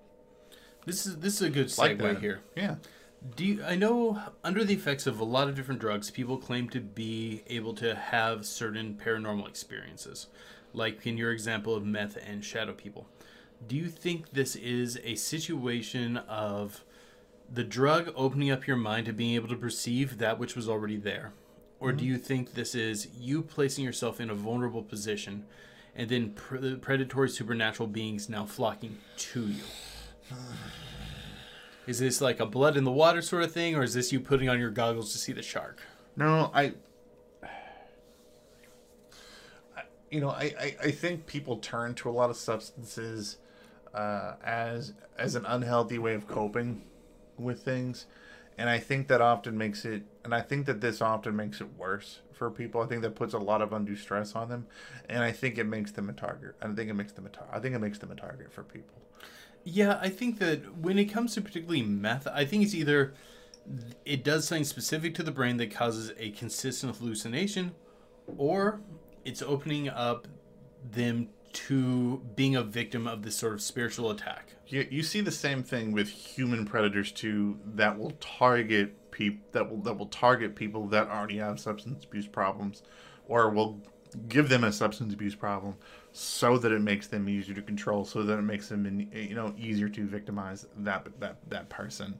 This 0.86 1.06
is 1.06 1.18
this 1.18 1.36
is 1.36 1.42
a 1.44 1.50
good 1.50 1.68
segue 1.68 1.78
like 1.78 1.98
that. 2.00 2.20
here. 2.20 2.42
Yeah. 2.56 2.76
Do 3.36 3.46
you, 3.46 3.64
I 3.64 3.76
know 3.76 4.22
under 4.44 4.66
the 4.66 4.74
effects 4.74 5.08
of 5.08 5.20
a 5.20 5.24
lot 5.24 5.48
of 5.48 5.56
different 5.56 5.80
drugs, 5.80 6.12
people 6.12 6.38
claim 6.38 6.68
to 6.70 6.82
be 6.82 7.44
able 7.48 7.74
to 7.76 7.96
have 7.96 8.46
certain 8.46 9.00
paranormal 9.02 9.48
experiences, 9.48 10.28
like 10.74 11.08
in 11.08 11.18
your 11.18 11.32
example 11.32 11.74
of 11.74 11.86
meth 11.86 12.18
and 12.18 12.44
shadow 12.44 12.74
people. 12.74 13.08
Do 13.66 13.78
you 13.78 13.88
think 13.88 14.32
this 14.32 14.58
is 14.58 15.00
a 15.06 15.16
situation 15.16 16.18
of 16.18 16.84
the 17.50 17.64
drug 17.64 18.12
opening 18.16 18.52
up 18.52 18.68
your 18.68 18.76
mind 18.76 19.06
to 19.06 19.14
being 19.14 19.36
able 19.36 19.48
to 19.50 19.56
perceive 19.56 20.18
that 20.18 20.38
which 20.38 20.56
was 20.56 20.68
already 20.68 20.98
there? 20.98 21.32
Or 21.80 21.94
do 21.94 22.04
mm-hmm. 22.04 22.14
you 22.14 22.18
think 22.18 22.54
this 22.54 22.76
is 22.76 23.08
you 23.18 23.42
placing 23.42 23.86
yourself 23.86 24.20
in 24.20 24.30
a 24.30 24.36
vulnerable 24.36 24.84
position 24.84 25.46
and 25.96 26.10
then 26.10 26.32
pre- 26.32 26.76
predatory 26.76 27.30
supernatural 27.30 27.88
beings 27.88 28.30
now 28.30 28.46
flocking 28.46 28.98
to 29.18 29.48
you? 29.48 29.64
Is 31.86 32.00
this 32.00 32.22
like 32.22 32.40
a 32.40 32.46
blood 32.46 32.78
in 32.78 32.86
the 32.86 32.92
water 32.92 33.22
sort 33.22 33.44
of 33.44 33.52
thing, 33.52 33.76
or 33.76 33.84
is 33.84 33.94
this 33.94 34.14
you 34.14 34.22
putting 34.22 34.48
on 34.48 34.58
your 34.58 34.70
goggles 34.70 35.12
to 35.12 35.18
see 35.18 35.34
the 35.34 35.42
shark? 35.42 35.82
No, 36.16 36.50
I. 36.54 36.76
You 40.10 40.22
know, 40.22 40.30
I, 40.30 40.54
I, 40.58 40.76
I 40.84 40.92
think 40.92 41.26
people 41.26 41.58
turn 41.58 41.94
to 41.96 42.10
a 42.10 42.12
lot 42.12 42.30
of 42.30 42.38
substances 42.38 43.38
uh, 43.94 44.36
as 44.44 44.94
as 45.18 45.36
an 45.36 45.46
unhealthy 45.46 45.98
way 45.98 46.14
of 46.14 46.26
coping 46.26 46.84
with 47.38 47.64
things, 47.64 48.06
and 48.58 48.70
I 48.70 48.80
think 48.80 49.08
that 49.10 49.20
often 49.20 49.58
makes 49.58 49.84
it, 49.86 50.04
and 50.24 50.34
I 50.34 50.42
think 50.42 50.66
that 50.68 50.82
this 50.82 51.02
often 51.02 51.36
makes 51.36 51.60
it 51.62 51.68
worse 51.78 52.20
for 52.32 52.50
people. 52.50 52.82
I 52.82 52.88
think 52.88 53.02
that 53.02 53.16
puts 53.16 53.34
a 53.34 53.40
lot 53.40 53.62
of 53.62 53.74
undue 53.74 53.96
stress 53.96 54.36
on 54.36 54.50
them, 54.50 54.68
and 55.10 55.24
I 55.24 55.32
think 55.32 55.58
it 55.58 55.66
makes 55.66 55.92
them 55.92 56.10
a 56.10 56.14
target. 56.14 56.56
I 56.62 56.68
think 56.74 56.90
it 56.90 56.94
makes 56.94 57.14
them 57.14 57.26
a 57.26 57.30
tar- 57.30 57.50
I 57.52 57.60
think 57.60 57.76
it 57.76 57.80
makes 57.80 58.00
them 58.00 58.12
a 58.12 58.16
target 58.16 58.52
for 58.52 58.64
people. 58.64 59.02
Yeah, 59.64 60.00
I 60.02 60.10
think 60.10 60.40
that 60.40 60.78
when 60.78 60.98
it 60.98 61.06
comes 61.06 61.34
to 61.36 61.42
particularly 61.42 61.84
meth, 61.84 62.28
I 62.28 62.46
think 62.46 62.64
it's 62.64 62.74
either 62.74 63.14
it 64.06 64.24
does 64.24 64.48
something 64.48 64.66
specific 64.66 65.16
to 65.16 65.24
the 65.24 65.32
brain 65.32 65.58
that 65.58 65.72
causes 65.72 66.12
a 66.18 66.32
consistent 66.32 66.98
hallucination, 66.98 67.72
or 68.38 68.82
it's 69.24 69.42
opening 69.42 69.88
up 69.90 70.28
them 70.92 71.30
to 71.54 72.22
being 72.36 72.56
a 72.56 72.64
victim 72.64 73.08
of 73.08 73.22
this 73.22 73.36
sort 73.36 73.54
of 73.54 73.62
spiritual 73.62 74.10
attack. 74.10 74.54
You, 74.68 74.88
you 74.90 75.04
see 75.04 75.22
the 75.22 75.32
same 75.32 75.64
thing 75.64 75.92
with 75.92 76.10
human 76.10 76.66
predators 76.66 77.12
too 77.12 77.60
that 77.76 77.98
will 77.98 78.12
target 78.20 79.12
people 79.12 79.46
that 79.52 79.70
will 79.70 79.78
that 79.84 79.98
will 79.98 80.08
target 80.08 80.56
people 80.56 80.88
that 80.88 81.08
already 81.08 81.38
have 81.38 81.60
substance 81.60 82.04
abuse 82.04 82.28
problems 82.28 82.82
or 83.28 83.50
will 83.50 83.80
give 84.28 84.50
them 84.50 84.64
a 84.64 84.72
substance 84.72 85.14
abuse 85.14 85.36
problem 85.36 85.76
so 86.12 86.58
that 86.58 86.72
it 86.72 86.82
makes 86.82 87.08
them 87.08 87.30
easier 87.30 87.56
to 87.56 87.62
control 87.62 88.06
so 88.06 88.24
that 88.24 88.38
it 88.38 88.44
makes 88.44 88.70
them 88.70 88.86
in, 88.86 89.10
you 89.14 89.36
know 89.36 89.54
easier 89.58 89.90
to 89.90 90.06
victimize 90.06 90.66
that 90.78 91.08
that 91.20 91.38
that 91.50 91.70
person 91.70 92.20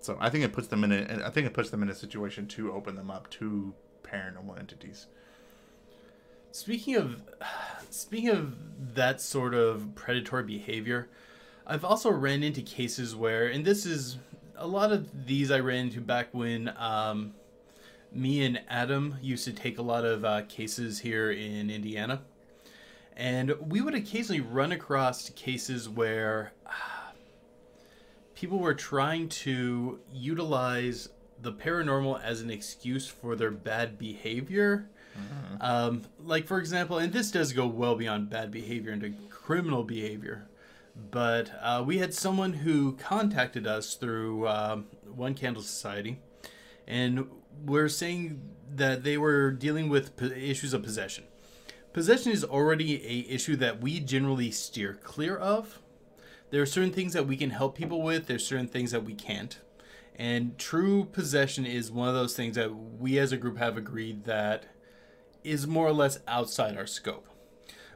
so 0.00 0.16
i 0.20 0.30
think 0.30 0.44
it 0.44 0.52
puts 0.52 0.68
them 0.68 0.84
in 0.84 0.92
a 0.92 1.22
i 1.24 1.30
think 1.30 1.46
it 1.46 1.54
puts 1.54 1.70
them 1.70 1.82
in 1.82 1.90
a 1.90 1.94
situation 1.94 2.46
to 2.46 2.72
open 2.72 2.94
them 2.96 3.10
up 3.10 3.28
to 3.30 3.74
paranormal 4.02 4.58
entities 4.58 5.06
Speaking 6.52 6.96
of 6.96 7.22
speaking 7.90 8.30
of 8.30 8.94
that 8.94 9.20
sort 9.20 9.54
of 9.54 9.94
predatory 9.94 10.42
behavior, 10.42 11.08
I've 11.66 11.84
also 11.84 12.10
ran 12.10 12.42
into 12.42 12.60
cases 12.62 13.14
where, 13.14 13.46
and 13.46 13.64
this 13.64 13.86
is 13.86 14.18
a 14.56 14.66
lot 14.66 14.92
of 14.92 15.26
these 15.26 15.50
I 15.50 15.60
ran 15.60 15.86
into 15.86 16.00
back 16.00 16.28
when 16.32 16.72
um, 16.76 17.34
me 18.12 18.44
and 18.44 18.60
Adam 18.68 19.16
used 19.22 19.44
to 19.44 19.52
take 19.52 19.78
a 19.78 19.82
lot 19.82 20.04
of 20.04 20.24
uh, 20.24 20.42
cases 20.42 20.98
here 20.98 21.30
in 21.30 21.70
Indiana, 21.70 22.22
and 23.16 23.54
we 23.60 23.80
would 23.80 23.94
occasionally 23.94 24.40
run 24.40 24.72
across 24.72 25.30
cases 25.30 25.88
where 25.88 26.52
people 28.34 28.58
were 28.58 28.74
trying 28.74 29.28
to 29.28 30.00
utilize 30.12 31.10
the 31.40 31.52
paranormal 31.52 32.20
as 32.22 32.40
an 32.40 32.50
excuse 32.50 33.06
for 33.06 33.36
their 33.36 33.52
bad 33.52 33.98
behavior. 33.98 34.90
Um, 35.60 36.02
like 36.24 36.46
for 36.46 36.58
example, 36.58 36.98
and 36.98 37.12
this 37.12 37.30
does 37.30 37.52
go 37.52 37.66
well 37.66 37.94
beyond 37.94 38.30
bad 38.30 38.50
behavior 38.50 38.92
into 38.92 39.12
criminal 39.28 39.84
behavior. 39.84 40.48
But 41.10 41.50
uh, 41.60 41.84
we 41.86 41.98
had 41.98 42.12
someone 42.14 42.52
who 42.52 42.92
contacted 42.92 43.66
us 43.66 43.94
through 43.94 44.48
um, 44.48 44.86
One 45.14 45.34
Candle 45.34 45.62
Society, 45.62 46.18
and 46.86 47.26
we're 47.64 47.88
saying 47.88 48.40
that 48.74 49.04
they 49.04 49.18
were 49.18 49.50
dealing 49.50 49.88
with 49.88 50.20
issues 50.22 50.72
of 50.72 50.82
possession. 50.82 51.24
Possession 51.92 52.32
is 52.32 52.44
already 52.44 53.04
a 53.04 53.32
issue 53.32 53.56
that 53.56 53.80
we 53.80 54.00
generally 54.00 54.50
steer 54.50 54.98
clear 55.02 55.36
of. 55.36 55.80
There 56.50 56.62
are 56.62 56.66
certain 56.66 56.92
things 56.92 57.12
that 57.12 57.26
we 57.26 57.36
can 57.36 57.50
help 57.50 57.76
people 57.76 58.02
with. 58.02 58.26
There's 58.26 58.46
certain 58.46 58.68
things 58.68 58.92
that 58.92 59.04
we 59.04 59.14
can't. 59.14 59.58
And 60.16 60.58
true 60.58 61.04
possession 61.04 61.66
is 61.66 61.90
one 61.90 62.08
of 62.08 62.14
those 62.14 62.36
things 62.36 62.56
that 62.56 62.74
we 62.74 63.18
as 63.18 63.32
a 63.32 63.36
group 63.36 63.58
have 63.58 63.76
agreed 63.76 64.24
that 64.24 64.66
is 65.44 65.66
more 65.66 65.86
or 65.86 65.92
less 65.92 66.18
outside 66.28 66.76
our 66.76 66.86
scope. 66.86 67.26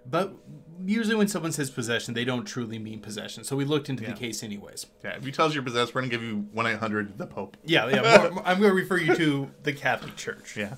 But 0.07 0.35
usually 0.85 1.15
when 1.15 1.29
someone 1.29 1.53
says 1.53 1.71
possession, 1.71 2.13
they 2.13 2.25
don't 2.27 2.45
truly 2.45 2.79
mean 2.79 3.01
possession. 3.01 3.43
So 3.45 3.57
we 3.57 3.65
looked 3.65 3.89
into 3.89 4.03
Yeah. 4.03 4.11
the 4.13 4.17
case 4.17 4.43
anyways. 4.43 4.87
yeah 5.03 5.17
if 5.17 5.25
you 5.25 5.33
tell 5.33 5.47
us 5.47 5.55
you're 5.55 5.63
possessed 5.63 5.95
we're 5.95 6.03
gonna 6.03 6.11
give 6.11 6.23
you 6.23 6.47
1-800 6.55 7.17
the 7.17 7.27
pope 7.27 7.57
Yeah, 7.65 7.89
yeah. 7.89 8.29
more- 8.33 8.43
I'm 8.47 8.59
going 8.61 8.71
to 8.71 8.75
refer 8.75 8.99
you 8.99 9.15
to 9.17 9.51
the 9.63 9.73
Catholic 9.73 10.17
Church, 10.17 10.57
yeah 10.57 10.75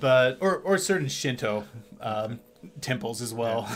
but 0.00 0.38
or 0.40 0.56
or 0.56 0.78
certain 0.78 1.06
Shinto 1.08 1.64
um, 2.00 2.40
temples 2.80 3.22
as 3.22 3.32
well. 3.32 3.68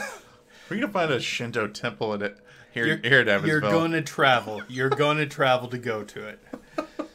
we're 0.69 0.77
gonna 0.81 0.93
find 0.93 1.13
a 1.13 1.21
shinto 1.21 1.69
temple 1.69 2.13
in 2.15 2.23
it 2.23 2.37
here 2.73 2.87
You're, 2.87 2.97
here 2.99 3.21
at 3.21 3.29
Evansville. 3.29 3.49
you're 3.49 3.61
going 3.61 3.93
to 3.93 4.03
travel. 4.03 4.63
You're 4.69 4.89
going 4.91 5.19
to 5.19 5.27
travel 5.27 5.69
to 5.69 5.79
go 5.79 6.03
to 6.05 6.29
it. 6.29 6.39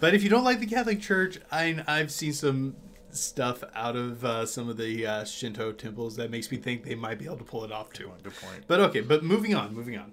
But 0.00 0.14
if 0.14 0.24
you 0.24 0.28
don't 0.30 0.42
like 0.42 0.58
the 0.58 0.66
Catholic 0.66 1.00
Church, 1.00 1.38
I 1.52 1.80
I've 1.86 2.10
seen 2.10 2.32
some 2.32 2.74
stuff 3.12 3.62
out 3.74 3.96
of 3.96 4.24
uh, 4.24 4.46
some 4.46 4.68
of 4.68 4.76
the 4.76 5.06
uh, 5.06 5.24
Shinto 5.24 5.72
temples 5.72 6.16
that 6.16 6.30
makes 6.30 6.50
me 6.50 6.56
think 6.56 6.84
they 6.84 6.94
might 6.94 7.18
be 7.18 7.26
able 7.26 7.38
to 7.38 7.44
pull 7.44 7.64
it 7.64 7.72
off 7.72 7.92
too. 7.92 8.10
Good 8.22 8.34
point. 8.36 8.64
But 8.66 8.80
okay, 8.80 9.00
but 9.00 9.22
moving 9.22 9.54
on, 9.54 9.74
moving 9.74 9.96
on. 9.96 10.12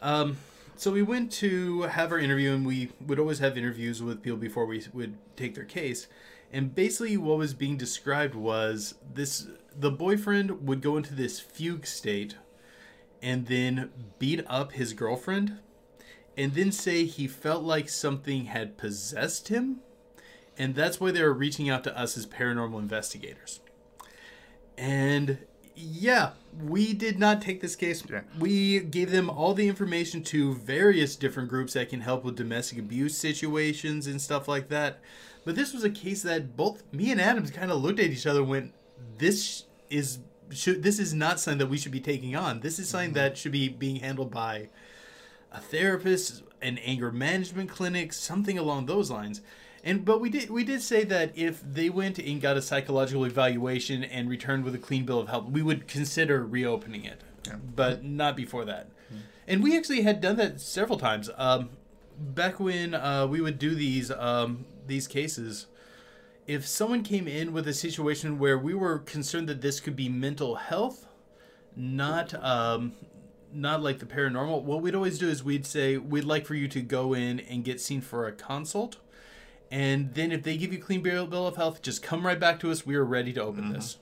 Um, 0.00 0.36
so 0.76 0.90
we 0.90 1.02
went 1.02 1.30
to 1.32 1.82
have 1.82 2.12
our 2.12 2.18
interview, 2.18 2.52
and 2.52 2.66
we 2.66 2.90
would 3.06 3.18
always 3.18 3.38
have 3.38 3.56
interviews 3.56 4.02
with 4.02 4.22
people 4.22 4.38
before 4.38 4.66
we 4.66 4.82
would 4.92 5.16
take 5.36 5.54
their 5.54 5.64
case. 5.64 6.08
And 6.52 6.74
basically, 6.74 7.16
what 7.16 7.38
was 7.38 7.54
being 7.54 7.76
described 7.76 8.34
was 8.34 8.94
this: 9.14 9.46
the 9.78 9.90
boyfriend 9.90 10.66
would 10.66 10.80
go 10.80 10.96
into 10.96 11.14
this 11.14 11.40
fugue 11.40 11.86
state, 11.86 12.36
and 13.22 13.46
then 13.46 13.90
beat 14.18 14.44
up 14.48 14.72
his 14.72 14.92
girlfriend, 14.92 15.58
and 16.36 16.54
then 16.54 16.72
say 16.72 17.04
he 17.04 17.28
felt 17.28 17.62
like 17.62 17.88
something 17.88 18.46
had 18.46 18.76
possessed 18.76 19.48
him, 19.48 19.80
and 20.58 20.74
that's 20.74 21.00
why 21.00 21.10
they 21.10 21.22
were 21.22 21.32
reaching 21.32 21.68
out 21.68 21.84
to 21.84 21.98
us 21.98 22.16
as 22.16 22.26
paranormal 22.26 22.78
investigators. 22.78 23.60
And 24.76 25.38
yeah, 25.74 26.30
we 26.60 26.92
did 26.92 27.18
not 27.18 27.40
take 27.40 27.60
this 27.60 27.76
case. 27.76 28.02
Yeah. 28.08 28.22
We 28.38 28.80
gave 28.80 29.10
them 29.10 29.30
all 29.30 29.54
the 29.54 29.68
information 29.68 30.22
to 30.24 30.54
various 30.54 31.16
different 31.16 31.48
groups 31.48 31.72
that 31.72 31.88
can 31.88 32.00
help 32.00 32.24
with 32.24 32.36
domestic 32.36 32.78
abuse 32.78 33.16
situations 33.16 34.06
and 34.06 34.20
stuff 34.20 34.48
like 34.48 34.68
that. 34.68 35.00
But 35.44 35.56
this 35.56 35.72
was 35.72 35.84
a 35.84 35.90
case 35.90 36.22
that 36.22 36.56
both 36.56 36.82
me 36.92 37.10
and 37.10 37.20
Adams 37.20 37.50
kind 37.50 37.70
of 37.70 37.82
looked 37.82 38.00
at 38.00 38.06
each 38.06 38.26
other 38.26 38.40
and 38.40 38.48
went, 38.48 38.74
"This 39.18 39.64
is 39.90 40.18
should 40.50 40.82
this 40.82 40.98
is 40.98 41.14
not 41.14 41.40
something 41.40 41.58
that 41.58 41.68
we 41.68 41.78
should 41.78 41.92
be 41.92 42.00
taking 42.00 42.36
on. 42.36 42.60
This 42.60 42.78
is 42.78 42.88
something 42.88 43.10
mm-hmm. 43.10 43.18
that 43.18 43.38
should 43.38 43.52
be 43.52 43.68
being 43.68 43.96
handled 43.96 44.30
by 44.30 44.68
a 45.50 45.60
therapist, 45.60 46.42
an 46.60 46.78
anger 46.78 47.10
management 47.10 47.70
clinic, 47.70 48.12
something 48.12 48.58
along 48.58 48.86
those 48.86 49.10
lines. 49.10 49.40
And 49.84 50.04
but 50.04 50.20
we 50.20 50.30
did 50.30 50.48
we 50.50 50.62
did 50.64 50.80
say 50.80 51.02
that 51.04 51.36
if 51.36 51.60
they 51.60 51.90
went 51.90 52.18
and 52.18 52.40
got 52.40 52.56
a 52.56 52.62
psychological 52.62 53.24
evaluation 53.24 54.04
and 54.04 54.28
returned 54.30 54.64
with 54.64 54.74
a 54.74 54.78
clean 54.78 55.04
bill 55.04 55.18
of 55.18 55.28
health, 55.28 55.46
we 55.46 55.62
would 55.62 55.88
consider 55.88 56.44
reopening 56.46 57.04
it, 57.04 57.20
but 57.74 58.04
not 58.04 58.36
before 58.36 58.64
that. 58.64 58.88
And 59.46 59.62
we 59.62 59.76
actually 59.76 60.02
had 60.02 60.20
done 60.20 60.36
that 60.36 60.60
several 60.60 60.98
times. 60.98 61.28
Um, 61.36 61.70
back 62.16 62.60
when 62.60 62.94
uh, 62.94 63.26
we 63.26 63.40
would 63.40 63.58
do 63.58 63.74
these 63.74 64.10
um, 64.12 64.66
these 64.86 65.08
cases, 65.08 65.66
if 66.46 66.66
someone 66.66 67.02
came 67.02 67.26
in 67.26 67.52
with 67.52 67.66
a 67.66 67.74
situation 67.74 68.38
where 68.38 68.58
we 68.58 68.74
were 68.74 68.98
concerned 68.98 69.48
that 69.48 69.60
this 69.60 69.80
could 69.80 69.96
be 69.96 70.08
mental 70.08 70.56
health, 70.56 71.06
not 71.74 72.32
um, 72.42 72.92
not 73.52 73.82
like 73.82 73.98
the 73.98 74.06
paranormal, 74.06 74.62
what 74.62 74.80
we'd 74.80 74.94
always 74.94 75.18
do 75.18 75.28
is 75.28 75.42
we'd 75.42 75.66
say 75.66 75.96
we'd 75.96 76.24
like 76.24 76.46
for 76.46 76.54
you 76.54 76.68
to 76.68 76.80
go 76.80 77.14
in 77.14 77.40
and 77.40 77.64
get 77.64 77.80
seen 77.80 78.00
for 78.00 78.26
a 78.26 78.32
consult. 78.32 78.98
And 79.72 80.12
then 80.12 80.32
if 80.32 80.42
they 80.42 80.58
give 80.58 80.70
you 80.70 80.78
clean 80.78 81.00
bill, 81.02 81.26
bill 81.26 81.46
of 81.46 81.56
health, 81.56 81.80
just 81.80 82.02
come 82.02 82.26
right 82.26 82.38
back 82.38 82.60
to 82.60 82.70
us. 82.70 82.84
We 82.84 82.94
are 82.94 83.04
ready 83.04 83.32
to 83.32 83.42
open 83.42 83.72
this. 83.72 83.96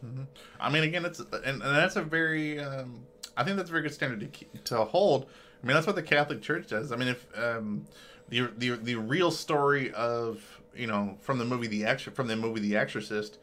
I 0.58 0.68
mean, 0.68 0.82
again, 0.82 1.04
it's 1.04 1.20
and, 1.20 1.44
and 1.44 1.62
that's 1.62 1.94
a 1.94 2.02
very, 2.02 2.58
um, 2.58 3.04
I 3.36 3.44
think 3.44 3.56
that's 3.56 3.68
a 3.68 3.72
very 3.72 3.84
good 3.84 3.94
standard 3.94 4.32
to 4.34 4.46
to 4.64 4.84
hold. 4.84 5.26
I 5.62 5.66
mean, 5.66 5.74
that's 5.74 5.86
what 5.86 5.94
the 5.94 6.02
Catholic 6.02 6.42
Church 6.42 6.66
does. 6.66 6.90
I 6.90 6.96
mean, 6.96 7.06
if 7.08 7.24
um, 7.38 7.86
the 8.28 8.50
the 8.58 8.70
the 8.70 8.96
real 8.96 9.30
story 9.30 9.92
of 9.92 10.60
you 10.74 10.88
know 10.88 11.16
from 11.20 11.38
the 11.38 11.44
movie 11.44 11.68
the 11.68 11.82
Exor- 11.82 12.14
from 12.14 12.26
the 12.26 12.34
movie 12.34 12.60
The 12.60 12.76
Exorcist, 12.76 13.38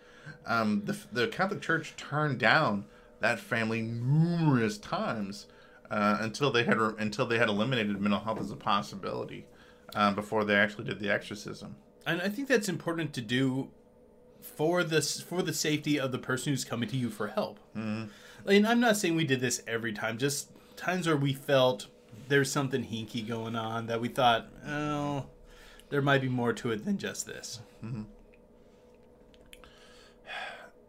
um, 0.46 0.82
the 0.84 0.98
the 1.14 1.28
Catholic 1.30 1.62
Church 1.62 1.94
turned 1.96 2.40
down 2.40 2.84
that 3.22 3.40
family 3.40 3.82
numerous 3.82 4.78
times 4.78 5.48
uh, 5.90 6.18
until 6.20 6.52
they 6.52 6.66
had 6.66 6.78
until 6.78 7.26
they 7.26 7.38
had 7.38 7.48
eliminated 7.48 8.02
mental 8.02 8.20
health 8.20 8.42
as 8.42 8.52
a 8.52 8.58
possibility. 8.58 9.46
um, 9.96 10.14
before 10.14 10.44
they 10.44 10.56
actually 10.56 10.84
did 10.84 11.00
the 11.00 11.10
exorcism. 11.10 11.78
And 12.08 12.22
I 12.22 12.30
think 12.30 12.48
that's 12.48 12.70
important 12.70 13.14
to 13.16 13.22
do 13.22 13.68
for 14.40 14.82
the 14.84 15.02
for 15.02 15.42
the 15.42 15.54
safety 15.54 16.00
of 16.00 16.14
the 16.14 16.18
person 16.18 16.54
who's 16.54 16.64
coming 16.64 16.88
to 16.90 16.96
you 16.98 17.10
for 17.10 17.28
help. 17.28 17.60
Mm-hmm. 17.76 18.50
And 18.50 18.66
I'm 18.66 18.80
not 18.80 18.96
saying 18.96 19.16
we 19.16 19.26
did 19.26 19.42
this 19.42 19.62
every 19.68 19.92
time. 19.92 20.18
Just 20.18 20.50
times 20.78 21.06
where 21.06 21.18
we 21.18 21.34
felt 21.34 21.88
there's 22.30 22.50
something 22.50 22.84
hinky 22.86 23.28
going 23.28 23.58
on 23.58 23.88
that 23.88 24.00
we 24.00 24.08
thought, 24.08 24.48
oh, 24.66 25.26
there 25.90 26.02
might 26.02 26.22
be 26.22 26.30
more 26.30 26.54
to 26.54 26.72
it 26.72 26.86
than 26.86 26.98
just 26.98 27.28
this. 27.28 27.60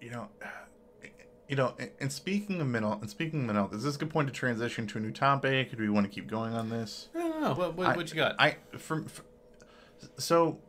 You 0.00 0.10
know, 0.10 0.28
you 1.48 1.56
know. 1.56 1.74
and- 2.00 2.12
speaking 2.12 2.60
of 2.60 2.68
mental, 2.68 2.92
and 2.92 3.10
speaking 3.10 3.40
of 3.40 3.46
mental, 3.46 3.64
health, 3.64 3.74
is 3.74 3.82
this 3.82 3.96
a 3.96 3.98
good 3.98 4.10
point 4.10 4.28
to 4.28 4.32
transition 4.32 4.86
to 4.86 4.98
a 4.98 5.00
new 5.00 5.10
topic? 5.10 5.72
Or 5.72 5.76
do 5.76 5.82
we 5.82 5.88
want 5.88 6.06
to 6.06 6.12
keep 6.12 6.28
going 6.28 6.54
on 6.54 6.70
this? 6.70 7.08
I 7.16 7.18
don't 7.18 7.40
know. 7.40 7.54
What, 7.54 7.74
what, 7.74 7.86
I- 7.88 7.96
what 7.96 8.08
you 8.10 8.14
got? 8.14 8.36
I 8.38 8.58
from, 8.78 9.06
from 9.06 9.24
so 10.16 10.60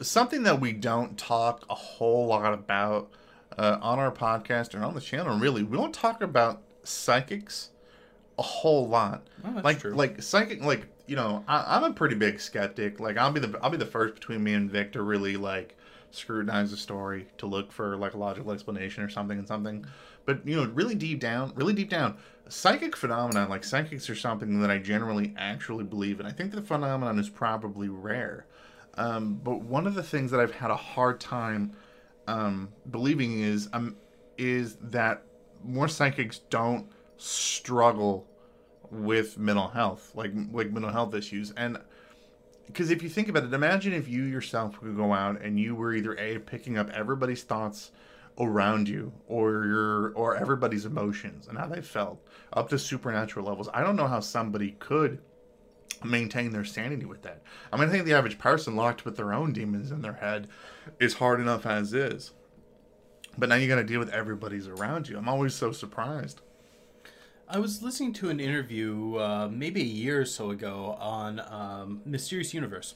something 0.00 0.42
that 0.44 0.60
we 0.60 0.72
don't 0.72 1.18
talk 1.18 1.64
a 1.68 1.74
whole 1.74 2.26
lot 2.26 2.54
about 2.54 3.10
uh, 3.58 3.78
on 3.80 3.98
our 3.98 4.12
podcast 4.12 4.78
or 4.78 4.82
on 4.82 4.94
the 4.94 5.00
channel. 5.00 5.38
Really, 5.38 5.62
we 5.62 5.76
don't 5.76 5.94
talk 5.94 6.22
about 6.22 6.62
psychics 6.82 7.70
a 8.38 8.42
whole 8.42 8.88
lot. 8.88 9.26
Oh, 9.44 9.60
like 9.62 9.80
true. 9.80 9.94
like 9.94 10.22
psychic 10.22 10.62
like 10.64 10.86
you 11.06 11.16
know 11.16 11.44
I, 11.46 11.76
I'm 11.76 11.84
a 11.84 11.92
pretty 11.92 12.14
big 12.14 12.40
skeptic. 12.40 12.98
Like 12.98 13.16
I'll 13.16 13.32
be 13.32 13.40
the 13.40 13.58
I'll 13.62 13.70
be 13.70 13.76
the 13.76 13.86
first 13.86 14.14
between 14.14 14.42
me 14.42 14.54
and 14.54 14.70
Vic 14.70 14.92
to 14.92 15.02
really 15.02 15.36
like 15.36 15.76
scrutinize 16.10 16.70
the 16.70 16.76
story 16.76 17.28
to 17.38 17.46
look 17.46 17.70
for 17.70 17.96
like 17.96 18.14
a 18.14 18.18
logical 18.18 18.52
explanation 18.52 19.04
or 19.04 19.08
something 19.08 19.38
and 19.38 19.46
something. 19.46 19.84
But 20.24 20.46
you 20.46 20.56
know, 20.56 20.70
really 20.70 20.94
deep 20.94 21.20
down, 21.20 21.52
really 21.54 21.72
deep 21.72 21.90
down, 21.90 22.16
psychic 22.48 22.96
phenomena 22.96 23.46
like 23.48 23.64
psychics 23.64 24.08
are 24.08 24.16
something 24.16 24.60
that 24.60 24.70
I 24.70 24.78
generally 24.78 25.34
actually 25.36 25.84
believe 25.84 26.18
in. 26.18 26.26
I 26.26 26.32
think 26.32 26.52
the 26.52 26.62
phenomenon 26.62 27.18
is 27.18 27.28
probably 27.28 27.88
rare. 27.88 28.46
Um, 28.94 29.40
but 29.42 29.62
one 29.62 29.86
of 29.86 29.94
the 29.94 30.02
things 30.02 30.30
that 30.30 30.40
I've 30.40 30.52
had 30.52 30.70
a 30.70 30.76
hard 30.76 31.20
time 31.20 31.72
um, 32.26 32.68
believing 32.90 33.40
is 33.40 33.68
um, 33.72 33.96
is 34.36 34.76
that 34.82 35.22
more 35.64 35.88
psychics 35.88 36.38
don't 36.50 36.90
struggle 37.16 38.26
with 38.90 39.38
mental 39.38 39.68
health, 39.68 40.12
like 40.14 40.32
like 40.52 40.70
mental 40.70 40.90
health 40.90 41.14
issues, 41.14 41.52
and 41.52 41.78
because 42.66 42.90
if 42.90 43.02
you 43.02 43.08
think 43.08 43.28
about 43.28 43.44
it, 43.44 43.52
imagine 43.52 43.92
if 43.92 44.08
you 44.08 44.22
yourself 44.22 44.80
could 44.80 44.96
go 44.96 45.12
out 45.12 45.40
and 45.40 45.58
you 45.58 45.74
were 45.74 45.94
either 45.94 46.16
a 46.18 46.38
picking 46.38 46.78
up 46.78 46.88
everybody's 46.90 47.42
thoughts 47.42 47.90
around 48.38 48.88
you 48.88 49.12
or 49.26 49.64
your 49.64 50.12
or 50.12 50.36
everybody's 50.36 50.86
emotions 50.86 51.48
and 51.48 51.58
how 51.58 51.66
they 51.66 51.82
felt 51.82 52.24
up 52.52 52.68
to 52.68 52.78
supernatural 52.78 53.44
levels. 53.46 53.68
I 53.74 53.82
don't 53.82 53.96
know 53.96 54.06
how 54.06 54.20
somebody 54.20 54.72
could 54.78 55.20
maintain 56.04 56.50
their 56.50 56.64
sanity 56.64 57.04
with 57.04 57.22
that. 57.22 57.42
I 57.72 57.76
mean, 57.76 57.88
I 57.88 57.92
think 57.92 58.04
the 58.04 58.14
average 58.14 58.38
person 58.38 58.76
locked 58.76 59.04
with 59.04 59.16
their 59.16 59.32
own 59.32 59.52
demons 59.52 59.90
in 59.90 60.02
their 60.02 60.14
head 60.14 60.48
is 60.98 61.14
hard 61.14 61.40
enough 61.40 61.66
as 61.66 61.92
is. 61.92 62.32
But 63.38 63.48
now 63.48 63.54
you 63.54 63.68
got 63.68 63.76
to 63.76 63.84
deal 63.84 64.00
with 64.00 64.10
everybody's 64.10 64.66
around 64.66 65.08
you. 65.08 65.16
I'm 65.16 65.28
always 65.28 65.54
so 65.54 65.72
surprised. 65.72 66.40
I 67.48 67.58
was 67.58 67.82
listening 67.82 68.12
to 68.14 68.30
an 68.30 68.38
interview 68.38 69.16
uh, 69.16 69.48
maybe 69.50 69.80
a 69.80 69.84
year 69.84 70.20
or 70.20 70.24
so 70.24 70.50
ago 70.50 70.96
on 71.00 71.40
um, 71.40 72.00
Mysterious 72.04 72.54
Universe, 72.54 72.94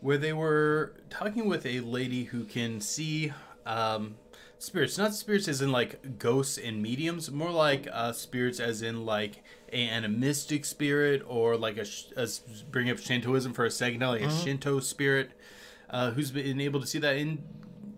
where 0.00 0.18
they 0.18 0.32
were 0.32 0.92
talking 1.08 1.48
with 1.48 1.64
a 1.64 1.80
lady 1.80 2.24
who 2.24 2.44
can 2.44 2.80
see 2.80 3.32
um, 3.64 4.16
spirits. 4.64 4.98
Not 4.98 5.14
spirits 5.14 5.46
as 5.48 5.62
in 5.62 5.70
like 5.70 6.18
ghosts 6.18 6.58
and 6.58 6.82
mediums, 6.82 7.30
more 7.30 7.50
like 7.50 7.86
uh, 7.92 8.12
spirits 8.12 8.58
as 8.60 8.82
in 8.82 9.04
like 9.04 9.44
a 9.72 9.88
animistic 9.88 10.64
spirit 10.64 11.22
or 11.26 11.56
like 11.56 11.76
a, 11.76 11.84
sh- 11.84 12.06
a 12.16 12.28
bring 12.70 12.90
up 12.90 12.98
Shintoism 12.98 13.52
for 13.52 13.64
a 13.64 13.70
second, 13.70 14.00
like 14.00 14.22
a 14.22 14.30
Shinto 14.30 14.80
spirit 14.80 15.30
uh, 15.90 16.10
who's 16.12 16.30
been 16.30 16.60
able 16.60 16.80
to 16.80 16.86
see 16.86 16.98
that. 16.98 17.16
And 17.16 17.42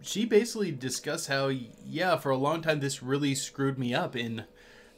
she 0.03 0.25
basically 0.25 0.71
discussed 0.71 1.29
how, 1.29 1.49
yeah, 1.49 2.17
for 2.17 2.31
a 2.31 2.37
long 2.37 2.63
time 2.63 2.81
this 2.81 3.03
really 3.03 3.35
screwed 3.35 3.79
me 3.79 3.95
up 3.95 4.15
in 4.15 4.45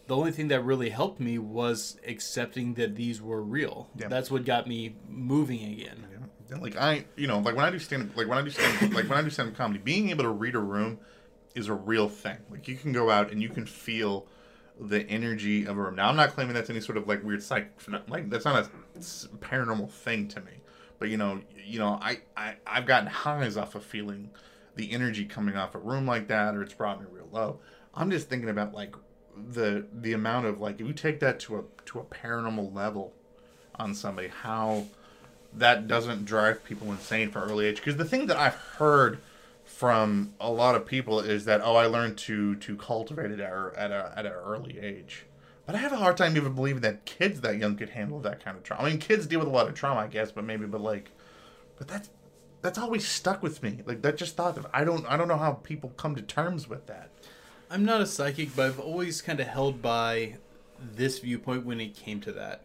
the 0.06 0.16
only 0.16 0.32
thing 0.32 0.48
that 0.48 0.64
really 0.64 0.88
helped 0.88 1.20
me 1.20 1.38
was 1.38 1.98
accepting 2.06 2.74
that 2.74 2.96
these 2.96 3.20
were 3.20 3.42
real. 3.42 3.90
Yeah. 3.94 4.08
That's 4.08 4.30
what 4.30 4.44
got 4.44 4.66
me 4.66 4.96
moving 5.08 5.62
again. 5.62 6.06
And, 6.50 6.62
like 6.62 6.76
I, 6.76 7.04
you 7.14 7.26
know, 7.26 7.40
like 7.40 7.54
when 7.54 7.64
I 7.64 7.70
do 7.70 7.78
stand, 7.78 8.12
like 8.16 8.26
when 8.26 8.38
I 8.38 8.42
do 8.42 8.48
stand, 8.50 8.94
like 8.94 9.08
when 9.08 9.18
I 9.18 9.22
do 9.22 9.28
stand 9.28 9.50
up 9.50 9.56
comedy, 9.56 9.80
being 9.84 10.08
able 10.08 10.24
to 10.24 10.30
read 10.30 10.54
a 10.54 10.60
room 10.60 10.98
is 11.55 11.68
a 11.68 11.74
real 11.74 12.09
thing. 12.09 12.38
Like 12.51 12.68
you 12.68 12.76
can 12.76 12.92
go 12.92 13.11
out 13.11 13.30
and 13.30 13.42
you 13.42 13.49
can 13.49 13.66
feel 13.66 14.26
the 14.80 15.03
energy 15.09 15.64
of 15.64 15.76
a 15.76 15.82
room. 15.82 15.96
Now 15.96 16.09
I'm 16.09 16.16
not 16.16 16.30
claiming 16.30 16.55
that's 16.55 16.70
any 16.70 16.80
sort 16.80 16.99
of 16.99 17.09
like 17.09 17.24
weird 17.24 17.42
psych, 17.42 17.72
like 18.09 18.30
that's 18.30 18.44
not 18.44 18.64
a 18.64 18.99
paranormal 19.38 19.90
thing 19.90 20.28
to 20.28 20.40
me. 20.40 20.53
But 20.99 21.09
you 21.09 21.16
know, 21.16 21.40
you 21.64 21.78
know, 21.78 21.99
I, 22.01 22.20
I 22.36 22.55
I've 22.66 22.86
gotten 22.86 23.09
highs 23.09 23.57
off 23.57 23.74
of 23.74 23.84
feeling 23.84 24.30
the 24.76 24.92
energy 24.92 25.24
coming 25.24 25.57
off 25.57 25.74
a 25.74 25.78
room 25.78 26.07
like 26.07 26.28
that, 26.28 26.55
or 26.55 26.62
it's 26.62 26.74
brought 26.74 27.01
me 27.01 27.07
real 27.11 27.28
low. 27.32 27.61
I'm 27.94 28.11
just 28.11 28.28
thinking 28.28 28.49
about 28.49 28.74
like 28.74 28.94
the 29.36 29.86
the 29.92 30.12
amount 30.12 30.46
of 30.46 30.61
like 30.61 30.80
if 30.80 30.86
you 30.86 30.92
take 30.92 31.20
that 31.20 31.40
to 31.40 31.59
a 31.59 31.62
to 31.86 32.01
a 32.01 32.05
paranormal 32.05 32.74
level 32.74 33.12
on 33.76 33.94
somebody, 33.94 34.28
how 34.28 34.86
that 35.53 35.88
doesn't 35.88 36.24
drive 36.24 36.64
people 36.64 36.90
insane 36.90 37.30
for 37.30 37.42
early 37.42 37.66
age. 37.66 37.76
Because 37.76 37.96
the 37.96 38.05
thing 38.05 38.26
that 38.26 38.36
I've 38.36 38.55
heard 38.55 39.18
from 39.78 40.34
a 40.40 40.50
lot 40.50 40.74
of 40.74 40.84
people 40.84 41.20
is 41.20 41.44
that 41.44 41.60
oh, 41.62 41.76
I 41.76 41.86
learned 41.86 42.18
to 42.18 42.56
to 42.56 42.76
cultivate 42.76 43.30
it 43.30 43.38
at 43.38 43.52
a, 43.52 43.72
at 43.76 43.92
a 43.92 44.12
at 44.16 44.26
an 44.26 44.32
early 44.32 44.76
age. 44.76 45.24
But 45.66 45.76
I 45.76 45.78
have 45.78 45.92
a 45.92 45.98
hard 45.98 46.16
time 46.16 46.36
even 46.36 46.52
believing 46.52 46.80
that 46.82 47.04
kids 47.04 47.42
that 47.42 47.58
young 47.58 47.76
could 47.76 47.90
handle 47.90 48.18
that 48.20 48.42
kind 48.42 48.56
of 48.56 48.64
trauma. 48.64 48.82
I 48.82 48.90
mean, 48.90 48.98
kids 48.98 49.28
deal 49.28 49.38
with 49.38 49.46
a 49.46 49.52
lot 49.52 49.68
of 49.68 49.74
trauma, 49.74 50.00
I 50.00 50.08
guess, 50.08 50.32
but 50.32 50.42
maybe, 50.42 50.66
but 50.66 50.80
like, 50.80 51.12
but 51.76 51.86
that's 51.86 52.10
that's 52.60 52.76
always 52.76 53.06
stuck 53.06 53.40
with 53.40 53.62
me. 53.62 53.82
Like 53.86 54.02
that 54.02 54.16
just 54.16 54.34
thought 54.34 54.58
of 54.58 54.66
I 54.74 54.82
don't 54.82 55.06
I 55.06 55.16
don't 55.16 55.28
know 55.28 55.36
how 55.36 55.52
people 55.52 55.90
come 55.90 56.16
to 56.16 56.22
terms 56.22 56.68
with 56.68 56.86
that. 56.88 57.10
I'm 57.70 57.84
not 57.84 58.00
a 58.00 58.06
psychic, 58.06 58.56
but 58.56 58.66
I've 58.66 58.80
always 58.80 59.22
kind 59.22 59.38
of 59.38 59.46
held 59.46 59.80
by 59.80 60.38
this 60.80 61.20
viewpoint 61.20 61.64
when 61.64 61.80
it 61.80 61.94
came 61.94 62.20
to 62.22 62.32
that. 62.32 62.62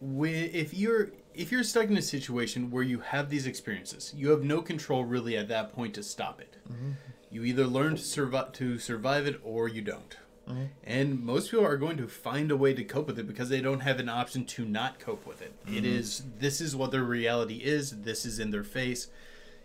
If 0.00 0.74
you're 0.74 1.10
if 1.34 1.52
you're 1.52 1.62
stuck 1.62 1.88
in 1.88 1.96
a 1.96 2.02
situation 2.02 2.70
where 2.70 2.82
you 2.82 3.00
have 3.00 3.28
these 3.28 3.46
experiences, 3.46 4.12
you 4.16 4.30
have 4.30 4.42
no 4.42 4.62
control 4.62 5.04
really 5.04 5.36
at 5.36 5.48
that 5.48 5.72
point 5.72 5.94
to 5.94 6.02
stop 6.02 6.40
it. 6.40 6.56
Mm-hmm. 6.70 6.92
You 7.30 7.44
either 7.44 7.66
learn 7.66 7.96
to 7.96 8.02
survive 8.02 8.52
to 8.52 8.78
survive 8.78 9.26
it 9.26 9.40
or 9.44 9.68
you 9.68 9.82
don't. 9.82 10.16
Mm-hmm. 10.48 10.64
And 10.84 11.24
most 11.24 11.50
people 11.50 11.66
are 11.66 11.76
going 11.76 11.96
to 11.96 12.08
find 12.08 12.50
a 12.50 12.56
way 12.56 12.72
to 12.72 12.84
cope 12.84 13.08
with 13.08 13.18
it 13.18 13.26
because 13.26 13.48
they 13.48 13.60
don't 13.60 13.80
have 13.80 13.98
an 13.98 14.08
option 14.08 14.44
to 14.46 14.64
not 14.64 14.98
cope 14.98 15.26
with 15.26 15.42
it. 15.42 15.52
It 15.66 15.70
mm-hmm. 15.70 15.84
is 15.86 16.22
this 16.38 16.60
is 16.60 16.74
what 16.76 16.92
their 16.92 17.02
reality 17.02 17.56
is. 17.56 18.02
This 18.02 18.24
is 18.24 18.38
in 18.38 18.50
their 18.50 18.64
face. 18.64 19.08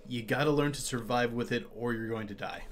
You 0.08 0.24
got 0.24 0.46
to 0.46 0.52
learn 0.52 0.72
to 0.74 0.82
survive 0.82 1.32
with 1.32 1.52
it 1.52 1.68
or 1.76 1.94
you're 1.94 2.10
going 2.10 2.28
to 2.28 2.34
die. 2.34 2.64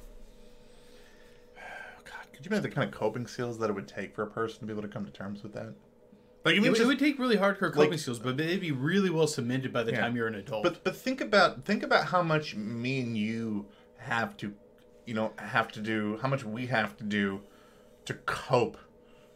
God, 1.55 2.25
could 2.33 2.45
you 2.45 2.49
imagine 2.49 2.63
the 2.63 2.75
kind 2.75 2.91
of 2.91 2.99
coping 2.99 3.27
skills 3.27 3.59
that 3.59 3.69
it 3.69 3.73
would 3.73 3.87
take 3.87 4.15
for 4.15 4.23
a 4.23 4.27
person 4.27 4.59
to 4.61 4.65
be 4.65 4.73
able 4.73 4.81
to 4.81 4.87
come 4.87 5.05
to 5.05 5.11
terms 5.11 5.43
with 5.43 5.53
that? 5.53 5.73
Like 6.45 6.55
It, 6.55 6.59
would- 6.61 6.69
it 6.69 6.75
just, 6.75 6.87
would 6.87 6.99
take 6.99 7.19
really 7.19 7.37
hardcore 7.37 7.71
coping 7.73 7.91
like- 7.91 7.99
skills, 7.99 8.19
but 8.19 8.37
they'd 8.37 8.61
be 8.61 8.71
really 8.71 9.09
well 9.09 9.27
cemented 9.27 9.73
by 9.73 9.83
the 9.83 9.91
Yeah. 9.91 10.01
time 10.01 10.15
you're 10.15 10.27
an 10.27 10.35
adult. 10.35 10.63
But 10.63 10.83
but 10.83 10.95
think 10.95 11.19
about 11.21 11.65
think 11.65 11.83
about 11.83 12.05
how 12.05 12.21
much 12.23 12.55
me 12.55 13.01
and 13.01 13.17
you 13.17 13.67
have 13.97 14.37
to, 14.37 14.53
you 15.05 15.13
know, 15.13 15.33
have 15.37 15.69
to 15.73 15.81
do 15.81 16.17
how 16.21 16.29
much 16.29 16.43
we 16.45 16.67
have 16.67 16.95
to 16.97 17.03
do 17.03 17.41
to 18.05 18.13
cope 18.25 18.77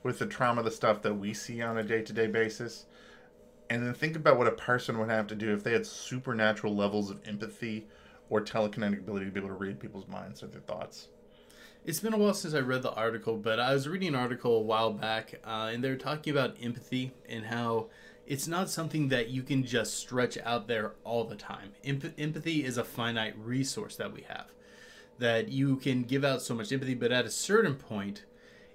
with 0.02 0.20
the 0.20 0.26
trauma, 0.26 0.64
the 0.64 0.72
stuff 0.72 1.02
that 1.02 1.14
we 1.16 1.34
see 1.34 1.62
on 1.62 1.78
a 1.78 1.84
day 1.84 2.02
to 2.02 2.14
day 2.14 2.28
basis, 2.28 2.86
and 3.70 3.86
then 3.86 3.94
think 3.94 4.16
about 4.16 4.38
what 4.38 4.48
a 4.48 4.52
person 4.52 4.98
would 5.00 5.10
have 5.10 5.28
to 5.28 5.36
do 5.36 5.54
if 5.54 5.64
they 5.64 5.74
had 5.74 5.86
supernatural 5.86 6.76
levels 6.76 7.10
of 7.12 7.20
empathy 7.26 7.88
or 8.30 8.42
telekinetic 8.42 9.00
ability 9.00 9.26
to 9.26 9.32
be 9.32 9.40
able 9.40 9.50
to 9.50 9.56
read 9.56 9.80
people's 9.80 10.08
minds 10.08 10.42
or 10.42 10.48
their 10.48 10.62
thoughts. 10.62 11.10
It's 11.86 12.00
been 12.00 12.14
a 12.14 12.18
while 12.18 12.34
since 12.34 12.54
I 12.54 12.60
read 12.60 12.82
the 12.82 12.94
article, 12.94 13.38
but 13.38 13.60
I 13.60 13.74
was 13.74 13.88
reading 13.88 14.10
an 14.10 14.16
article 14.16 14.56
a 14.56 14.62
while 14.62 14.92
back, 14.92 15.42
uh, 15.46 15.70
and 15.74 15.84
they 15.84 15.90
were 15.90 15.96
talking 15.96 16.32
about 16.32 16.56
empathy 16.62 17.12
and 17.28 17.46
how 17.46 17.88
it's 18.26 18.48
not 18.48 18.70
something 18.70 19.10
that 19.10 19.30
you 19.30 19.44
can 19.44 19.66
just 19.66 19.96
stretch 19.96 20.38
out 20.46 20.68
there 20.68 20.94
all 21.04 21.26
the 21.26 21.36
time. 21.36 21.74
Emp- 21.84 22.18
empathy 22.18 22.64
is 22.64 22.78
a 22.78 22.84
finite 22.84 23.38
resource 23.38 23.98
that 23.98 24.14
we 24.14 24.22
have. 24.22 24.48
That 25.20 25.50
you 25.50 25.76
can 25.76 26.04
give 26.04 26.24
out 26.24 26.42
so 26.42 26.56
much 26.56 26.72
empathy, 26.72 26.96
but 26.96 27.12
at 27.12 27.26
a 27.26 27.30
certain 27.30 27.76
point, 27.76 28.24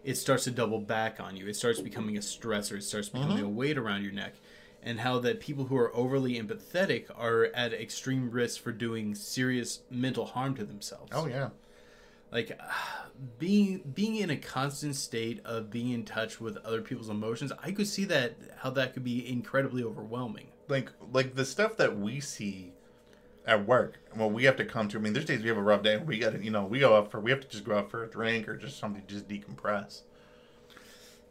it 0.04 0.16
starts 0.16 0.44
to 0.44 0.50
double 0.50 0.78
back 0.78 1.18
on 1.18 1.36
you. 1.36 1.46
It 1.46 1.56
starts 1.56 1.80
becoming 1.80 2.16
a 2.16 2.20
stressor. 2.20 2.76
It 2.76 2.84
starts 2.84 3.08
becoming 3.08 3.40
a 3.44 3.48
weight 3.48 3.78
around 3.78 4.02
your 4.04 4.12
neck. 4.12 4.34
And 4.80 5.00
how 5.00 5.18
that 5.20 5.40
people 5.40 5.64
who 5.64 5.76
are 5.76 5.94
overly 5.94 6.40
empathetic 6.40 7.06
are 7.16 7.46
at 7.46 7.72
extreme 7.72 8.30
risk 8.30 8.62
for 8.62 8.70
doing 8.70 9.14
serious 9.14 9.80
mental 9.90 10.24
harm 10.24 10.54
to 10.54 10.64
themselves 10.64 11.10
Oh 11.12 11.26
yeah. 11.26 11.48
Like 12.30 12.58
being 13.38 13.82
being 13.94 14.16
in 14.16 14.30
a 14.30 14.36
constant 14.36 14.94
state 14.94 15.40
of 15.44 15.70
being 15.70 15.90
in 15.90 16.04
touch 16.04 16.40
with 16.40 16.56
other 16.58 16.80
people's 16.80 17.08
emotions 17.08 17.52
i 17.62 17.72
could 17.72 17.86
see 17.86 18.04
that 18.04 18.36
how 18.58 18.70
that 18.70 18.92
could 18.92 19.02
be 19.02 19.28
incredibly 19.28 19.82
overwhelming 19.82 20.46
like 20.68 20.90
like 21.12 21.34
the 21.34 21.44
stuff 21.44 21.76
that 21.76 21.98
we 21.98 22.20
see 22.20 22.72
at 23.44 23.66
work 23.66 23.98
well 24.14 24.30
we 24.30 24.44
have 24.44 24.56
to 24.56 24.64
come 24.64 24.86
to 24.88 24.98
i 24.98 25.00
mean 25.00 25.12
there's 25.12 25.24
days 25.24 25.42
we 25.42 25.48
have 25.48 25.56
a 25.56 25.62
rough 25.62 25.82
day 25.82 25.94
and 25.94 26.06
we 26.06 26.18
gotta 26.18 26.38
you 26.42 26.50
know 26.50 26.64
we 26.64 26.78
go 26.78 26.96
out 26.96 27.10
for 27.10 27.18
we 27.18 27.30
have 27.30 27.40
to 27.40 27.48
just 27.48 27.64
go 27.64 27.76
out 27.76 27.90
for 27.90 28.04
a 28.04 28.08
drink 28.08 28.48
or 28.48 28.56
just 28.56 28.78
something 28.78 29.02
to 29.02 29.14
just 29.14 29.26
decompress 29.26 30.02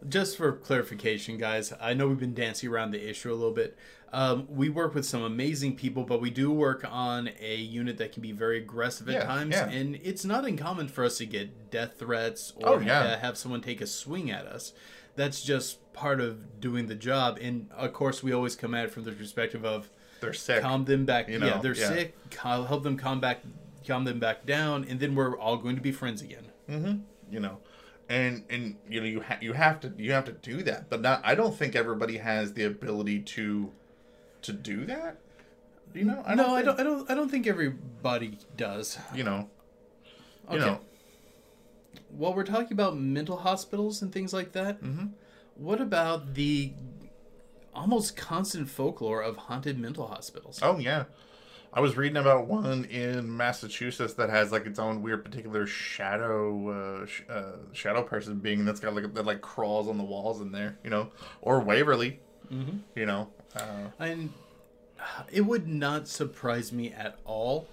just 0.07 0.37
for 0.37 0.51
clarification, 0.51 1.37
guys, 1.37 1.73
I 1.79 1.93
know 1.93 2.07
we've 2.07 2.19
been 2.19 2.33
dancing 2.33 2.69
around 2.69 2.91
the 2.91 3.09
issue 3.09 3.31
a 3.31 3.35
little 3.35 3.53
bit. 3.53 3.77
Um, 4.13 4.47
we 4.49 4.69
work 4.69 4.95
with 4.95 5.05
some 5.05 5.21
amazing 5.23 5.75
people, 5.75 6.03
but 6.03 6.21
we 6.21 6.29
do 6.29 6.49
work 6.51 6.85
on 6.89 7.29
a 7.41 7.55
unit 7.57 7.97
that 7.97 8.13
can 8.13 8.21
be 8.21 8.31
very 8.31 8.57
aggressive 8.57 9.09
at 9.09 9.15
Yeah, 9.15 9.23
times, 9.25 9.51
yeah. 9.53 9.67
and 9.69 9.99
it's 10.03 10.23
not 10.23 10.45
uncommon 10.45 10.87
for 10.87 11.03
us 11.03 11.17
to 11.17 11.25
get 11.25 11.69
death 11.71 11.95
threats 11.99 12.53
or 12.55 12.69
Oh, 12.75 12.79
yeah. 12.79 12.99
uh, 13.01 13.19
have 13.19 13.37
someone 13.37 13.59
take 13.61 13.81
a 13.81 13.87
swing 13.87 14.31
at 14.31 14.45
us. 14.45 14.71
That's 15.17 15.43
just 15.43 15.91
part 15.93 16.21
of 16.21 16.61
doing 16.61 16.87
the 16.87 16.95
job, 16.95 17.37
and 17.41 17.69
of 17.75 17.91
course, 17.91 18.23
we 18.23 18.31
always 18.31 18.55
come 18.55 18.73
at 18.75 18.85
it 18.85 18.91
from 18.91 19.03
the 19.03 19.11
perspective 19.11 19.65
of 19.65 19.89
They're 20.21 20.31
sick. 20.33 20.61
calm 20.61 20.85
them 20.85 21.05
back. 21.05 21.27
You 21.27 21.39
yeah, 21.39 21.57
they're 21.57 21.75
sick. 21.75 22.15
Cal- 22.29 22.63
help 22.65 22.83
them 22.83 22.95
calm 22.97 23.19
back, 23.19 23.41
calm 23.85 24.05
them 24.05 24.19
back 24.19 24.45
down, 24.45 24.85
and 24.87 24.99
then 25.01 25.15
we're 25.15 25.37
all 25.37 25.57
going 25.57 25.75
to 25.75 25.81
be 25.81 25.91
friends 25.91 26.21
again. 26.21 27.03
you 27.29 27.39
know 27.41 27.57
and 28.09 28.45
and 28.49 28.77
you 28.89 29.01
know 29.01 29.05
you 29.05 29.19
ha- 29.21 29.37
you 29.41 29.51
have 29.51 29.81
to 29.81 29.91
you 29.97 30.13
have 30.13 30.23
to 30.23 30.31
do 30.31 30.63
that 30.63 30.89
but 30.89 31.01
not 31.01 31.19
i 31.25 31.35
don't 31.35 31.57
think 31.57 31.75
everybody 31.75 32.15
has 32.19 32.53
the 32.53 32.63
ability 32.63 33.19
to 33.19 33.69
to 34.41 34.53
do 34.53 34.85
that 34.85 35.17
you 35.93 36.03
know 36.03 36.21
i 36.25 36.35
don't 36.35 36.47
no, 36.47 36.55
I 36.55 36.61
don't. 36.61 36.79
I 36.79 36.83
don't. 36.83 37.11
I 37.11 37.13
don't 37.15 37.29
think 37.29 37.47
everybody 37.47 38.37
does. 38.55 38.97
you 39.15 39.23
know 39.23 39.49
you 40.51 40.57
Okay. 40.57 40.65
know 40.65 40.79
While 42.09 42.33
we're 42.33 42.43
talking 42.43 42.73
about 42.73 42.97
mental 42.97 43.37
hospitals 43.37 44.01
and 44.01 44.11
things 44.13 44.33
like 44.33 44.51
that, 44.53 44.81
Mm-hmm. 44.83 45.07
what 45.55 45.81
about 45.81 46.33
the 46.35 46.73
almost 47.73 48.15
constant 48.17 48.69
folklore 48.69 49.21
of 49.21 49.35
haunted 49.37 49.79
mental 49.79 50.07
hospitals? 50.07 50.59
oh 50.63 50.77
yeah 50.79 51.03
i 51.73 51.79
was 51.79 51.95
reading 51.97 52.17
about 52.17 52.47
one 52.47 52.85
in 52.85 53.35
massachusetts 53.35 54.13
that 54.13 54.29
has 54.29 54.51
like 54.51 54.65
its 54.65 54.79
own 54.79 55.01
weird 55.01 55.23
particular 55.23 55.67
shadow 55.67 56.69
uh, 57.01 57.05
sh- 57.05 57.23
uh 57.29 57.51
shadow 57.73 58.01
person 58.03 58.37
being 58.39 58.65
that's 58.65 58.79
got 58.79 58.95
like 58.95 59.13
that 59.13 59.25
like 59.25 59.41
crawls 59.41 59.87
on 59.87 59.97
the 59.97 60.03
walls 60.03 60.41
in 60.41 60.51
there 60.51 60.77
you 60.83 60.89
know 60.89 61.09
or 61.41 61.59
waverly 61.59 62.19
Mhm. 62.51 62.79
you 62.95 63.05
know 63.05 63.27
Uh-huh. 63.57 63.87
And 63.99 64.33
it 65.31 65.41
would 65.41 65.67
not 65.67 66.07
surprise 66.07 66.71
me 66.71 66.91
at 66.91 67.19
all 67.25 67.67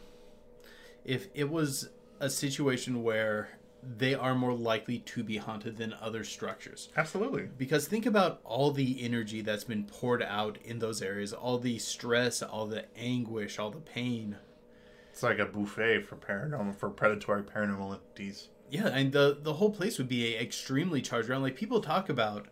if 1.04 1.28
it 1.34 1.50
was 1.50 1.88
a 2.20 2.30
situation 2.30 3.02
where 3.02 3.48
they 3.82 4.14
are 4.14 4.34
more 4.34 4.54
likely 4.54 4.98
to 5.00 5.22
be 5.22 5.36
haunted 5.36 5.76
than 5.76 5.92
other 6.00 6.24
structures. 6.24 6.88
absolutely 6.96 7.48
Because 7.58 7.86
think 7.86 8.06
about 8.06 8.40
all 8.44 8.70
the 8.70 9.02
energy 9.02 9.42
that's 9.42 9.64
been 9.64 9.84
poured 9.84 10.22
out 10.22 10.56
in 10.64 10.78
those 10.78 11.02
areas, 11.02 11.32
all 11.34 11.58
the 11.58 11.78
stress, 11.78 12.42
all 12.42 12.66
the 12.66 12.84
anguish, 12.96 13.58
all 13.58 13.70
the 13.70 13.80
pain. 13.80 14.36
it's 15.10 15.22
like 15.22 15.38
a 15.38 15.44
buffet 15.46 16.00
for 16.02 16.16
paranormal 16.16 16.74
for 16.74 16.88
predatory 16.90 17.42
paranormal 17.42 17.92
entities 17.94 18.48
Yeah, 18.70 18.88
and 18.88 19.12
the 19.12 19.38
the 19.40 19.54
whole 19.54 19.70
place 19.70 19.98
would 19.98 20.08
be 20.08 20.34
extremely 20.36 21.02
charged 21.02 21.28
around. 21.28 21.42
Like 21.42 21.56
people 21.56 21.80
talk 21.80 22.08
about 22.08 22.46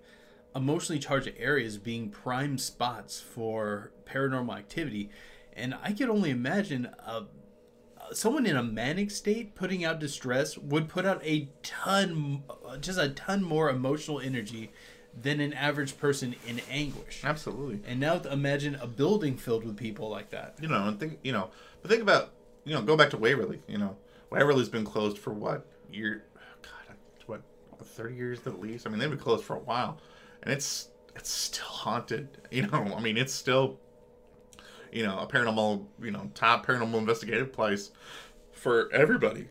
emotionally 0.55 0.99
charged 0.99 1.33
areas 1.39 1.79
being 1.79 2.11
prime 2.11 2.59
spots 2.59 3.21
for 3.21 3.93
paranormal 4.05 4.57
activity, 4.57 5.11
and 5.55 5.75
I 5.83 5.93
could 5.93 6.09
only 6.09 6.31
imagine 6.31 6.89
uh, 7.05 7.23
someone 8.13 8.47
in 8.47 8.57
a 8.57 8.63
manic 8.63 9.11
state 9.11 9.55
putting 9.55 9.85
out 9.85 9.99
distress 9.99 10.59
would 10.59 10.89
put 10.89 11.07
out 11.07 11.25
a 11.25 11.49
ton, 11.63 12.43
just 12.81 12.99
a 12.99 13.09
ton 13.11 13.43
more 13.43 13.71
emotional 13.71 14.21
energy 14.21 14.71
than 15.21 15.41
an 15.41 15.53
average 15.53 15.99
person 15.99 16.35
in 16.47 16.61
anguish. 16.71 17.21
absolutely 17.23 17.81
And 17.87 18.01
now 18.01 18.17
imagine 18.21 18.77
a 18.77 18.87
building 18.87 19.37
filled 19.37 19.65
with 19.65 19.77
people 19.77 20.09
like 20.09 20.31
that. 20.31 20.57
you 20.61 20.69
know, 20.69 20.89
and 20.89 20.99
think, 20.99 21.19
you 21.23 21.33
know, 21.33 21.51
but 21.83 21.91
think 21.91 22.03
about, 22.03 22.31
you 22.65 22.75
know, 22.75 22.83
go 22.83 22.97
back 22.97 23.11
to 23.11 23.19
Waverly. 23.19 23.61
You 23.69 23.79
know, 23.79 23.97
Waverly's 24.31 24.69
been 24.71 24.85
closed 24.85 25.19
for 25.19 25.33
what 25.33 25.67
year? 25.91 26.25
God, 26.63 26.97
what, 27.27 27.43
thirty 27.85 28.15
years 28.15 28.39
at 28.47 28.61
least. 28.61 28.87
I 28.87 28.91
mean, 28.91 29.01
they've 29.01 29.11
been 29.11 29.19
closed 29.19 29.45
for 29.45 29.57
a 29.57 29.61
while, 29.61 29.99
and 30.43 30.53
it's 30.53 30.89
it's 31.15 31.31
still 31.31 31.65
haunted. 31.67 32.29
You 32.53 32.67
know, 32.67 32.93
I 32.95 33.01
mean, 33.01 33.17
it's 33.17 33.33
still, 33.33 33.81
you 34.93 35.07
know, 35.07 35.19
a 35.19 35.27
paranormal, 35.27 35.87
you 36.03 36.11
know, 36.11 36.31
top 36.35 36.67
paranormal 36.67 36.99
investigative 36.99 37.51
place 37.51 37.93
for 38.53 38.93
everybody. 38.93 39.49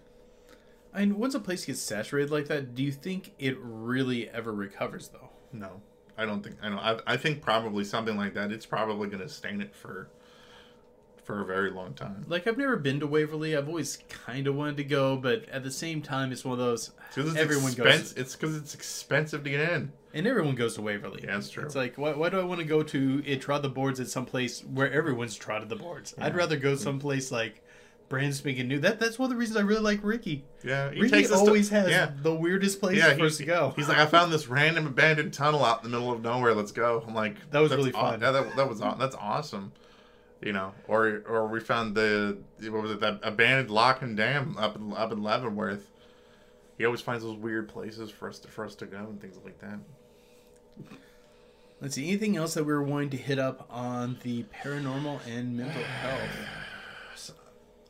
And 0.93 1.15
once 1.17 1.33
a 1.33 1.39
place 1.39 1.65
gets 1.65 1.81
saturated 1.81 2.29
like 2.29 2.47
that, 2.49 2.75
do 2.75 2.83
you 2.83 2.91
think 2.91 3.33
it 3.39 3.57
really 3.59 4.29
ever 4.29 4.53
recovers 4.53 5.07
though? 5.07 5.29
No, 5.51 5.81
I 6.15 6.25
don't 6.25 6.43
think. 6.43 6.57
I 6.61 6.69
know. 6.69 6.77
I, 6.77 6.99
I 7.07 7.17
think 7.17 7.41
probably 7.41 7.83
something 7.85 8.17
like 8.17 8.35
that. 8.35 8.51
It's 8.51 8.67
probably 8.67 9.07
going 9.07 9.23
to 9.23 9.29
stain 9.29 9.61
it 9.61 9.73
for 9.73 10.09
for 11.31 11.41
a 11.41 11.45
very 11.45 11.69
long 11.69 11.93
time. 11.93 12.25
Like 12.27 12.45
I've 12.47 12.57
never 12.57 12.75
been 12.75 12.99
to 12.99 13.07
Waverly. 13.07 13.55
I've 13.55 13.67
always 13.69 13.99
kind 14.09 14.47
of 14.47 14.55
wanted 14.55 14.77
to 14.77 14.83
go, 14.83 15.15
but 15.15 15.47
at 15.49 15.63
the 15.63 15.71
same 15.71 16.01
time, 16.01 16.31
it's 16.31 16.43
one 16.43 16.53
of 16.53 16.59
those. 16.59 16.91
It's 17.15 17.35
Everyone 17.35 17.71
expense- 17.71 18.13
goes, 18.13 18.17
It's 18.17 18.35
because 18.35 18.55
it's 18.57 18.73
expensive 18.73 19.43
to 19.45 19.49
get 19.49 19.69
in. 19.71 19.91
and 20.13 20.27
everyone 20.27 20.55
goes 20.55 20.75
to 20.75 20.81
Waverly. 20.81 21.21
Yeah, 21.23 21.35
that's 21.35 21.49
true. 21.49 21.63
It's 21.63 21.75
like, 21.75 21.97
why, 21.97 22.11
why 22.13 22.29
do 22.29 22.39
I 22.39 22.43
want 22.43 22.59
to 22.59 22.65
go 22.65 22.83
to 22.83 23.23
it 23.25 23.39
trod 23.41 23.61
the 23.63 23.69
boards 23.69 23.99
at 24.01 24.07
some 24.09 24.25
place 24.25 24.61
where 24.65 24.91
everyone's 24.91 25.35
trotted 25.35 25.69
the 25.69 25.75
boards? 25.77 26.13
I'd 26.17 26.35
rather 26.35 26.57
go 26.57 26.75
someplace 26.75 27.31
like 27.31 27.63
brand 28.09 28.35
spanking 28.35 28.67
new. 28.67 28.79
That 28.79 28.99
that's 28.99 29.17
one 29.17 29.27
of 29.27 29.29
the 29.31 29.37
reasons 29.37 29.55
I 29.57 29.61
really 29.61 29.81
like 29.81 30.01
Ricky. 30.03 30.43
Yeah, 30.65 30.91
he 30.91 30.99
Ricky 31.01 31.23
us 31.23 31.29
to- 31.29 31.35
always 31.35 31.69
has 31.69 31.89
yeah. 31.89 32.11
the 32.21 32.33
weirdest 32.35 32.81
places 32.81 33.03
Yeah, 33.05 33.13
for 33.15 33.23
us 33.25 33.37
to 33.37 33.45
go. 33.45 33.71
He's 33.77 33.87
like, 33.87 33.97
I 33.99 34.05
found 34.05 34.33
this 34.33 34.47
random 34.49 34.85
abandoned 34.85 35.33
tunnel 35.33 35.63
out 35.63 35.83
in 35.85 35.89
the 35.91 35.97
middle 35.97 36.11
of 36.13 36.21
nowhere. 36.21 36.53
Let's 36.53 36.73
go. 36.73 37.01
I'm 37.07 37.15
like, 37.15 37.35
That 37.51 37.59
was 37.61 37.71
really 37.71 37.93
aw- 37.93 38.11
fun." 38.11 38.21
Yeah, 38.21 38.31
that, 38.31 38.55
that 38.57 38.67
was 38.67 38.81
aw- 38.81 38.95
that's 38.95 39.15
awesome. 39.15 39.71
You 40.41 40.53
know, 40.53 40.73
or 40.87 41.21
or 41.27 41.47
we 41.47 41.59
found 41.59 41.95
the 41.95 42.37
what 42.63 42.81
was 42.81 42.91
it 42.91 42.99
that 43.01 43.19
abandoned 43.21 43.69
lock 43.69 44.01
and 44.01 44.17
dam 44.17 44.57
up 44.57 44.75
in 44.75 44.93
up 44.93 45.11
in 45.11 45.21
Leavenworth. 45.21 45.91
He 46.77 46.85
always 46.85 47.01
finds 47.01 47.23
those 47.23 47.37
weird 47.37 47.69
places 47.69 48.09
for 48.09 48.27
us 48.27 48.39
to 48.39 48.47
for 48.47 48.65
us 48.65 48.73
to 48.75 48.87
go 48.87 48.97
and 48.97 49.21
things 49.21 49.37
like 49.43 49.59
that. 49.59 49.79
Let's 51.79 51.95
see. 51.95 52.07
Anything 52.07 52.37
else 52.37 52.53
that 52.55 52.63
we 52.63 52.73
were 52.73 52.83
wanting 52.83 53.11
to 53.11 53.17
hit 53.17 53.39
up 53.39 53.67
on 53.69 54.17
the 54.23 54.43
paranormal 54.43 55.19
and 55.27 55.57
mental 55.57 55.81
health? 56.01 56.29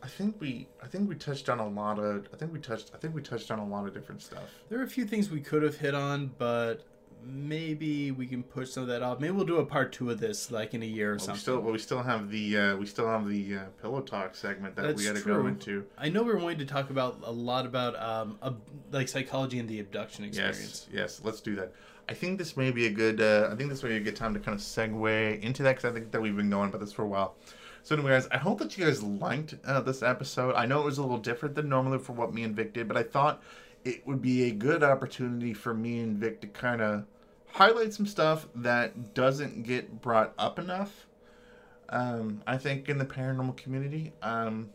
I 0.04 0.08
think 0.08 0.36
we 0.40 0.68
I 0.82 0.88
think 0.88 1.08
we 1.08 1.16
touched 1.16 1.48
on 1.48 1.60
a 1.60 1.68
lot 1.68 2.00
of 2.00 2.28
I 2.34 2.38
think 2.38 2.52
we 2.52 2.60
touched 2.60 2.92
I 2.94 2.98
think 2.98 3.14
we 3.14 3.22
touched 3.22 3.52
on 3.52 3.60
a 3.60 3.66
lot 3.66 3.88
of 3.88 3.94
different 3.94 4.22
stuff. 4.22 4.44
There 4.70 4.80
are 4.80 4.84
a 4.84 4.90
few 4.90 5.06
things 5.06 5.30
we 5.30 5.42
could 5.42 5.62
have 5.64 5.78
hit 5.78 5.94
on, 5.94 6.32
but 6.38 6.84
maybe 7.26 8.12
we 8.12 8.26
can 8.28 8.44
push 8.44 8.70
some 8.72 8.84
of 8.84 8.90
that 8.90 9.02
off. 9.02 9.20
Maybe 9.20 9.32
we'll 9.32 9.46
do 9.46 9.58
a 9.58 9.66
part 9.66 9.92
two 9.92 10.10
of 10.10 10.20
this, 10.20 10.52
like 10.52 10.74
in 10.74 10.84
a 10.84 10.86
year 10.86 11.10
or 11.12 11.16
Well, 11.16 11.18
we 11.20 11.26
something. 11.26 11.40
still 11.42 11.60
well, 11.62 11.72
we 11.74 11.80
still 11.80 12.04
have 12.04 12.30
the 12.30 12.58
uh, 12.58 12.76
we 12.78 12.86
still 12.86 13.08
have 13.08 13.28
the 13.28 13.56
uh, 13.58 13.60
pillow 13.82 14.02
talk 14.02 14.36
segment 14.36 14.76
that 14.76 14.96
we 14.96 15.04
That's 15.06 15.24
got 15.24 15.34
to 15.34 15.42
go 15.42 15.48
into. 15.48 15.86
I 15.98 16.10
know 16.10 16.24
we're 16.24 16.38
wanting 16.38 16.60
to 16.60 16.66
talk 16.66 16.90
about 16.90 17.20
a 17.24 17.32
lot 17.32 17.66
about 17.66 18.00
um, 18.02 18.38
ab- 18.44 18.62
like 18.92 19.08
psychology 19.08 19.60
and 19.60 19.68
the 19.70 19.80
abduction 19.80 20.24
Yes, 20.26 20.36
experience. 20.36 20.88
yes, 20.92 21.22
let's 21.24 21.42
do 21.42 21.56
that. 21.56 21.74
I 22.10 22.14
think 22.14 22.38
this 22.40 22.58
may 22.58 22.72
be 22.72 22.88
a 22.88 22.92
good. 22.92 23.22
Uh, 23.22 23.50
I 23.52 23.56
think 23.56 23.70
this 23.70 23.84
may 23.84 23.90
be 23.90 23.98
a 23.98 24.02
good 24.02 24.16
time 24.16 24.34
to 24.34 24.40
kind 24.40 24.56
of 24.56 24.62
segue 24.62 25.42
into 25.42 25.64
that 25.64 25.78
because 25.78 25.90
I 25.90 25.94
think 25.94 26.12
that 26.12 26.22
we've 26.22 26.36
been 26.36 26.50
going 26.50 26.70
about 26.70 26.82
this 26.82 26.92
for 26.92 27.04
a 27.04 27.08
while. 27.08 27.36
So, 27.84 27.96
anyways, 27.96 28.28
I 28.32 28.38
hope 28.38 28.60
that 28.60 28.78
you 28.78 28.86
guys 28.86 29.02
liked 29.02 29.56
uh, 29.66 29.82
this 29.82 30.04
episode. 30.04 30.54
I 30.54 30.68
know 30.68 30.82
it 30.82 30.86
was 30.86 31.00
a 31.00 31.02
little 31.02 31.18
different 31.18 31.56
than 31.56 31.68
normally 31.68 31.98
for 31.98 32.14
what 32.14 32.32
me 32.32 32.44
and 32.44 32.56
Vic 32.56 32.74
did, 32.74 32.88
but 32.88 32.96
I 32.96 33.02
thought 33.02 33.42
it 33.84 34.06
would 34.06 34.22
be 34.22 34.44
a 34.44 34.52
good 34.52 34.84
opportunity 34.84 35.54
for 35.54 35.74
me 35.74 36.00
and 36.00 36.18
Vic 36.18 36.42
to 36.42 36.48
kind 36.48 36.82
of 36.82 37.06
highlight 37.48 37.94
some 37.94 38.06
stuff 38.06 38.48
that 38.56 39.14
doesn't 39.14 39.64
get 39.64 40.02
brought 40.02 40.34
up 40.38 40.60
enough. 40.60 41.08
Um, 41.90 42.42
I 42.48 42.58
think 42.58 42.88
in 42.90 42.98
the 42.98 43.06
paranormal 43.06 43.58
community. 43.58 44.14
Um, 44.22 44.70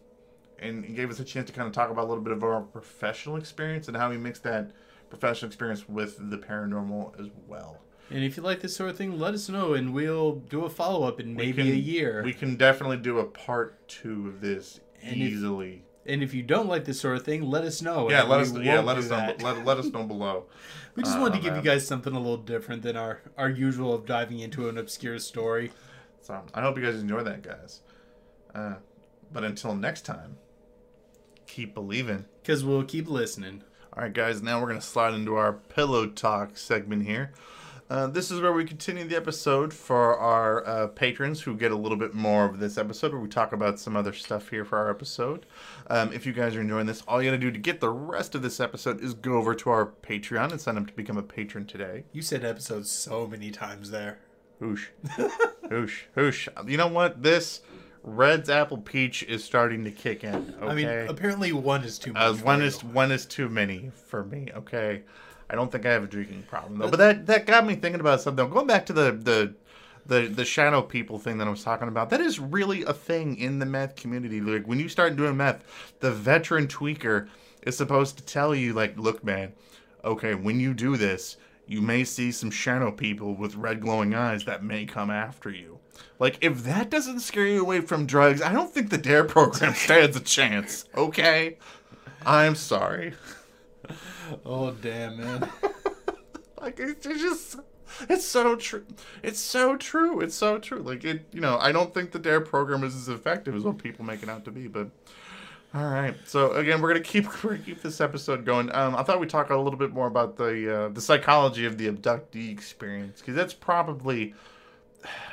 and 0.59 0.85
it 0.85 0.95
gave 0.95 1.11
us 1.11 1.21
a 1.21 1.25
chance 1.25 1.47
to 1.49 1.53
kind 1.53 1.67
of 1.67 1.73
talk 1.73 1.91
about 1.91 2.05
a 2.05 2.09
little 2.09 2.23
bit 2.25 2.33
of 2.33 2.43
our 2.43 2.61
professional 2.63 3.37
experience 3.37 3.89
and 3.89 3.97
how 3.97 4.11
we 4.11 4.17
mix 4.17 4.39
that 4.41 4.71
professional 5.11 5.49
experience 5.49 5.89
with 5.89 6.31
the 6.31 6.39
paranormal 6.39 7.19
as 7.21 7.29
well. 7.47 7.81
And 8.11 8.23
if 8.23 8.37
you 8.37 8.43
like 8.43 8.61
this 8.61 8.77
sort 8.77 8.91
of 8.91 8.97
thing, 8.97 9.19
let 9.19 9.35
us 9.35 9.49
know, 9.49 9.75
and 9.75 9.93
we'll 9.93 10.37
do 10.37 10.65
a 10.65 10.71
follow 10.71 11.07
up 11.09 11.19
in 11.21 11.35
maybe 11.35 11.63
can- 11.65 11.73
a 11.73 11.75
year. 11.75 12.23
We 12.25 12.33
can 12.33 12.57
definitely 12.57 12.99
do 12.99 13.19
a 13.19 13.25
part 13.25 13.87
two 13.89 14.29
of 14.29 14.41
this 14.41 14.81
And 15.03 15.17
if- 15.21 15.33
easily. 15.33 15.83
And 16.09 16.23
if 16.23 16.35
you 16.35 16.43
don't 16.43 16.69
like 16.69 16.85
this 16.85 17.01
sort 17.01 17.17
of 17.17 17.25
thing, 17.25 17.43
let 17.43 17.65
us 17.65 17.83
know. 17.83 18.11
yeah, 18.11 18.23
let 18.23 18.41
us. 18.41 18.53
Yeah, 18.53 18.81
let 18.81 18.97
us 18.97 19.09
know. 19.09 19.35
Let, 19.41 19.65
let 19.65 19.79
us 19.79 19.87
know 19.87 20.05
below. 20.05 20.47
We 20.97 21.03
just 21.03 21.19
uh, 21.19 21.21
wanted 21.21 21.37
to 21.37 21.43
give 21.43 21.55
you 21.55 21.61
guys 21.61 21.87
something 21.87 22.15
a 22.15 22.19
little 22.19 22.39
different 22.39 22.83
than 22.83 22.97
our 22.97 23.21
our 23.37 23.51
usual 23.51 23.93
of 23.93 24.07
diving 24.07 24.39
into 24.39 24.71
an 24.71 24.79
obscure 24.79 25.19
story. 25.19 25.71
So 26.23 26.43
I 26.55 26.63
hope 26.63 26.79
you 26.79 26.83
guys 26.83 26.99
enjoy 26.99 27.23
that, 27.23 27.43
guys. 27.43 27.83
Uh, 28.55 28.77
but 29.31 29.45
until 29.45 29.75
next 29.75 30.07
time, 30.07 30.39
keep 31.47 31.75
believing. 31.75 32.25
Because 32.43 32.65
we'll 32.65 32.83
keep 32.83 33.09
listening. 33.09 33.63
All 33.95 34.03
right, 34.05 34.13
guys, 34.13 34.43
now 34.43 34.59
we're 34.59 34.69
going 34.69 34.81
to 34.81 34.87
slide 34.87 35.13
into 35.13 35.37
our 35.37 35.53
pillow 35.53 36.07
talk 36.07 36.57
segment 36.57 37.07
here. 37.07 37.33
Uh, 37.89 38.09
this 38.09 38.31
is 38.33 38.41
where 38.41 38.53
we 38.53 38.65
continue 38.65 39.05
the 39.05 39.17
episode 39.17 39.73
for 39.73 40.19
our 40.19 40.67
uh, 40.67 40.87
patrons 40.89 41.43
who 41.43 41.55
get 41.55 41.71
a 41.71 41.77
little 41.77 41.97
bit 41.97 42.15
more 42.15 42.45
of 42.45 42.59
this 42.59 42.77
episode, 42.79 43.13
where 43.13 43.21
we 43.21 43.29
talk 43.29 43.53
about 43.53 43.79
some 43.79 43.97
other 43.97 44.13
stuff 44.13 44.49
here 44.49 44.65
for 44.65 44.77
our 44.77 44.91
episode. 44.91 45.47
Um, 45.89 46.13
if 46.13 46.27
you 46.27 46.33
guys 46.33 46.57
are 46.57 46.61
enjoying 46.61 46.87
this, 46.87 47.03
all 47.07 47.23
you 47.23 47.31
got 47.31 47.37
to 47.37 47.41
do 47.41 47.53
to 47.53 47.59
get 47.59 47.81
the 47.81 47.91
rest 47.91 48.35
of 48.35 48.43
this 48.43 48.59
episode 48.59 49.01
is 49.01 49.15
go 49.15 49.35
over 49.35 49.55
to 49.55 49.71
our 49.71 49.87
Patreon 50.03 50.51
and 50.51 50.61
sign 50.61 50.77
up 50.77 50.89
to 50.89 50.93
become 50.95 51.17
a 51.17 51.23
patron 51.23 51.65
today. 51.65 52.05
You 52.13 52.23
said 52.23 52.45
episode 52.45 52.87
so 52.87 53.27
many 53.29 53.53
times 53.53 53.93
there. 53.93 54.19
Hoosh. 54.59 54.89
Hoosh. 55.69 56.05
Hoosh. 56.15 56.49
You 56.67 56.77
know 56.79 56.89
what? 56.89 57.23
This 57.23 57.61
Redd's 58.03 58.49
Apple 58.49 58.79
Peach 58.79 59.23
is 59.25 59.45
starting 59.45 59.85
to 59.85 59.91
kick 59.91 60.25
in. 60.25 60.55
Okay. 60.61 60.67
I 60.67 60.75
mean, 60.75 60.89
apparently 61.09 61.53
one 61.53 61.85
is 61.85 61.99
too 61.99 62.13
much. 62.13 62.23
Uh, 62.23 62.35
one 62.35 62.63
is 62.63 62.83
one 62.83 63.13
is 63.13 63.27
too 63.27 63.49
many 63.49 63.91
for 64.07 64.25
me. 64.25 64.49
Okay, 64.55 65.03
I 65.49 65.55
don't 65.55 65.71
think 65.71 65.87
I 65.87 65.93
have 65.93 66.05
a 66.05 66.09
drinking 66.09 66.45
problem 66.49 66.79
though. 66.79 66.91
But 66.91 66.99
that 66.99 67.27
that 67.27 67.47
got 67.47 67.67
me 67.67 67.75
thinking 67.75 68.01
about 68.01 68.21
something. 68.21 68.49
Going 68.51 68.67
back 68.67 68.87
to 68.87 68.93
the 68.93 69.13
the 69.13 69.55
the 70.07 70.29
the 70.29 70.45
shadow 70.45 70.83
people 70.83 71.19
thing 71.19 71.39
that 71.39 71.47
I 71.47 71.51
was 71.51 71.65
talking 71.65 71.89
about. 71.89 72.11
That 72.11 72.21
is 72.21 72.39
really 72.39 72.83
a 72.85 72.93
thing 72.93 73.37
in 73.37 73.59
the 73.59 73.67
meth 73.67 73.97
community. 73.97 74.41
Like 74.41 74.67
when 74.67 74.81
you 74.81 74.89
start 74.89 75.17
doing 75.17 75.37
meth, 75.37 75.65
the 76.01 76.11
veteran 76.11 76.67
tweaker 76.67 77.29
is 77.63 77.77
supposed 77.77 78.17
to 78.19 78.25
tell 78.25 78.55
you 78.55 78.73
like, 78.73 78.97
look, 78.97 79.25
man, 79.25 79.53
okay, 80.05 80.35
when 80.35 80.61
you 80.61 80.73
do 80.73 80.97
this, 80.97 81.37
you 81.67 81.83
may 81.83 82.05
see 82.05 82.31
some 82.31 82.51
shadow 82.51 82.93
people 82.93 83.35
with 83.35 83.57
red 83.57 83.81
glowing 83.81 84.15
eyes 84.15 84.45
that 84.45 84.63
may 84.63 84.87
come 84.87 85.11
after 85.11 85.51
you. 85.51 85.79
Like 86.19 86.39
if 86.41 86.63
that 86.65 86.91
doesn't 86.91 87.21
scare 87.21 87.47
you 87.47 87.61
away 87.61 87.81
from 87.81 88.07
drugs, 88.07 88.41
I 88.41 88.53
don't 88.53 88.73
think 88.73 88.91
the 88.91 88.99
Dare 88.99 89.25
program 89.25 89.75
stands 89.75 90.17
a 90.17 90.21
chance. 90.21 90.85
Okay, 90.97 91.59
I'm 92.25 92.55
sorry. 92.55 93.15
Oh 94.45 94.73
damn, 94.73 95.19
man. 95.19 95.49
Like 96.59 96.81
it's 96.81 97.07
just 97.07 97.61
it's 98.09 98.25
so 98.25 98.57
true. 98.57 98.85
It's 99.23 99.39
so 99.39 99.77
true. 99.77 100.21
It's 100.21 100.35
so 100.35 100.59
true. 100.59 100.81
Like 100.81 101.05
it, 101.05 101.29
you 101.33 101.41
know, 101.41 101.59
I 101.61 101.71
don't 101.71 101.95
think 101.95 102.11
the 102.11 102.19
Dare 102.19 102.41
program 102.41 102.83
is 102.83 102.97
as 102.97 103.09
effective 103.09 103.55
as 103.55 103.63
what 103.63 103.79
people 103.79 104.05
make 104.05 104.25
it 104.25 104.29
out 104.29 104.45
to 104.47 104.51
be. 104.51 104.67
But 104.67 104.89
all 105.75 105.85
right. 105.85 106.17
So 106.25 106.53
again, 106.55 106.81
we're 106.81 106.89
gonna 106.89 107.01
keep 107.01 107.27
we're 107.45 107.51
gonna 107.51 107.63
keep 107.63 107.83
this 107.83 108.01
episode 108.01 108.45
going. 108.45 108.75
Um, 108.75 108.97
I 108.97 109.05
thought 109.05 109.21
we'd 109.21 109.31
talk 109.31 109.51
a 109.51 109.57
little 109.57 109.79
bit 109.79 109.93
more 109.93 110.09
about 110.09 110.37
the 110.37 110.77
uh, 110.77 110.89
the 110.89 111.01
psychology 111.01 111.67
of 111.67 111.79
the 111.79 111.89
abductee 111.89 112.51
experience 112.51 113.21
because 113.21 113.37
that's 113.37 113.55
probably 113.55 114.35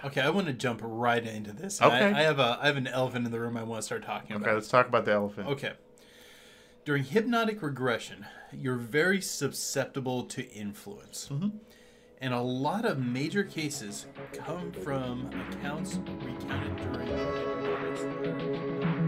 Okay, 0.03 0.21
I 0.21 0.29
want 0.29 0.47
to 0.47 0.53
jump 0.53 0.81
right 0.83 1.25
into 1.25 1.51
this. 1.51 1.81
Okay. 1.81 1.95
I, 1.95 2.19
I 2.19 2.21
have 2.23 2.39
a 2.39 2.59
I 2.61 2.67
have 2.67 2.77
an 2.77 2.87
elephant 2.87 3.25
in 3.25 3.31
the 3.31 3.39
room 3.39 3.57
I 3.57 3.63
want 3.63 3.81
to 3.81 3.85
start 3.85 4.03
talking 4.03 4.35
okay. 4.35 4.35
about. 4.35 4.47
Okay, 4.49 4.55
let's 4.55 4.67
talk 4.67 4.87
about 4.87 5.05
the 5.05 5.13
elephant. 5.13 5.47
Okay. 5.47 5.71
During 6.85 7.05
hypnotic 7.05 7.61
regression, 7.61 8.25
you're 8.51 8.75
very 8.75 9.21
susceptible 9.21 10.23
to 10.25 10.51
influence. 10.51 11.29
Mm-hmm. 11.31 11.57
And 12.19 12.33
a 12.33 12.41
lot 12.41 12.83
of 12.83 12.99
major 12.99 13.45
cases 13.45 14.05
come 14.33 14.73
from 14.73 15.29
accounts 15.49 15.99
recounted 16.21 16.75
during 16.75 17.07
hypnosis. 17.07 19.02